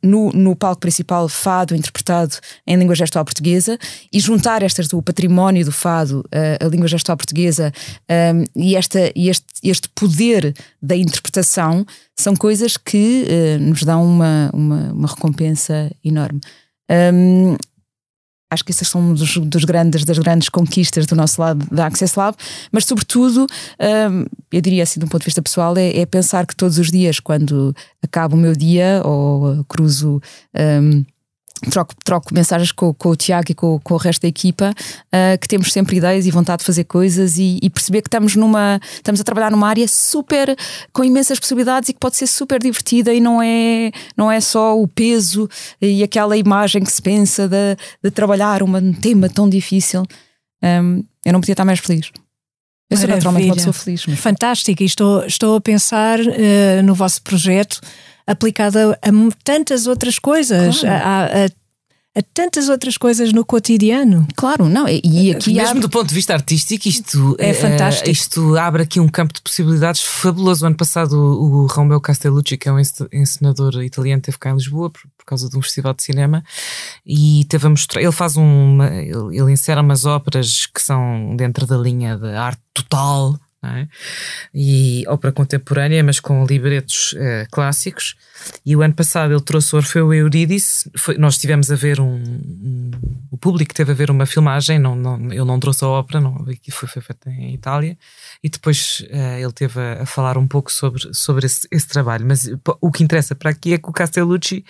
no, 0.01 0.31
no 0.31 0.55
palco 0.55 0.81
principal 0.81 1.29
fado 1.29 1.75
interpretado 1.75 2.35
em 2.65 2.75
língua 2.75 2.95
gestual 2.95 3.23
portuguesa 3.23 3.77
e 4.11 4.19
juntar 4.19 4.63
estas 4.63 4.87
do 4.87 5.01
património 5.01 5.63
do 5.63 5.71
fado, 5.71 6.21
uh, 6.21 6.65
a 6.65 6.67
língua 6.67 6.87
gestual 6.87 7.15
portuguesa 7.15 7.71
um, 8.09 8.43
e, 8.55 8.75
esta, 8.75 9.11
e 9.15 9.29
este, 9.29 9.45
este 9.63 9.89
poder 9.89 10.53
da 10.81 10.95
interpretação 10.95 11.85
são 12.17 12.35
coisas 12.35 12.75
que 12.77 13.25
uh, 13.25 13.59
nos 13.63 13.83
dão 13.83 14.03
uma, 14.03 14.49
uma, 14.53 14.91
uma 14.93 15.07
recompensa 15.07 15.91
enorme. 16.03 16.41
Um, 16.89 17.55
Acho 18.51 18.65
que 18.65 18.71
essas 18.71 18.87
são 18.87 19.13
dos, 19.13 19.37
dos, 19.37 19.63
grandes, 19.63 20.03
das 20.03 20.17
grandes 20.17 20.49
conquistas 20.49 21.05
do 21.05 21.15
nosso 21.15 21.39
lado 21.39 21.65
da 21.71 21.85
Access 21.85 22.17
Lab, 22.17 22.35
mas 22.71 22.85
sobretudo, 22.85 23.45
um, 24.11 24.25
eu 24.51 24.61
diria 24.61 24.83
assim, 24.83 24.99
de 24.99 25.05
um 25.05 25.09
ponto 25.09 25.21
de 25.21 25.25
vista 25.25 25.41
pessoal, 25.41 25.77
é, 25.77 25.99
é, 25.99 26.05
pensar 26.05 26.47
que 26.47 26.55
todos 26.55 26.79
os 26.79 26.89
dias, 26.89 27.19
quando 27.19 27.75
acaba 28.01 28.35
o 28.35 28.39
meu 28.39 28.55
dia 28.55 29.01
ou 29.05 29.63
cruzo. 29.65 30.21
Um, 30.55 31.05
troco, 31.69 31.93
troco 32.03 32.33
mensagens 32.33 32.71
com, 32.71 32.93
com 32.93 33.09
o 33.09 33.15
Tiago 33.15 33.51
e 33.51 33.55
com, 33.55 33.79
com, 33.79 33.93
o 33.93 33.97
resto 33.97 34.21
da 34.21 34.27
equipa, 34.27 34.71
uh, 34.71 35.37
que 35.39 35.47
temos 35.47 35.71
sempre 35.71 35.97
ideias 35.97 36.25
e 36.25 36.31
vontade 36.31 36.59
de 36.59 36.65
fazer 36.65 36.85
coisas 36.85 37.37
e, 37.37 37.59
e, 37.61 37.69
perceber 37.69 38.01
que 38.01 38.07
estamos 38.07 38.35
numa 38.35 38.79
estamos 38.93 39.19
a 39.19 39.23
trabalhar 39.23 39.51
numa 39.51 39.67
área 39.67 39.87
super 39.87 40.55
com 40.93 41.03
imensas 41.03 41.39
possibilidades 41.39 41.89
e 41.89 41.93
que 41.93 41.99
pode 41.99 42.15
ser 42.15 42.27
super 42.27 42.59
divertida 42.59 43.13
e 43.13 43.19
não 43.19 43.41
é, 43.41 43.91
não 44.15 44.31
é 44.31 44.39
só 44.39 44.79
o 44.79 44.87
peso 44.87 45.49
e 45.81 46.03
aquela 46.03 46.37
imagem 46.37 46.83
que 46.83 46.91
se 46.91 47.01
pensa 47.01 47.47
de, 47.47 47.75
de 48.03 48.11
trabalhar 48.11 48.63
um 48.63 48.93
tema 48.93 49.29
tão 49.29 49.49
difícil. 49.49 50.05
Um, 50.63 51.03
eu 51.25 51.33
não 51.33 51.39
podia 51.39 51.53
estar 51.53 51.65
mais 51.65 51.79
feliz. 51.79 52.11
Eu 52.89 52.97
sou 52.97 53.07
naturalmente 53.07 53.45
uma 53.45 53.55
pessoa 53.55 53.73
feliz. 53.73 54.05
Mas... 54.07 54.19
Fantástico, 54.19 54.81
e 54.81 54.85
estou, 54.85 55.23
estou 55.25 55.57
a 55.57 55.61
pensar 55.61 56.19
uh, 56.19 56.83
no 56.83 56.95
vosso 56.95 57.21
projeto 57.21 57.79
aplicada 58.29 58.97
a 59.01 59.09
tantas 59.43 59.87
outras 59.87 60.19
coisas, 60.19 60.81
claro. 60.81 61.03
a, 61.03 61.25
a, 61.25 61.45
a, 61.45 62.21
tantas 62.31 62.69
outras 62.69 62.95
coisas 62.95 63.33
no 63.33 63.43
cotidiano. 63.43 64.27
Claro, 64.35 64.69
não, 64.69 64.87
e 64.87 65.31
aqui 65.31 65.53
mesmo 65.53 65.69
abre... 65.69 65.81
do 65.81 65.89
ponto 65.89 66.09
de 66.09 66.13
vista 66.13 66.33
artístico, 66.33 66.87
isto 66.87 67.35
é, 67.39 67.49
é 67.49 67.53
fantástico. 67.55 68.09
isto 68.09 68.55
abre 68.55 68.83
aqui 68.83 68.99
um 68.99 69.07
campo 69.07 69.33
de 69.33 69.41
possibilidades 69.41 70.01
fabuloso. 70.01 70.63
O 70.63 70.67
ano 70.67 70.77
passado 70.77 71.13
o, 71.13 71.63
o 71.63 71.65
Romeo 71.65 71.99
Castellucci, 71.99 72.55
que 72.55 72.69
é 72.69 72.71
um 72.71 72.79
encenador 73.11 73.81
italiano, 73.83 74.21
teve 74.21 74.37
cá 74.37 74.51
em 74.51 74.55
Lisboa 74.55 74.91
por, 74.91 75.01
por 75.17 75.25
causa 75.25 75.49
de 75.49 75.57
um 75.57 75.61
festival 75.61 75.95
de 75.95 76.03
cinema 76.03 76.43
e 77.03 77.45
teve 77.49 77.65
a 77.65 77.69
mostrar, 77.69 78.01
ele 78.01 78.11
faz 78.11 78.37
uma, 78.37 78.87
ele, 78.89 79.37
ele 79.37 79.51
insere 79.51 79.81
umas 79.81 80.05
óperas 80.05 80.67
que 80.67 80.81
são 80.81 81.35
dentro 81.35 81.65
da 81.65 81.77
linha 81.77 82.15
da 82.15 82.43
arte 82.43 82.61
total 82.75 83.39
é? 83.61 83.87
e 84.53 85.03
ópera 85.07 85.33
contemporânea, 85.33 86.01
mas 86.01 86.19
com 86.19 86.45
libretos 86.45 87.13
uh, 87.13 87.47
clássicos. 87.51 88.15
E 88.65 88.73
o 88.73 88.81
ano 88.81 88.93
passado 88.93 89.33
ele 89.33 89.41
trouxe 89.41 89.75
Orfeu 89.75 90.13
e 90.13 90.19
Eurídice. 90.19 90.89
Foi, 90.95 91.17
nós 91.17 91.37
tivemos 91.37 91.69
a 91.69 91.75
ver 91.75 91.99
um, 91.99 92.15
um, 92.15 92.91
O 93.29 93.37
público 93.37 93.73
teve 93.73 93.91
a 93.91 93.95
ver 93.95 94.09
uma 94.09 94.25
filmagem. 94.25 94.79
Não, 94.79 94.95
não, 94.95 95.31
ele 95.31 95.43
não 95.43 95.59
trouxe 95.59 95.83
a 95.83 95.89
ópera, 95.89 96.21
não, 96.21 96.45
foi, 96.71 96.87
foi 96.87 97.01
feita 97.01 97.29
em 97.29 97.53
Itália. 97.53 97.97
E 98.41 98.49
depois 98.49 99.01
uh, 99.11 99.37
ele 99.37 99.51
teve 99.51 99.77
a, 99.79 100.03
a, 100.03 100.05
falar 100.05 100.37
um 100.37 100.47
pouco 100.47 100.71
sobre, 100.71 101.13
sobre 101.13 101.45
esse, 101.45 101.67
esse, 101.69 101.87
trabalho. 101.87 102.25
Mas 102.25 102.49
o 102.79 102.91
que 102.91 103.03
interessa 103.03 103.35
para 103.35 103.49
aqui 103.49 103.73
é 103.73 103.77
que 103.77 103.89
o 103.89 103.93
Castellucci 103.93 104.63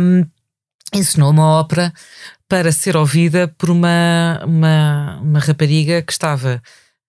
um, 0.00 0.26
ensinou 0.92 1.30
uma 1.30 1.46
ópera 1.60 1.92
para 2.48 2.72
ser 2.72 2.96
ouvida 2.96 3.46
por 3.46 3.70
uma, 3.70 4.42
uma, 4.44 5.20
uma 5.22 5.38
rapariga 5.38 6.02
que 6.02 6.12
estava 6.12 6.60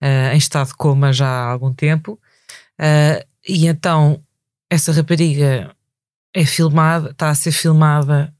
uh, 0.02 0.32
em 0.32 0.38
estado 0.38 0.68
de 0.68 0.74
coma 0.74 1.12
já 1.12 1.28
há 1.28 1.50
algum 1.50 1.72
tempo. 1.72 2.18
Uh, 2.80 3.24
e 3.46 3.66
então 3.66 4.22
essa 4.70 4.92
rapariga 4.92 5.74
é 6.34 6.44
filmada, 6.44 7.10
está 7.10 7.30
a 7.30 7.34
ser 7.34 7.52
filmada. 7.52 8.34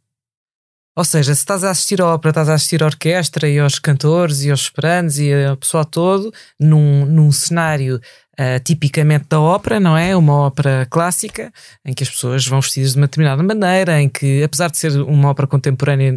Ou 0.96 1.04
seja, 1.04 1.34
se 1.34 1.40
estás 1.40 1.64
a 1.64 1.70
assistir 1.70 2.00
à 2.00 2.06
ópera, 2.06 2.30
estás 2.30 2.48
a 2.48 2.54
assistir 2.54 2.82
à 2.82 2.86
orquestra 2.86 3.48
e 3.48 3.58
aos 3.58 3.80
cantores 3.80 4.44
e 4.44 4.50
aos 4.50 4.60
esperantes 4.60 5.18
e 5.18 5.32
ao 5.32 5.56
pessoal 5.56 5.84
todo 5.84 6.32
num, 6.58 7.04
num 7.04 7.32
cenário 7.32 8.00
uh, 8.38 8.60
tipicamente 8.62 9.26
da 9.28 9.40
ópera, 9.40 9.80
não 9.80 9.96
é? 9.96 10.14
Uma 10.16 10.34
ópera 10.34 10.86
clássica, 10.88 11.52
em 11.84 11.92
que 11.92 12.04
as 12.04 12.10
pessoas 12.10 12.46
vão 12.46 12.60
vestidas 12.60 12.92
de 12.92 12.98
uma 12.98 13.08
determinada 13.08 13.42
maneira, 13.42 14.00
em 14.00 14.08
que, 14.08 14.44
apesar 14.44 14.70
de 14.70 14.78
ser 14.78 14.92
uma 15.00 15.30
ópera 15.30 15.48
contemporânea 15.48 16.10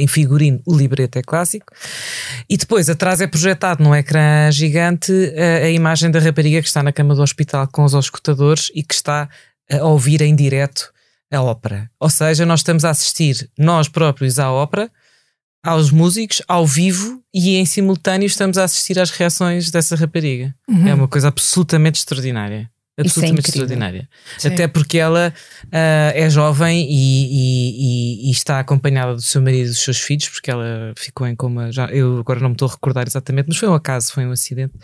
em 0.00 0.06
figurino, 0.06 0.62
o 0.66 0.74
libreto 0.74 1.18
é 1.18 1.22
clássico. 1.22 1.66
E 2.48 2.56
depois, 2.56 2.88
atrás 2.88 3.20
é 3.20 3.26
projetado 3.26 3.84
num 3.84 3.94
ecrã 3.94 4.50
gigante 4.50 5.12
a, 5.36 5.66
a 5.66 5.70
imagem 5.70 6.10
da 6.10 6.18
rapariga 6.18 6.62
que 6.62 6.68
está 6.68 6.82
na 6.82 6.92
cama 6.92 7.14
do 7.14 7.22
hospital 7.22 7.68
com 7.70 7.84
os 7.84 7.94
auscultadores 7.94 8.70
e 8.74 8.82
que 8.82 8.94
está 8.94 9.28
a 9.70 9.84
ouvir 9.84 10.22
em 10.22 10.34
direto 10.34 10.90
a 11.32 11.42
ópera. 11.42 11.90
Ou 11.98 12.10
seja, 12.10 12.44
nós 12.44 12.60
estamos 12.60 12.84
a 12.84 12.90
assistir 12.90 13.50
nós 13.58 13.88
próprios 13.88 14.38
à 14.38 14.50
ópera 14.52 14.90
aos 15.62 15.90
músicos 15.90 16.42
ao 16.48 16.66
vivo 16.66 17.22
e 17.32 17.56
em 17.56 17.64
simultâneo 17.64 18.26
estamos 18.26 18.58
a 18.58 18.64
assistir 18.64 18.98
às 18.98 19.10
reações 19.10 19.70
dessa 19.70 19.94
rapariga. 19.94 20.54
Uhum. 20.68 20.88
É 20.88 20.94
uma 20.94 21.06
coisa 21.06 21.28
absolutamente 21.28 22.00
extraordinária. 22.00 22.68
É 22.98 23.02
absolutamente 23.02 23.46
é 23.46 23.48
extraordinária. 23.48 24.08
Sim. 24.36 24.48
Até 24.48 24.68
porque 24.68 24.98
ela 24.98 25.32
uh, 25.66 26.12
é 26.14 26.28
jovem 26.28 26.86
e, 26.90 26.94
e, 26.94 28.26
e, 28.26 28.28
e, 28.28 28.30
está 28.30 28.58
acompanhada 28.58 29.14
do 29.14 29.22
seu 29.22 29.40
marido 29.40 29.66
e 29.66 29.68
dos 29.68 29.78
seus 29.78 29.98
filhos, 29.98 30.28
porque 30.28 30.50
ela 30.50 30.92
ficou 30.96 31.26
em 31.26 31.34
coma. 31.34 31.72
Já, 31.72 31.86
eu 31.86 32.18
agora 32.18 32.40
não 32.40 32.50
me 32.50 32.54
estou 32.54 32.68
a 32.68 32.72
recordar 32.72 33.06
exatamente, 33.06 33.46
mas 33.48 33.56
foi 33.56 33.68
um 33.68 33.74
acaso, 33.74 34.12
foi 34.12 34.26
um 34.26 34.32
acidente. 34.32 34.74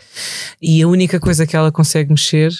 E 0.59 0.81
a 0.81 0.87
única 0.87 1.19
coisa 1.19 1.45
que 1.45 1.55
ela 1.55 1.71
consegue 1.71 2.09
mexer 2.09 2.51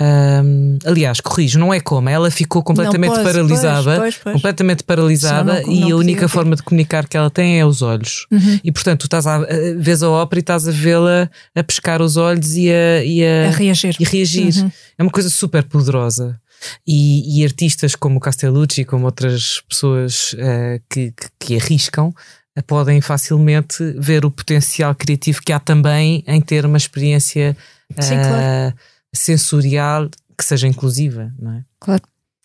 um, 0.00 0.78
aliás, 0.84 1.20
corrijo, 1.20 1.58
não 1.58 1.74
é 1.74 1.80
como, 1.80 2.08
ela 2.08 2.30
ficou 2.30 2.62
completamente 2.62 3.08
não, 3.08 3.22
pois, 3.22 3.26
paralisada, 3.26 3.96
pois, 3.96 4.16
pois, 4.16 4.32
completamente 4.34 4.84
paralisada 4.84 5.60
não, 5.62 5.66
não 5.66 5.72
e 5.72 5.90
a 5.90 5.96
única 5.96 6.28
forma 6.28 6.54
de 6.54 6.62
comunicar 6.62 7.08
que 7.08 7.16
ela 7.16 7.28
tem 7.28 7.58
é 7.58 7.66
os 7.66 7.82
olhos. 7.82 8.26
Uhum. 8.30 8.60
E 8.62 8.70
portanto, 8.70 9.00
tu 9.00 9.04
estás 9.06 9.26
a, 9.26 9.44
vês 9.76 10.02
a 10.02 10.08
ópera 10.08 10.38
e 10.38 10.40
estás 10.40 10.68
a 10.68 10.70
vê-la 10.70 11.28
a 11.54 11.64
pescar 11.64 12.00
os 12.00 12.16
olhos 12.16 12.54
e 12.54 12.70
a, 12.70 13.04
e 13.04 13.26
a, 13.26 13.48
a 13.48 13.50
reagir. 13.50 13.96
E 13.98 14.04
reagir. 14.04 14.62
Uhum. 14.62 14.70
É 14.98 15.02
uma 15.02 15.10
coisa 15.10 15.28
super 15.28 15.64
poderosa. 15.64 16.40
E, 16.86 17.40
e 17.40 17.44
artistas 17.44 17.94
como 17.94 18.18
Castellucci, 18.18 18.84
como 18.84 19.04
outras 19.04 19.62
pessoas 19.68 20.32
uh, 20.34 20.80
que, 20.90 21.12
que, 21.12 21.26
que, 21.38 21.56
arriscam, 21.56 22.08
uh, 22.08 22.62
podem 22.66 23.00
facilmente 23.00 23.76
ver 23.96 24.24
o 24.24 24.30
potencial 24.30 24.92
criativo 24.94 25.40
que 25.40 25.52
há 25.52 25.60
também 25.60 26.24
em 26.26 26.40
ter 26.40 26.66
uma 26.66 26.76
experiência 26.76 27.56
Sim, 28.00 28.16
claro. 28.16 28.74
Sensorial 29.14 30.08
que 30.36 30.44
seja 30.44 30.66
inclusiva, 30.66 31.32
não 31.38 31.52
é? 31.52 31.64
Claro. 31.80 32.02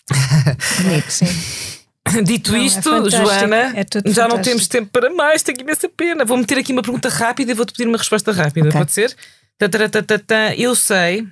Bonito, 0.82 1.12
sim. 1.12 1.28
Dito 2.24 2.52
não, 2.52 2.60
é 2.60 2.64
isto, 2.64 2.94
é 2.94 3.10
Joana, 3.10 3.56
é 3.56 3.84
já 3.84 3.84
fantástico. 3.84 4.28
não 4.28 4.42
temos 4.42 4.68
tempo 4.68 4.92
para 4.92 5.10
mais, 5.14 5.42
tenho 5.42 5.62
imensa 5.62 5.88
pena. 5.90 6.26
Vou 6.26 6.38
meter 6.38 6.58
aqui 6.58 6.72
uma 6.74 6.82
pergunta 6.82 7.10
rápida 7.10 7.52
e 7.52 7.56
vou-te 7.56 7.74
pedir 7.74 7.88
uma 7.88 7.98
resposta 7.98 8.32
rápida, 8.32 8.68
okay. 8.68 8.80
pode 8.80 8.92
ser? 8.92 9.16
Eu 10.58 10.76
sei 10.76 11.28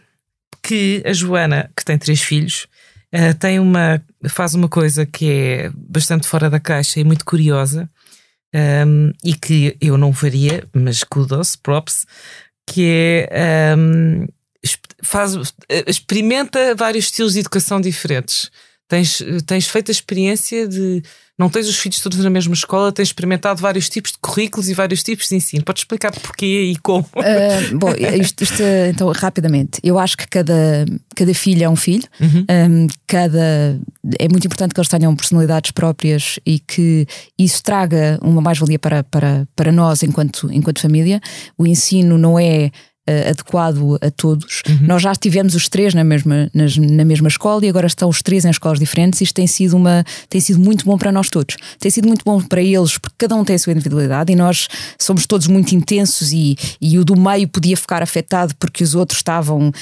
que 0.64 1.04
a 1.06 1.12
Joana, 1.12 1.70
que 1.76 1.84
tem 1.84 1.98
três 1.98 2.22
filhos, 2.22 2.68
uh, 3.14 3.34
tem 3.38 3.60
uma, 3.60 4.02
faz 4.30 4.54
uma 4.54 4.70
coisa 4.70 5.06
que 5.06 5.30
é 5.30 5.72
bastante 5.76 6.28
fora 6.28 6.50
da 6.50 6.60
caixa 6.60 7.00
e 7.00 7.04
muito 7.04 7.26
curiosa 7.26 7.90
um, 8.54 8.58
ehm, 8.58 9.12
e 9.24 9.34
que 9.34 9.76
eu 9.82 9.98
não 9.98 10.14
faria, 10.14 10.64
mas 10.74 11.04
kudos, 11.04 11.56
props, 11.56 12.06
que 12.68 13.28
é 13.30 13.76
um, 13.76 14.24
ehm, 14.24 14.28
faz, 15.02 15.36
eh, 15.70 15.84
experimenta 15.88 16.76
vários 16.76 17.06
estilos 17.06 17.34
de 17.34 17.40
educação 17.40 17.82
diferentes. 17.82 18.50
Tens, 18.92 19.24
tens 19.46 19.68
feito 19.68 19.90
a 19.90 19.94
experiência 19.94 20.68
de. 20.68 21.02
Não 21.40 21.50
tens 21.50 21.68
os 21.70 21.78
filhos 21.78 22.02
todos 22.02 22.20
na 22.20 22.30
mesma 22.30 22.54
escola, 22.54 22.92
tens 22.92 23.08
experimentado 23.08 23.62
vários 23.62 23.88
tipos 23.88 24.12
de 24.12 24.18
currículos 24.20 24.68
e 24.68 24.74
vários 24.74 25.02
tipos 25.02 25.30
de 25.30 25.36
ensino. 25.36 25.64
Podes 25.64 25.84
explicar 25.84 26.12
porquê 26.12 26.72
e 26.74 26.76
como? 26.76 27.08
Uh, 27.16 27.78
bom, 27.80 27.90
isto, 28.20 28.44
isto, 28.44 28.62
então, 28.90 29.10
rapidamente. 29.14 29.80
Eu 29.82 29.98
acho 29.98 30.18
que 30.18 30.28
cada, 30.28 30.86
cada 31.16 31.34
filho 31.34 31.64
é 31.64 31.70
um 31.70 31.76
filho, 31.76 32.04
uhum. 32.20 32.46
um, 32.50 32.88
cada, 33.08 33.80
é 34.20 34.28
muito 34.30 34.46
importante 34.46 34.74
que 34.74 34.80
eles 34.80 34.90
tenham 34.90 35.16
personalidades 35.16 35.72
próprias 35.72 36.38
e 36.46 36.60
que 36.60 37.08
isso 37.40 37.64
traga 37.64 38.20
uma 38.22 38.42
mais-valia 38.42 38.78
para, 38.78 39.06
para, 39.06 39.48
para 39.56 39.72
nós 39.72 40.04
enquanto, 40.04 40.52
enquanto 40.52 40.82
família. 40.82 41.22
O 41.58 41.66
ensino 41.66 42.18
não 42.18 42.38
é 42.38 42.72
uh, 43.12 43.30
adequado 43.30 43.98
a 44.02 44.10
todos. 44.10 44.62
Uhum. 44.68 44.88
Nós 44.88 45.02
já 45.02 45.14
tivemos 45.16 45.56
os 45.56 45.68
três 45.68 45.94
na 45.94 46.04
mesma, 46.04 46.50
nas, 46.54 46.78
na 46.78 47.04
mesma 47.06 47.28
escola 47.28 47.66
e 47.66 47.70
agora 47.70 47.88
estão 47.88 48.10
os 48.10 48.22
três 48.22 48.46
em 48.46 48.50
escolas 48.50 48.80
diferentes. 48.80 49.22
Isto 49.22 49.36
tem 49.36 49.48
sido, 49.48 49.76
uma, 49.76 50.04
tem 50.30 50.40
sido 50.40 50.60
muito 50.60 50.86
bom 50.86 50.98
para 50.98 51.12
nós 51.12 51.30
todos. 51.30 51.58
Tem 51.80 51.92
sido 51.92 52.08
muito 52.08 52.24
bom 52.24 52.42
para 52.42 52.62
eles, 52.62 52.98
porque 52.98 53.16
cada 53.18 53.36
um 53.36 53.44
tem 53.44 53.56
a 53.56 53.60
sua 53.60 53.74
individualidade 53.74 54.32
e 54.32 54.36
nós 54.36 54.68
somos 55.00 55.26
todos 55.26 55.48
muito 55.48 55.74
intensos 55.74 56.32
e, 56.32 56.56
e 56.80 56.98
o 56.98 57.06
do 57.06 57.20
meio 57.20 57.48
podia 57.48 57.76
ficar 57.78 58.02
afetado 58.02 58.56
porque 58.56 58.84
os 58.84 58.96
outros 58.96 59.20
estavam 59.20 59.70
uh, 59.70 59.74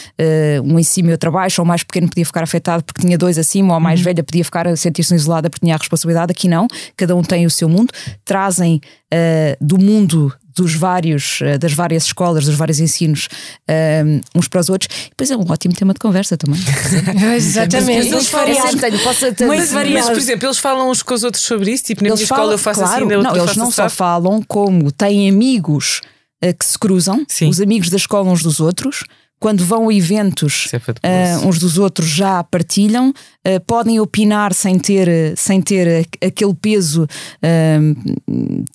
um 0.63 0.80
em 0.80 0.84
cima 0.84 1.09
e 1.09 1.11
outro 1.11 1.30
abaixo, 1.30 1.61
ou 1.61 1.65
o 1.65 1.67
mais 1.67 1.84
pequeno 1.84 2.07
podia 2.07 2.25
ficar 2.25 2.43
afetado 2.43 2.84
porque 2.84 3.01
tinha 3.01 3.17
dois 3.17 3.38
acima, 3.38 3.69
ou 3.69 3.75
a 3.75 3.80
mais 3.80 3.99
uhum. 3.99 4.05
velha 4.05 4.23
podia 4.23 4.43
ficar 4.43 4.67
a 4.67 4.75
sentir-se 4.75 5.13
isolada 5.13 5.49
porque 5.49 5.65
tinha 5.65 5.75
a 5.75 5.77
responsabilidade. 5.77 6.32
Aqui 6.32 6.47
não, 6.47 6.67
cada 6.95 7.15
um 7.15 7.23
tem 7.23 7.45
o 7.45 7.49
seu 7.49 7.69
mundo, 7.69 7.91
trazem 8.25 8.82
uh, 9.13 9.57
do 9.63 9.77
mundo 9.77 10.34
dos 10.60 10.76
vários, 10.76 11.39
eh, 11.41 11.57
das 11.57 11.74
várias 11.74 12.03
escolas, 12.03 12.45
dos 12.45 12.55
vários 12.55 12.80
ensinos 12.80 13.28
um, 13.68 13.72
eh, 13.72 14.22
uns 14.36 14.47
para 14.47 14.60
os 14.60 14.70
outros. 14.70 14.89
E 15.05 15.10
depois 15.10 15.32
é 15.32 15.38
um 15.38 15.45
ótimo 15.49 15.74
tema 15.74 15.93
de 15.93 15.99
conversa 15.99 16.38
também. 16.38 16.60
Exatamente. 17.36 18.10
Eles 18.10 18.28
falam, 18.28 18.55
posso 19.03 19.32
ter, 19.34 19.47
mas, 19.47 19.72
mas, 19.72 20.05
por 20.05 20.18
exemplo, 20.18 20.47
eles 20.47 20.57
falam 20.57 20.89
uns 20.89 21.01
com 21.01 21.14
os 21.14 21.24
outros 21.24 21.43
sobre 21.43 21.72
isso, 21.72 21.86
tipo, 21.86 22.03
na 22.03 22.10
eles 22.10 22.20
minha 22.20 22.28
falam, 22.28 22.43
escola 22.43 22.53
eu 22.53 22.57
faço 22.57 22.80
claro, 22.82 23.07
assim, 23.07 23.24
não, 23.24 23.36
eles 23.36 23.55
não 23.55 23.72
só 23.72 23.89
falam 23.89 24.43
como 24.47 24.91
têm 24.91 25.30
amigos 25.30 26.01
uh, 26.43 26.53
que 26.57 26.66
se 26.66 26.78
cruzam, 26.78 27.26
Sim. 27.28 27.49
os 27.49 27.62
amigos 27.62 27.89
da 27.89 27.97
escola 27.97 28.30
uns 28.30 28.43
dos 28.43 28.60
outros 28.60 29.05
quando 29.39 29.63
vão 29.63 29.89
a 29.89 29.93
eventos 29.93 30.67
uh, 30.73 31.47
uns 31.47 31.59
dos 31.59 31.77
outros 31.77 32.09
já 32.09 32.43
partilham, 32.43 33.09
uh, 33.09 33.59
podem 33.65 33.99
opinar 33.99 34.53
sem 34.53 34.77
ter, 34.77 35.37
sem 35.37 35.61
ter 35.61 36.07
aquele 36.21 36.53
peso 36.53 37.03
uh, 37.03 38.17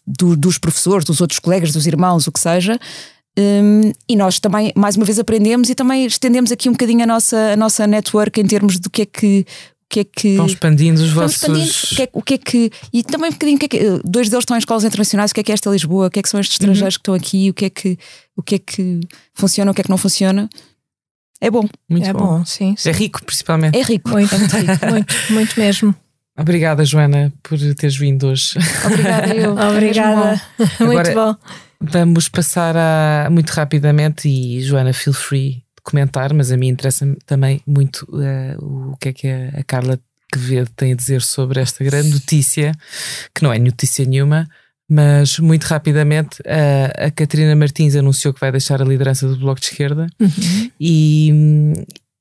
do, 0.07 0.37
dos 0.37 0.59
professores, 0.59 1.05
dos 1.05 1.21
outros 1.21 1.39
colegas, 1.39 1.73
dos 1.73 1.87
irmãos, 1.87 2.27
o 2.27 2.33
que 2.33 2.41
seja. 2.41 2.79
Um, 3.37 3.93
e 4.09 4.15
nós 4.15 4.39
também, 4.39 4.73
mais 4.77 4.97
uma 4.97 5.05
vez, 5.05 5.19
aprendemos 5.19 5.69
e 5.69 5.75
também 5.75 6.07
estendemos 6.07 6.53
aqui 6.53 6.69
um 6.69 6.73
bocadinho 6.73 7.03
a 7.03 7.07
nossa, 7.07 7.37
a 7.53 7.57
nossa 7.57 7.87
network 7.87 8.41
em 8.41 8.47
termos 8.47 8.79
do 8.79 8.89
que 8.89 9.03
é 9.03 9.07
que 9.07 9.45
que 9.95 10.01
é 10.01 10.05
que. 10.05 10.29
Estão 10.29 10.47
expandindo 10.47 11.01
os 11.01 11.13
vossos. 11.13 11.37
Expandindo, 11.37 11.71
o, 11.71 11.97
que 11.97 12.03
é, 12.03 12.09
o 12.13 12.23
que 12.23 12.35
é 12.35 12.39
que. 12.39 12.71
E 12.93 13.03
também 13.05 13.31
um 13.31 13.33
bocadinho, 13.33 13.57
o 13.57 13.61
que 13.61 13.67
é 13.67 13.69
que. 13.69 14.01
Dois 14.05 14.29
deles 14.29 14.43
estão 14.43 14.57
em 14.57 14.59
escolas 14.59 14.83
internacionais, 14.83 15.31
o 15.31 15.35
que 15.35 15.41
é 15.41 15.45
que 15.45 15.53
é 15.53 15.55
esta 15.55 15.71
Lisboa, 15.71 16.09
o 16.09 16.11
que 16.11 16.19
é 16.19 16.23
que 16.23 16.29
são 16.29 16.41
estes 16.41 16.57
estrangeiros 16.57 16.95
uhum. 16.95 16.99
que 16.99 17.01
estão 17.01 17.15
aqui, 17.15 17.51
o 17.51 17.55
que 17.55 17.65
é 17.67 17.71
que, 17.71 17.99
o 18.37 18.43
que 18.43 18.55
é 18.57 18.59
que 18.59 19.01
funciona, 19.35 19.71
o 19.71 19.75
que 19.75 19.81
é 19.81 19.85
que 19.85 19.91
não 19.91 19.99
funciona. 19.99 20.49
É 21.41 21.51
bom. 21.51 21.69
Muito 21.89 22.09
é 22.09 22.13
bom, 22.13 22.39
bom 22.39 22.45
sim, 22.45 22.75
sim, 22.77 22.89
É 22.89 22.93
rico, 22.93 23.25
principalmente. 23.25 23.79
É 23.79 23.83
rico. 23.83 24.09
Muito, 24.11 24.37
muito 24.37 24.57
rico. 24.57 24.87
muito, 24.91 25.15
muito 25.31 25.61
mesmo. 25.61 25.95
Obrigada, 26.37 26.85
Joana, 26.85 27.33
por 27.43 27.59
teres 27.77 27.97
vindo 27.97 28.27
hoje. 28.27 28.59
Obrigada, 28.85 29.35
eu. 29.35 29.53
Obrigada. 29.57 30.43
Muito 30.81 31.09
Agora, 31.09 31.15
bom. 31.15 31.37
Vamos 31.81 32.29
passar 32.29 32.77
a, 32.77 33.29
muito 33.31 33.51
rapidamente 33.51 34.29
e, 34.29 34.61
Joana, 34.61 34.93
feel 34.93 35.15
free 35.15 35.64
comentar, 35.85 36.33
mas 36.33 36.51
a 36.51 36.57
mim 36.57 36.69
interessa 36.69 37.07
também 37.27 37.61
muito 37.67 38.05
uh, 38.09 38.91
o 38.93 38.97
que 38.97 39.09
é 39.11 39.13
que 39.13 39.29
a 39.29 39.63
Carla 39.65 40.01
Quevedo 40.33 40.71
tem 40.75 40.93
a 40.93 40.97
dizer 40.97 41.23
sobre 41.23 41.61
esta 41.61 41.85
grande 41.85 42.11
notícia, 42.11 42.73
que 43.33 43.43
não 43.43 43.53
é 43.53 43.59
notícia 43.59 44.05
nenhuma, 44.05 44.49
mas 44.89 45.39
muito 45.39 45.65
rapidamente 45.65 46.43
a, 46.47 47.07
a 47.07 47.11
Catarina 47.11 47.55
Martins 47.55 47.95
anunciou 47.95 48.35
que 48.35 48.41
vai 48.41 48.51
deixar 48.51 48.83
a 48.83 48.85
liderança 48.85 49.29
do 49.29 49.37
Bloco 49.37 49.61
de 49.61 49.67
Esquerda 49.67 50.07
uhum. 50.21 50.71
e, 50.81 51.33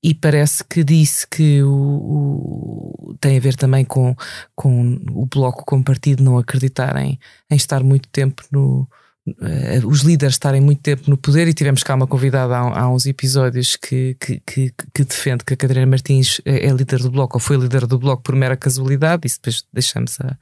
e 0.03 0.13
parece 0.13 0.63
que 0.63 0.83
disse 0.83 1.27
que 1.27 1.63
o, 1.63 1.71
o, 1.71 3.15
tem 3.19 3.37
a 3.37 3.39
ver 3.39 3.55
também 3.55 3.83
com, 3.83 4.15
com 4.55 4.99
o 5.11 5.25
Bloco 5.25 5.63
como 5.65 5.83
partido 5.83 6.23
não 6.23 6.37
acreditarem 6.37 7.19
em 7.49 7.55
estar 7.55 7.83
muito 7.83 8.07
tempo 8.09 8.43
no, 8.51 8.87
uh, 9.27 9.87
os 9.87 10.01
líderes 10.01 10.35
estarem 10.35 10.61
muito 10.61 10.81
tempo 10.81 11.09
no 11.09 11.17
poder 11.17 11.47
e 11.47 11.53
tivemos 11.53 11.83
cá 11.83 11.95
uma 11.95 12.07
convidada 12.07 12.55
há, 12.55 12.81
há 12.81 12.89
uns 12.89 13.05
episódios 13.05 13.75
que, 13.75 14.15
que, 14.19 14.41
que, 14.45 14.73
que, 14.93 15.03
defende 15.03 15.43
que 15.43 15.53
a 15.53 15.57
Catarina 15.57 15.85
Martins 15.85 16.41
é, 16.45 16.67
é 16.67 16.71
líder 16.71 16.99
do 16.99 17.11
Bloco 17.11 17.37
ou 17.37 17.39
foi 17.39 17.57
líder 17.57 17.85
do 17.87 17.97
Bloco 17.97 18.23
por 18.23 18.35
mera 18.35 18.57
casualidade, 18.57 19.25
isso 19.27 19.37
depois 19.37 19.63
deixamos 19.71 20.19
a, 20.21 20.37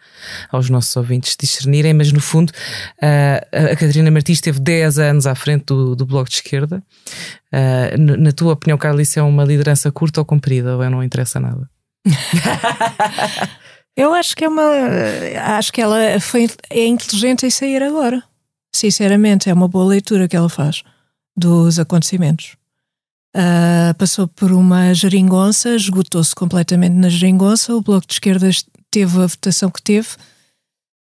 aos 0.51 0.69
nossos 0.69 0.95
ouvintes 0.95 1.35
discernirem, 1.39 1.93
mas 1.93 2.11
no 2.11 2.21
fundo 2.21 2.51
uh, 2.51 3.71
a 3.71 3.75
Catarina 3.75 4.11
Martins 4.11 4.37
esteve 4.37 4.59
10 4.59 4.99
anos 4.99 5.27
à 5.27 5.35
frente 5.35 5.65
do, 5.65 5.95
do 5.95 6.05
Bloco 6.05 6.29
de 6.29 6.35
Esquerda. 6.35 6.83
Uh, 7.53 8.17
na 8.17 8.31
tua 8.31 8.53
opinião, 8.53 8.77
Carla, 8.77 9.01
isso 9.01 9.19
é 9.19 9.21
uma 9.21 9.43
liderança 9.43 9.91
curta 9.91 10.21
ou 10.21 10.25
comprida 10.25 10.77
ou 10.77 10.89
não 10.89 11.03
interessa 11.03 11.39
nada? 11.39 11.69
Eu 13.95 14.13
acho 14.13 14.35
que 14.35 14.45
é 14.45 14.47
uma. 14.47 14.63
Acho 15.57 15.71
que 15.71 15.81
ela 15.81 16.19
foi, 16.19 16.49
é 16.69 16.85
inteligente 16.85 17.45
em 17.45 17.49
sair 17.49 17.83
agora. 17.83 18.23
Sinceramente, 18.73 19.49
é 19.49 19.53
uma 19.53 19.67
boa 19.67 19.85
leitura 19.85 20.27
que 20.27 20.35
ela 20.35 20.49
faz 20.49 20.83
dos 21.35 21.79
acontecimentos. 21.79 22.55
Uh, 23.35 23.93
passou 23.97 24.27
por 24.27 24.51
uma 24.51 24.93
geringonça, 24.93 25.75
esgotou-se 25.75 26.35
completamente 26.35 26.93
na 26.93 27.09
geringonça. 27.09 27.73
O 27.73 27.81
Bloco 27.81 28.05
de 28.05 28.13
Esquerdas 28.13 28.65
teve 28.89 29.21
a 29.21 29.27
votação 29.27 29.69
que 29.69 29.81
teve. 29.81 30.09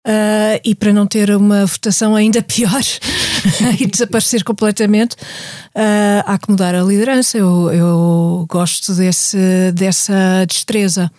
Uh, 0.08 0.58
e 0.64 0.74
para 0.74 0.92
não 0.92 1.06
ter 1.06 1.30
uma 1.36 1.66
votação 1.66 2.16
ainda 2.16 2.42
pior 2.44 2.82
e 3.80 3.86
desaparecer 3.86 4.44
completamente, 4.44 5.14
uh, 5.14 6.24
há 6.26 6.38
que 6.38 6.50
mudar 6.50 6.76
a 6.76 6.84
liderança. 6.84 7.38
Eu, 7.38 7.72
eu 7.72 8.46
gosto 8.50 8.94
desse, 8.94 9.72
dessa 9.74 10.46
destreza, 10.48 11.12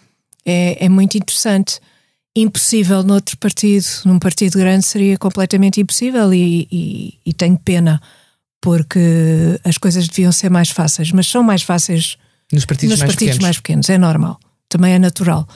é, 0.45 0.85
é 0.85 0.89
muito 0.89 1.17
interessante 1.17 1.81
impossível 2.35 3.03
noutro 3.03 3.37
partido, 3.37 3.85
num 4.05 4.19
partido 4.19 4.59
grande, 4.59 4.87
seria 4.87 5.19
completamente 5.19 5.81
impossível 5.81 6.33
e, 6.33 6.67
e, 6.71 7.19
e, 7.27 7.33
tenho 7.33 7.59
pena 7.59 8.01
porque 8.61 9.61
as 9.65 9.77
coisas 9.77 10.09
deviam 10.09 10.33
ser 10.33 10.49
mais 10.49 10.71
fáceis, 10.71 11.13
mas 11.13 11.27
são 11.27 11.43
mais 11.43 11.63
fáceis 11.63 12.17
nos 12.53 12.65
partidos, 12.65 12.93
nos 12.93 13.01
mais, 13.01 13.13
partidos 13.13 13.35
pequenos. 13.35 13.43
mais 13.43 13.57
pequenos, 13.57 13.91
é 13.91 13.99
normal, 13.99 14.39
também 14.69 14.95
é 14.95 14.99
natural. 14.99 15.47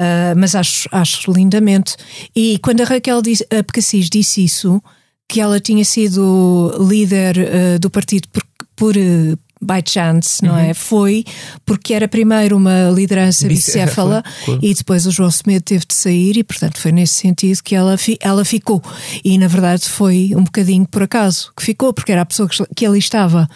Uh, 0.00 0.34
mas 0.36 0.54
acho, 0.54 0.88
acho 0.90 1.32
lindamente. 1.32 1.96
E 2.34 2.58
quando 2.58 2.80
a 2.80 2.84
Raquel 2.84 3.22
disse, 3.22 3.44
a 3.44 3.62
Pecassis 3.62 4.10
disse 4.10 4.44
isso, 4.44 4.82
que 5.28 5.40
ela 5.40 5.60
tinha 5.60 5.84
sido 5.84 6.72
líder 6.88 7.36
uh, 7.38 7.78
do 7.78 7.90
partido 7.90 8.28
por, 8.28 8.42
por, 8.76 8.96
uh, 8.96 9.38
by 9.64 9.82
chance, 9.84 10.44
não 10.44 10.56
é? 10.56 10.68
uhum. 10.68 10.74
Foi 10.74 11.24
porque 11.64 11.94
era 11.94 12.06
primeiro 12.06 12.56
uma 12.56 12.90
liderança 12.90 13.48
bicéfala 13.48 14.22
e 14.62 14.74
depois 14.74 15.06
o 15.06 15.10
João 15.10 15.30
Semedo 15.30 15.64
teve 15.64 15.84
de 15.86 15.94
sair 15.94 16.36
e, 16.36 16.44
portanto, 16.44 16.80
foi 16.80 16.92
nesse 16.92 17.14
sentido 17.14 17.62
que 17.62 17.74
ela, 17.74 17.96
fi, 17.96 18.18
ela 18.20 18.44
ficou. 18.44 18.82
E, 19.24 19.38
na 19.38 19.48
verdade, 19.48 19.88
foi 19.88 20.32
um 20.36 20.44
bocadinho 20.44 20.86
por 20.86 21.02
acaso 21.02 21.52
que 21.56 21.62
ficou, 21.62 21.92
porque 21.92 22.12
era 22.12 22.22
a 22.22 22.26
pessoa 22.26 22.48
que, 22.48 22.62
que 22.74 22.86
ali 22.86 22.98
estava. 22.98 23.48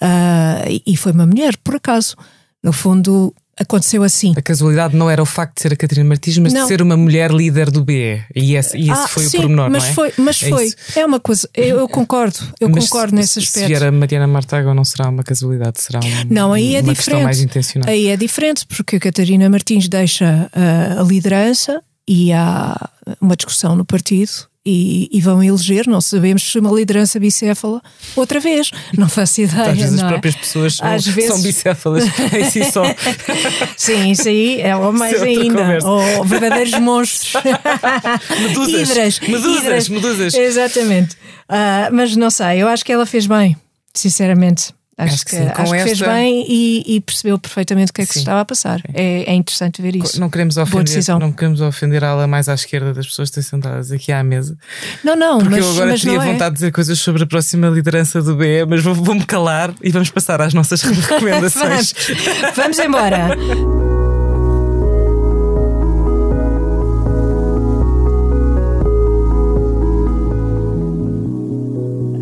Uh, 0.00 0.80
e 0.86 0.96
foi 0.96 1.12
uma 1.12 1.26
mulher, 1.26 1.56
por 1.58 1.76
acaso. 1.76 2.16
No 2.62 2.72
fundo, 2.72 3.34
aconteceu 3.58 4.02
assim. 4.02 4.32
A 4.36 4.42
casualidade 4.42 4.96
não 4.96 5.08
era 5.10 5.22
o 5.22 5.26
facto 5.26 5.56
de 5.56 5.62
ser 5.62 5.72
a 5.72 5.76
Catarina 5.76 6.08
Martins, 6.08 6.38
mas 6.38 6.52
Não. 6.52 6.62
de 6.62 6.68
ser 6.68 6.82
uma 6.82 6.96
mulher 6.96 7.30
líder 7.30 7.70
do 7.70 7.84
BE. 7.84 8.22
E 8.34 8.54
esse, 8.56 8.76
e 8.76 8.90
esse 8.90 9.00
Ah, 9.02 9.08
foi 9.08 9.24
sim, 9.24 9.38
o 9.38 9.40
pormenor, 9.42 9.70
mas 9.70 9.82
não 9.84 9.90
é? 9.90 9.92
foi, 9.94 10.12
mas 10.18 10.42
É 10.42 10.48
foi. 10.48 10.64
isso. 10.66 10.76
É 10.96 11.06
uma 11.06 11.20
coisa, 11.20 11.48
eu, 11.54 11.78
eu 11.78 11.88
concordo, 11.88 12.38
eu 12.60 12.68
Mas 12.68 12.84
concordo 12.84 13.10
se- 13.10 13.14
nesse 13.16 13.32
Se 13.34 13.38
aspecto. 13.40 13.66
vier 13.68 13.82
a 13.84 13.92
Mariana 13.92 14.26
Martago, 14.26 14.74
não 14.74 14.84
será 14.84 15.08
uma 15.08 15.22
casualidade, 15.22 15.80
será 15.80 16.00
um, 16.00 16.02
Não, 16.30 16.52
aí 16.52 16.74
é 16.76 16.80
uma 16.80 16.92
diferente. 16.92 16.96
questão 16.96 17.22
mais 17.22 17.40
intencional. 17.40 17.88
Aí 17.90 18.08
é 18.08 18.16
diferente, 18.16 18.66
porque 18.66 18.96
a 18.96 19.00
Catarina 19.00 19.48
Martins 19.48 19.88
deixa 19.88 20.50
ah, 20.52 21.00
a 21.00 21.02
liderança 21.04 21.80
e 22.06 22.32
há 22.32 22.88
uma 23.20 23.36
discussão 23.36 23.74
no 23.76 23.84
partido 23.84 24.30
e, 24.66 25.08
e 25.12 25.20
vão 25.20 25.42
eleger, 25.42 25.86
não 25.86 26.00
sabemos 26.00 26.42
se 26.50 26.58
uma 26.58 26.70
liderança 26.72 27.20
bicéfala 27.20 27.82
outra 28.16 28.40
vez, 28.40 28.70
não 28.96 29.08
faço 29.08 29.42
ideia. 29.42 29.70
Às 29.70 29.76
vezes 29.78 29.94
as 29.94 30.02
é? 30.02 30.08
próprias 30.08 30.34
pessoas 30.36 30.76
são, 30.76 30.88
vezes- 30.98 31.24
são 31.26 31.42
bicéfalas 31.42 32.04
em 32.32 32.50
si 32.50 32.64
só. 32.72 32.82
Sim, 33.76 34.10
isso 34.10 34.28
aí 34.28 34.60
é 34.60 34.74
o 34.74 34.92
mais 34.92 35.14
Isso 35.16 35.24
é 35.24 35.28
ainda. 35.28 35.60
conversa. 35.60 35.88
Ou 35.88 36.24
verdadeiros 36.24 36.78
monstros. 36.80 37.32
Medusas. 38.40 38.90
Hidras. 38.90 39.20
Medusas, 39.20 39.62
hidras. 39.62 39.88
medusas. 39.88 40.34
Exatamente. 40.34 41.16
Ah, 41.48 41.88
mas 41.92 42.16
não 42.16 42.30
sei, 42.30 42.62
eu 42.62 42.68
acho 42.68 42.84
que 42.84 42.92
ela 42.92 43.04
fez 43.06 43.26
bem, 43.26 43.56
sinceramente. 43.92 44.72
Acho, 44.96 45.14
Acho 45.14 45.24
que 45.24 45.30
sim, 45.32 45.42
acho 45.48 45.72
que 45.72 45.78
fez 45.82 46.00
esta- 46.00 46.06
bem 46.12 46.44
e, 46.48 46.84
e 46.96 47.00
percebeu 47.00 47.36
perfeitamente 47.38 47.90
o 47.90 47.92
que 47.94 48.02
é 48.02 48.06
que 48.06 48.12
se 48.12 48.18
Sim. 48.20 48.20
estava 48.20 48.40
a 48.40 48.44
passar. 48.44 48.80
É, 48.94 49.24
é 49.30 49.34
interessante 49.34 49.82
ver 49.82 49.96
isso. 49.96 50.20
Não 50.20 50.30
queremos, 50.30 50.56
ofender, 50.56 51.18
não 51.18 51.32
queremos 51.32 51.60
ofender 51.60 52.04
a 52.04 52.10
ala 52.10 52.26
mais 52.28 52.48
à 52.48 52.54
esquerda 52.54 52.94
das 52.94 53.06
pessoas 53.06 53.28
que 53.30 53.40
estão 53.40 53.58
sentadas 53.58 53.90
aqui 53.90 54.12
à 54.12 54.22
mesa. 54.22 54.56
Não, 55.02 55.16
não, 55.16 55.38
Porque 55.38 55.50
mas, 55.56 55.64
eu 55.64 55.70
agora 55.72 55.90
mas 55.90 56.00
teria 56.00 56.18
é. 56.22 56.24
vontade 56.32 56.50
de 56.54 56.60
dizer 56.60 56.70
coisas 56.72 56.98
sobre 56.98 57.24
a 57.24 57.26
próxima 57.26 57.68
liderança 57.68 58.22
do 58.22 58.36
BE, 58.36 58.64
mas 58.68 58.82
vou- 58.84 58.94
vou-me 58.94 59.24
calar 59.24 59.74
e 59.82 59.90
vamos 59.90 60.10
passar 60.10 60.40
às 60.40 60.54
nossas 60.54 60.80
recomendações. 60.86 61.92
Vamos, 61.92 62.56
vamos 62.56 62.78
embora. 62.78 63.36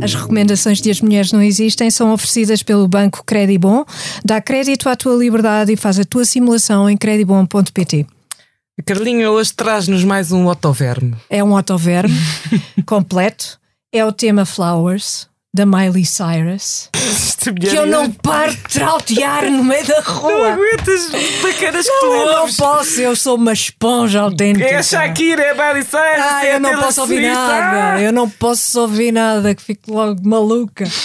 As 0.02 0.14
recomendações 0.14 0.80
de 0.80 0.90
As 0.90 1.00
Mulheres 1.00 1.30
Não 1.30 1.40
Existem 1.40 1.88
são 1.88 2.12
oferecidas 2.12 2.60
pelo 2.60 2.88
Banco 2.88 3.22
Credibon. 3.24 3.84
Dá 4.24 4.40
crédito 4.40 4.88
à 4.88 4.96
tua 4.96 5.14
liberdade 5.14 5.72
e 5.72 5.76
faz 5.76 5.96
a 5.96 6.04
tua 6.04 6.24
simulação 6.24 6.90
em 6.90 6.96
credibon.pt. 6.96 8.04
Carlinho 8.84 9.30
hoje 9.30 9.52
traz-nos 9.52 10.02
mais 10.02 10.32
um 10.32 10.46
otoverme. 10.48 11.14
É 11.30 11.44
um 11.44 11.56
autoverme 11.56 12.14
completo. 12.84 13.60
É 13.92 14.04
o 14.04 14.10
tema 14.10 14.44
Flowers, 14.44 15.28
da 15.54 15.66
Miley 15.66 16.04
Cyrus. 16.04 16.88
Que 17.60 17.76
eu 17.76 17.86
não 17.86 18.10
paro 18.10 18.52
de 18.52 18.62
trautear 18.62 19.50
no 19.50 19.64
meio 19.64 19.84
da 19.84 20.00
Não 20.00 20.14
rua. 20.14 20.52
aguentas 20.52 21.10
bacanas 21.42 21.86
que 21.86 21.98
tu 22.00 22.06
Eu 22.06 22.26
não 22.26 22.52
posso, 22.54 23.00
eu 23.00 23.16
sou 23.16 23.34
uma 23.36 23.52
esponja 23.52 24.20
autêntica. 24.20 24.64
É 24.64 24.76
a 24.76 24.82
Shakira, 24.82 25.42
é 25.42 25.50
a 25.50 25.54
Miley 25.54 25.82
Cyrus. 25.82 26.20
Ah, 26.20 26.46
é 26.46 26.54
eu 26.54 26.60
não 26.60 26.78
posso 26.78 27.00
ouvir 27.00 27.20
nada, 27.22 27.94
Ah! 27.94 28.00
eu 28.00 28.12
não 28.12 28.30
posso 28.30 28.80
ouvir 28.80 29.12
nada, 29.12 29.54
que 29.54 29.62
fico 29.62 29.92
logo 29.92 30.20
maluca. 30.26 30.84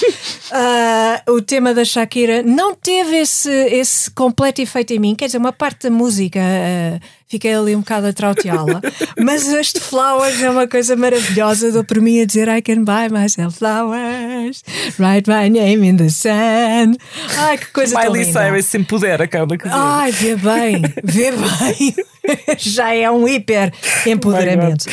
Ah, 0.50 1.22
o 1.28 1.41
tema 1.41 1.74
da 1.74 1.84
Shakira 1.84 2.41
não 2.41 2.74
teve 2.74 3.18
esse, 3.18 3.52
esse 3.52 4.10
completo 4.10 4.62
efeito 4.62 4.93
em 4.93 5.00
mim, 5.00 5.14
quer 5.14 5.26
dizer, 5.26 5.39
uma 5.39 5.52
parte 5.52 5.89
da 5.89 5.93
música 5.93 6.39
ah, 6.39 7.00
fiquei 7.28 7.53
ali 7.53 7.75
um 7.75 7.80
bocado 7.80 8.07
a 8.07 8.13
trauteá-la, 8.13 8.82
mas 9.19 9.47
este 9.47 9.80
Flowers 9.80 10.41
é 10.41 10.49
uma 10.49 10.67
coisa 10.67 10.95
maravilhosa. 10.95 11.71
Dou 11.71 11.84
por 11.84 11.99
mim 12.01 12.21
a 12.21 12.25
dizer 12.25 12.47
I 12.47 12.61
can 12.61 12.84
buy 12.84 13.09
myself 13.11 13.57
flowers, 13.57 14.63
write 14.99 15.30
my 15.30 15.49
name 15.49 15.88
in 15.88 15.97
the 15.97 16.09
sand. 16.09 16.97
Ai, 17.38 17.57
que 17.57 17.67
coisa 17.67 17.95
tão 17.99 18.11
Miley 18.11 18.25
linda. 18.25 18.39
Cyrus 18.45 18.65
se 18.65 18.78
empodera, 18.78 19.28
Carla. 19.28 19.57
quer 19.57 19.67
dizer. 19.69 19.80
Ai, 19.80 20.11
vê 20.11 20.36
bem, 20.36 20.82
vê 21.03 21.32
bem. 21.36 21.95
Já 22.57 22.93
é 22.93 23.09
um 23.09 23.25
hiper 23.28 23.71
empoderamento. 24.05 24.86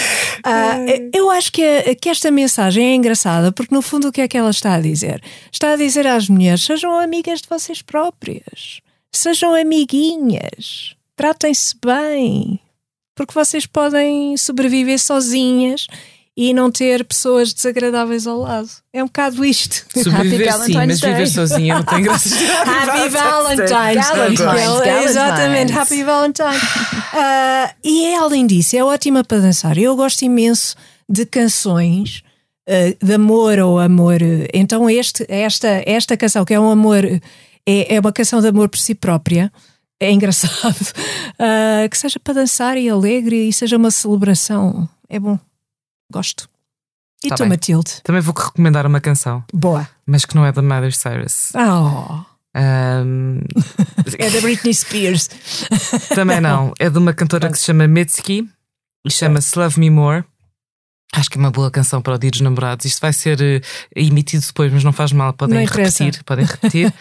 Ah, 0.45 0.76
eu 1.12 1.30
acho 1.30 1.51
que, 1.51 1.62
a- 1.64 1.95
que 1.95 2.09
esta 2.09 2.30
mensagem 2.30 2.93
é 2.93 2.95
engraçada 2.95 3.51
porque, 3.51 3.74
no 3.74 3.82
fundo, 3.82 4.09
o 4.09 4.12
que 4.12 4.20
é 4.20 4.28
que 4.28 4.37
ela 4.37 4.51
está 4.51 4.74
a 4.74 4.80
dizer? 4.80 5.20
Está 5.51 5.72
a 5.72 5.76
dizer 5.76 6.07
às 6.07 6.28
mulheres: 6.28 6.62
sejam 6.64 6.97
amigas 6.99 7.41
de 7.43 7.49
vocês 7.49 7.82
próprias, 7.82 8.80
sejam 9.12 9.53
amiguinhas, 9.55 10.93
tratem-se 11.17 11.75
bem, 11.85 12.61
porque 13.15 13.35
vocês 13.35 13.67
podem 13.67 14.37
sobreviver 14.37 14.99
sozinhas 14.99 15.87
e 16.37 16.53
não 16.53 16.71
ter 16.71 17.05
pessoas 17.05 17.53
desagradáveis 17.53 18.27
ao 18.27 18.41
lado. 18.41 18.69
É 18.93 19.03
um 19.03 19.07
bocado 19.07 19.45
isto. 19.45 19.87
Sobreviver 20.03 20.53
Happy 20.53 20.65
sim, 20.65 20.73
mas 20.75 21.01
Valentine's 21.01 21.01
Day. 21.01 21.12
viver 21.12 21.27
sozinha 21.29 21.75
não 21.77 21.83
tem 21.85 22.03
graça. 22.03 22.29
Happy 22.35 23.09
Valentine's 23.09 23.71
Valentine's, 23.71 24.39
Day. 24.39 24.67
Valentine's. 24.67 25.11
Exatamente, 25.11 25.73
Happy 25.73 26.05
Valentine. 26.05 27.05
Ah, 27.17 27.73
e 27.85 28.07
é, 28.07 28.17
além 28.17 28.45
disso, 28.45 28.77
é 28.77 28.83
ótima 28.83 29.23
para 29.23 29.39
dançar. 29.39 29.79
Eu 29.79 29.95
gosto 29.95 30.23
imenso 30.23 30.75
de 31.09 31.25
canções 31.25 32.25
ah, 32.69 32.73
de 33.01 33.15
amor 33.15 33.57
ou 33.61 33.79
amor. 33.79 34.19
Então, 34.53 34.91
este, 34.91 35.25
esta, 35.29 35.81
esta 35.87 36.17
canção, 36.17 36.45
que 36.45 36.53
é 36.53 36.59
um 36.59 36.69
amor, 36.69 37.05
é, 37.05 37.95
é 37.95 38.01
uma 38.01 38.12
canção 38.12 38.41
de 38.41 38.49
amor 38.49 38.69
por 38.69 38.81
si 38.81 38.97
própria. 38.97 39.53
É 40.01 40.11
engraçado. 40.11 40.76
Ah, 41.36 41.88
que 41.90 41.99
seja 41.99 42.20
para 42.20 42.34
dançar 42.34 42.76
e 42.76 42.88
alegre 42.88 43.49
e 43.49 43.53
seja 43.53 43.76
uma 43.76 43.90
celebração. 43.90 44.88
É 45.09 45.18
bom. 45.18 45.36
Gosto. 46.12 46.49
E 47.24 47.28
Tá 47.28 47.34
tu, 47.34 47.40
bem. 47.40 47.49
Matilde? 47.49 48.01
Também 48.05 48.20
vou 48.22 48.32
recomendar 48.32 48.86
uma 48.86 49.01
canção, 49.01 49.42
Boa. 49.53 49.88
mas 50.07 50.24
que 50.24 50.36
não 50.36 50.47
é 50.47 50.53
da 50.53 50.62
Miley 50.62 50.92
Cyrus. 50.92 51.51
Oh, 51.57 52.22
Ahm, 52.57 53.40
é 54.16 54.30
da 54.30 54.40
Britney 54.40 54.72
Spears. 54.74 55.28
também 56.14 56.40
não. 56.40 56.72
É 56.78 56.88
de 56.88 56.99
uma 56.99 57.12
cantora 57.12 57.51
que 57.51 57.59
se 57.59 57.64
chama 57.64 57.88
Mitski 57.88 58.49
e 59.05 59.11
chama-se 59.11 59.59
Love 59.59 59.80
Me 59.80 59.90
More. 59.90 60.24
Acho 61.17 61.31
que 61.31 61.39
é 61.39 61.41
uma 61.41 61.51
boa 61.51 61.71
canção 61.71 62.03
para 62.03 62.15
o 62.15 62.19
Dia 62.19 62.31
dos 62.31 62.41
Namorados. 62.41 62.85
Isto 62.87 63.01
vai 63.01 63.12
ser 63.12 63.41
eh, 63.41 63.61
emitido 63.95 64.45
depois, 64.45 64.73
mas 64.73 64.83
não 64.83 64.93
faz 64.93 65.12
mal, 65.12 65.33
podem 65.33 65.65
repetir. 65.65 66.21
Podem 66.25 66.45
repetir. 66.45 66.93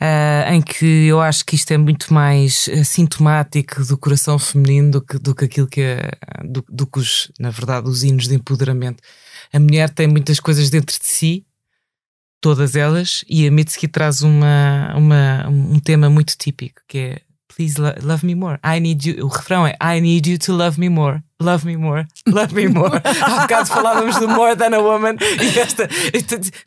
Ah, 0.00 0.46
em 0.54 0.62
que 0.62 0.86
eu 1.06 1.20
acho 1.20 1.44
que 1.44 1.56
isto 1.56 1.72
é 1.72 1.76
muito 1.76 2.14
mais 2.14 2.68
eh, 2.68 2.84
sintomático 2.84 3.84
do 3.84 3.98
coração 3.98 4.38
feminino 4.38 4.92
do 4.92 5.02
que, 5.02 5.18
do 5.18 5.34
que 5.34 5.44
aquilo 5.44 5.66
que 5.66 5.80
é, 5.80 6.10
do, 6.44 6.64
do 6.68 6.86
que 6.86 7.00
os, 7.00 7.32
na 7.40 7.50
verdade, 7.50 7.88
os 7.88 8.04
hinos 8.04 8.28
de 8.28 8.34
empoderamento. 8.36 9.02
A 9.52 9.58
mulher 9.58 9.90
tem 9.90 10.06
muitas 10.06 10.38
coisas 10.38 10.70
dentro 10.70 10.96
de 10.96 11.06
si, 11.06 11.44
todas 12.40 12.76
elas, 12.76 13.24
e 13.28 13.44
a 13.44 13.50
Mitski 13.50 13.88
traz 13.88 14.22
uma, 14.22 14.94
uma, 14.96 15.48
um 15.48 15.80
tema 15.80 16.08
muito 16.08 16.36
típico 16.38 16.80
que 16.86 16.98
é 16.98 17.20
Please 17.54 17.80
lo- 17.80 17.94
love 18.02 18.24
me 18.24 18.34
more. 18.34 18.58
I 18.64 18.78
need 18.78 19.04
you. 19.08 19.24
O 19.24 19.28
refrão 19.28 19.66
é 19.66 19.74
I 19.82 20.00
need 20.00 20.28
you 20.28 20.38
to 20.38 20.52
love 20.52 20.78
me 20.78 20.88
more. 20.88 21.22
Love 21.40 21.64
me 21.66 21.76
more. 21.76 22.06
Love 22.26 22.54
me 22.54 22.68
more. 22.68 23.00
Há 23.22 23.40
bocado 23.42 23.68
falávamos 23.68 24.16
do 24.18 24.28
more 24.28 24.54
than 24.56 24.74
a 24.76 24.78
woman. 24.80 25.16
E 25.40 25.58
esta, 25.58 25.88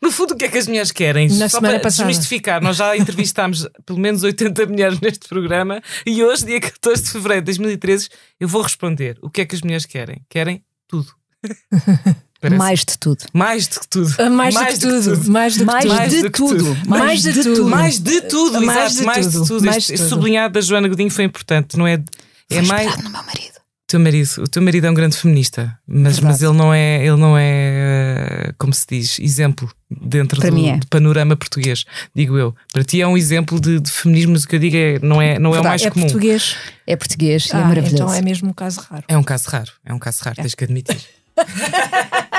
no 0.01 0.11
fundo, 0.11 0.33
o 0.33 0.37
que 0.37 0.45
é 0.45 0.47
que 0.49 0.57
as 0.57 0.67
mulheres 0.67 0.91
querem? 0.91 1.29
Na 1.37 1.47
Só 1.49 1.59
para 1.61 1.79
passada. 1.79 2.07
desmistificar, 2.07 2.61
nós 2.63 2.77
já 2.77 2.95
entrevistámos 2.97 3.67
pelo 3.85 3.99
menos 3.99 4.23
80 4.23 4.65
mulheres 4.65 4.99
neste 4.99 5.27
programa 5.29 5.81
e 6.05 6.23
hoje, 6.23 6.45
dia 6.45 6.59
14 6.59 7.03
de 7.03 7.09
fevereiro 7.11 7.41
de 7.41 7.45
2013, 7.47 8.09
eu 8.39 8.47
vou 8.47 8.61
responder 8.61 9.17
o 9.21 9.29
que 9.29 9.41
é 9.41 9.45
que 9.45 9.55
as 9.55 9.61
mulheres 9.61 9.85
querem. 9.85 10.21
Querem 10.29 10.63
tudo. 10.87 11.07
Parece- 12.41 12.57
Mais 12.57 12.79
de 12.79 12.97
tudo. 12.97 13.23
mais 13.33 13.67
do 13.67 13.79
que 13.79 13.87
tudo. 13.87 14.15
Ah, 14.17 14.29
Mais, 14.29 14.53
do 14.55 14.65
que 14.65 14.79
tudo. 14.79 15.29
Mais 15.31 15.53
do 15.55 15.59
que 15.59 15.65
Mais, 15.65 15.83
tudo. 15.85 15.95
Mais 15.95 16.11
de 16.11 16.21
que 16.23 16.29
tudo. 16.31 16.57
tudo. 16.57 16.89
Mais 16.89 17.21
de 17.21 17.33
tudo. 17.43 17.65
Mais 17.69 17.99
de 17.99 18.21
tudo, 18.21 18.61
Mais 18.65 18.77
exato, 18.79 18.95
de 18.99 19.05
mais 19.05 19.25
tudo. 19.27 19.41
de 19.41 19.47
tudo. 19.47 19.65
Mais 19.65 19.75
de 19.85 19.93
este 19.93 19.97
tudo. 20.03 20.09
sublinhado 20.09 20.53
da 20.55 20.61
Joana 20.61 20.87
Godinho 20.87 21.11
foi 21.11 21.23
importante, 21.23 21.77
não 21.77 21.85
é? 21.85 21.93
É 22.49 22.55
Foi 22.55 22.61
mais. 22.63 22.97
no 22.97 23.03
meu 23.09 23.23
marido. 23.23 23.51
O 23.61 23.91
teu 23.91 23.99
marido, 23.99 24.29
o 24.39 24.47
teu 24.47 24.61
marido 24.61 24.87
é 24.87 24.89
um 24.89 24.93
grande 24.93 25.17
feminista, 25.17 25.77
mas, 25.85 26.17
mas 26.21 26.41
ele 26.41 26.53
não 26.53 26.73
é, 26.73 27.05
ele 27.05 27.17
não 27.17 27.37
é, 27.37 28.47
eh, 28.47 28.53
como 28.57 28.73
se 28.73 28.85
diz, 28.89 29.19
exemplo 29.19 29.69
dentro 29.89 30.39
do, 30.39 30.65
é. 30.67 30.77
do 30.77 30.87
panorama 30.87 31.35
português, 31.35 31.83
digo 32.15 32.37
eu. 32.37 32.55
Para 32.71 32.85
ti 32.85 33.01
é 33.01 33.07
um 33.07 33.17
exemplo 33.17 33.59
de, 33.59 33.81
de 33.81 33.91
feminismo, 33.91 34.31
mas 34.31 34.45
o 34.45 34.47
que 34.47 34.55
eu 34.55 34.59
digo 34.59 34.77
é, 34.77 34.97
não 34.99 35.21
é, 35.21 35.37
não 35.37 35.53
é 35.53 35.59
o 35.59 35.63
mais 35.65 35.81
É 35.83 35.89
comum. 35.91 36.05
português. 36.05 36.55
É 36.87 36.95
português 36.95 37.47
e 37.47 37.51
é 37.53 37.59
Ah, 37.59 37.65
maravilhoso. 37.65 37.95
então 38.03 38.13
é 38.13 38.21
mesmo 38.21 38.49
um 38.49 38.53
caso 38.53 38.79
raro. 38.89 39.03
É 39.09 39.17
um 39.17 39.23
caso 39.23 39.49
raro, 39.49 39.71
é 39.85 39.93
um 39.93 39.99
caso 39.99 40.19
raro, 40.23 40.37
tens 40.37 40.55
que 40.55 40.63
admitir. 40.63 40.97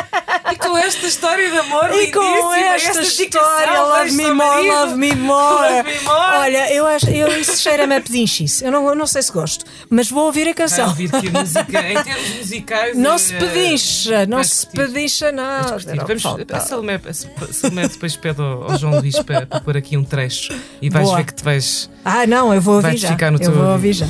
e 0.52 0.56
com 0.56 0.76
esta 0.76 1.06
história 1.06 1.50
de 1.50 1.58
amor 1.58 1.90
E 1.94 2.10
com 2.10 2.20
esta, 2.54 3.00
dedicação 3.00 3.02
história, 3.04 3.82
love 3.82 4.12
me 4.12 4.30
more, 4.32 4.68
love 4.68 4.94
me 4.96 5.14
more. 5.14 5.76
Love 5.76 5.82
me 5.90 5.98
more. 6.04 6.36
Olha, 6.36 6.72
eu 6.72 6.86
acho, 6.86 7.08
eu, 7.10 7.28
isso 7.40 7.56
cheira-me 7.60 7.96
a 7.96 8.00
pedinchice. 8.00 8.64
Eu 8.64 8.70
não, 8.72 8.86
eu 8.88 8.94
não 8.94 9.06
sei 9.06 9.22
se 9.22 9.32
gosto, 9.32 9.64
mas 9.90 10.08
vou 10.10 10.26
ouvir 10.26 10.42
a 10.42 10.44
Vai 10.46 10.54
canção. 10.54 10.88
ouvir 10.88 11.10
que 11.10 11.28
a 11.28 11.30
música, 11.30 11.88
em 11.90 12.02
termos 12.02 12.34
musicais. 12.38 12.96
Não 12.96 13.14
é- 13.14 13.18
se 13.18 13.34
pedincha, 13.34 14.26
não 14.26 14.36
vais 14.38 14.50
se 14.50 14.66
pedincha 14.66 15.32
Vais 15.32 15.34
nada. 15.36 16.04
Vamos, 16.06 16.24
a 16.52 16.60
Salomé, 16.60 17.00
a 17.04 17.52
Salomé 17.52 17.88
depois 17.88 18.16
pede 18.16 18.40
ao, 18.40 18.70
ao 18.70 18.78
João 18.78 18.98
Luís 19.00 19.18
para, 19.22 19.46
para 19.46 19.60
pôr 19.60 19.76
aqui 19.76 19.96
um 19.96 20.04
trecho 20.04 20.52
e 20.80 20.88
vais 20.90 21.04
Boa. 21.06 21.18
ver 21.18 21.24
que 21.24 21.34
te 21.34 21.42
vais. 21.44 21.90
Ah, 22.04 22.26
não, 22.26 22.52
eu 22.54 22.60
vou 22.60 22.76
ouvir 22.76 22.96
já. 22.96 23.08
ficar 23.08 23.30
no 23.30 23.38
eu 23.38 23.42
teu 23.42 23.52
vou 23.52 23.72
ouvir 23.72 23.92
já. 23.92 24.06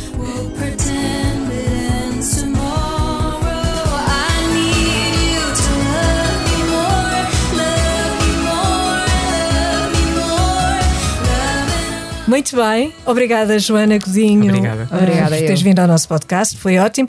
Muito 12.32 12.56
bem, 12.56 12.94
obrigada 13.04 13.58
Joana 13.58 13.98
Godinho. 13.98 14.48
Obrigada. 14.48 14.88
ah, 14.90 14.96
Obrigada, 14.96 15.36
por 15.36 15.44
teres 15.44 15.60
vindo 15.60 15.80
ao 15.80 15.86
nosso 15.86 16.08
podcast, 16.08 16.56
foi 16.56 16.78
ótimo. 16.78 17.06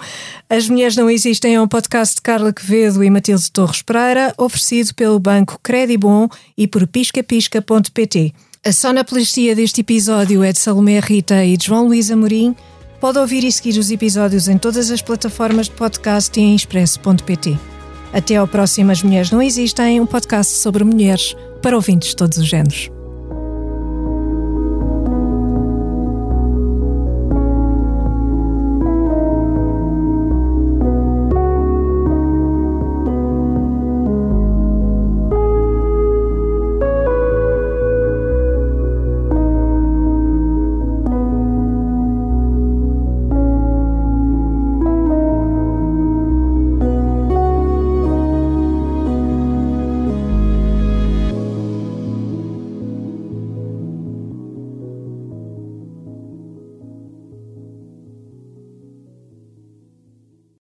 As 0.49 0.67
Mulheres 0.67 0.97
Não 0.97 1.09
Existem 1.09 1.55
é 1.55 1.61
um 1.61 1.67
podcast 1.67 2.15
de 2.15 2.21
Carla 2.21 2.51
Quevedo 2.51 3.01
e 3.01 3.09
Matilde 3.09 3.49
Torres 3.49 3.81
Pereira, 3.81 4.33
oferecido 4.37 4.93
pelo 4.93 5.17
Banco 5.19 5.57
Credibon 5.63 6.27
e 6.57 6.67
por 6.67 6.85
piscapisca.pt. 6.85 8.33
A 8.65 8.71
sonoplastia 8.73 9.55
deste 9.55 9.79
episódio 9.79 10.43
é 10.43 10.51
de 10.51 10.59
Salomé 10.59 10.99
Rita 10.99 11.45
e 11.45 11.55
de 11.55 11.67
João 11.67 11.87
Luís 11.87 12.11
Amorim. 12.11 12.53
Pode 12.99 13.17
ouvir 13.17 13.45
e 13.45 13.51
seguir 13.53 13.79
os 13.79 13.91
episódios 13.91 14.49
em 14.49 14.57
todas 14.57 14.91
as 14.91 15.01
plataformas 15.01 15.67
de 15.67 15.71
podcast 15.71 16.37
e 16.37 16.43
em 16.43 16.53
expresso.pt. 16.53 17.57
Até 18.11 18.35
ao 18.35 18.45
próximo 18.45 18.91
As 18.91 19.01
Mulheres 19.01 19.31
Não 19.31 19.41
Existem, 19.41 20.01
um 20.01 20.05
podcast 20.05 20.51
sobre 20.57 20.83
mulheres 20.83 21.33
para 21.61 21.77
ouvintes 21.77 22.09
de 22.09 22.17
todos 22.17 22.37
os 22.37 22.45
géneros. 22.45 22.92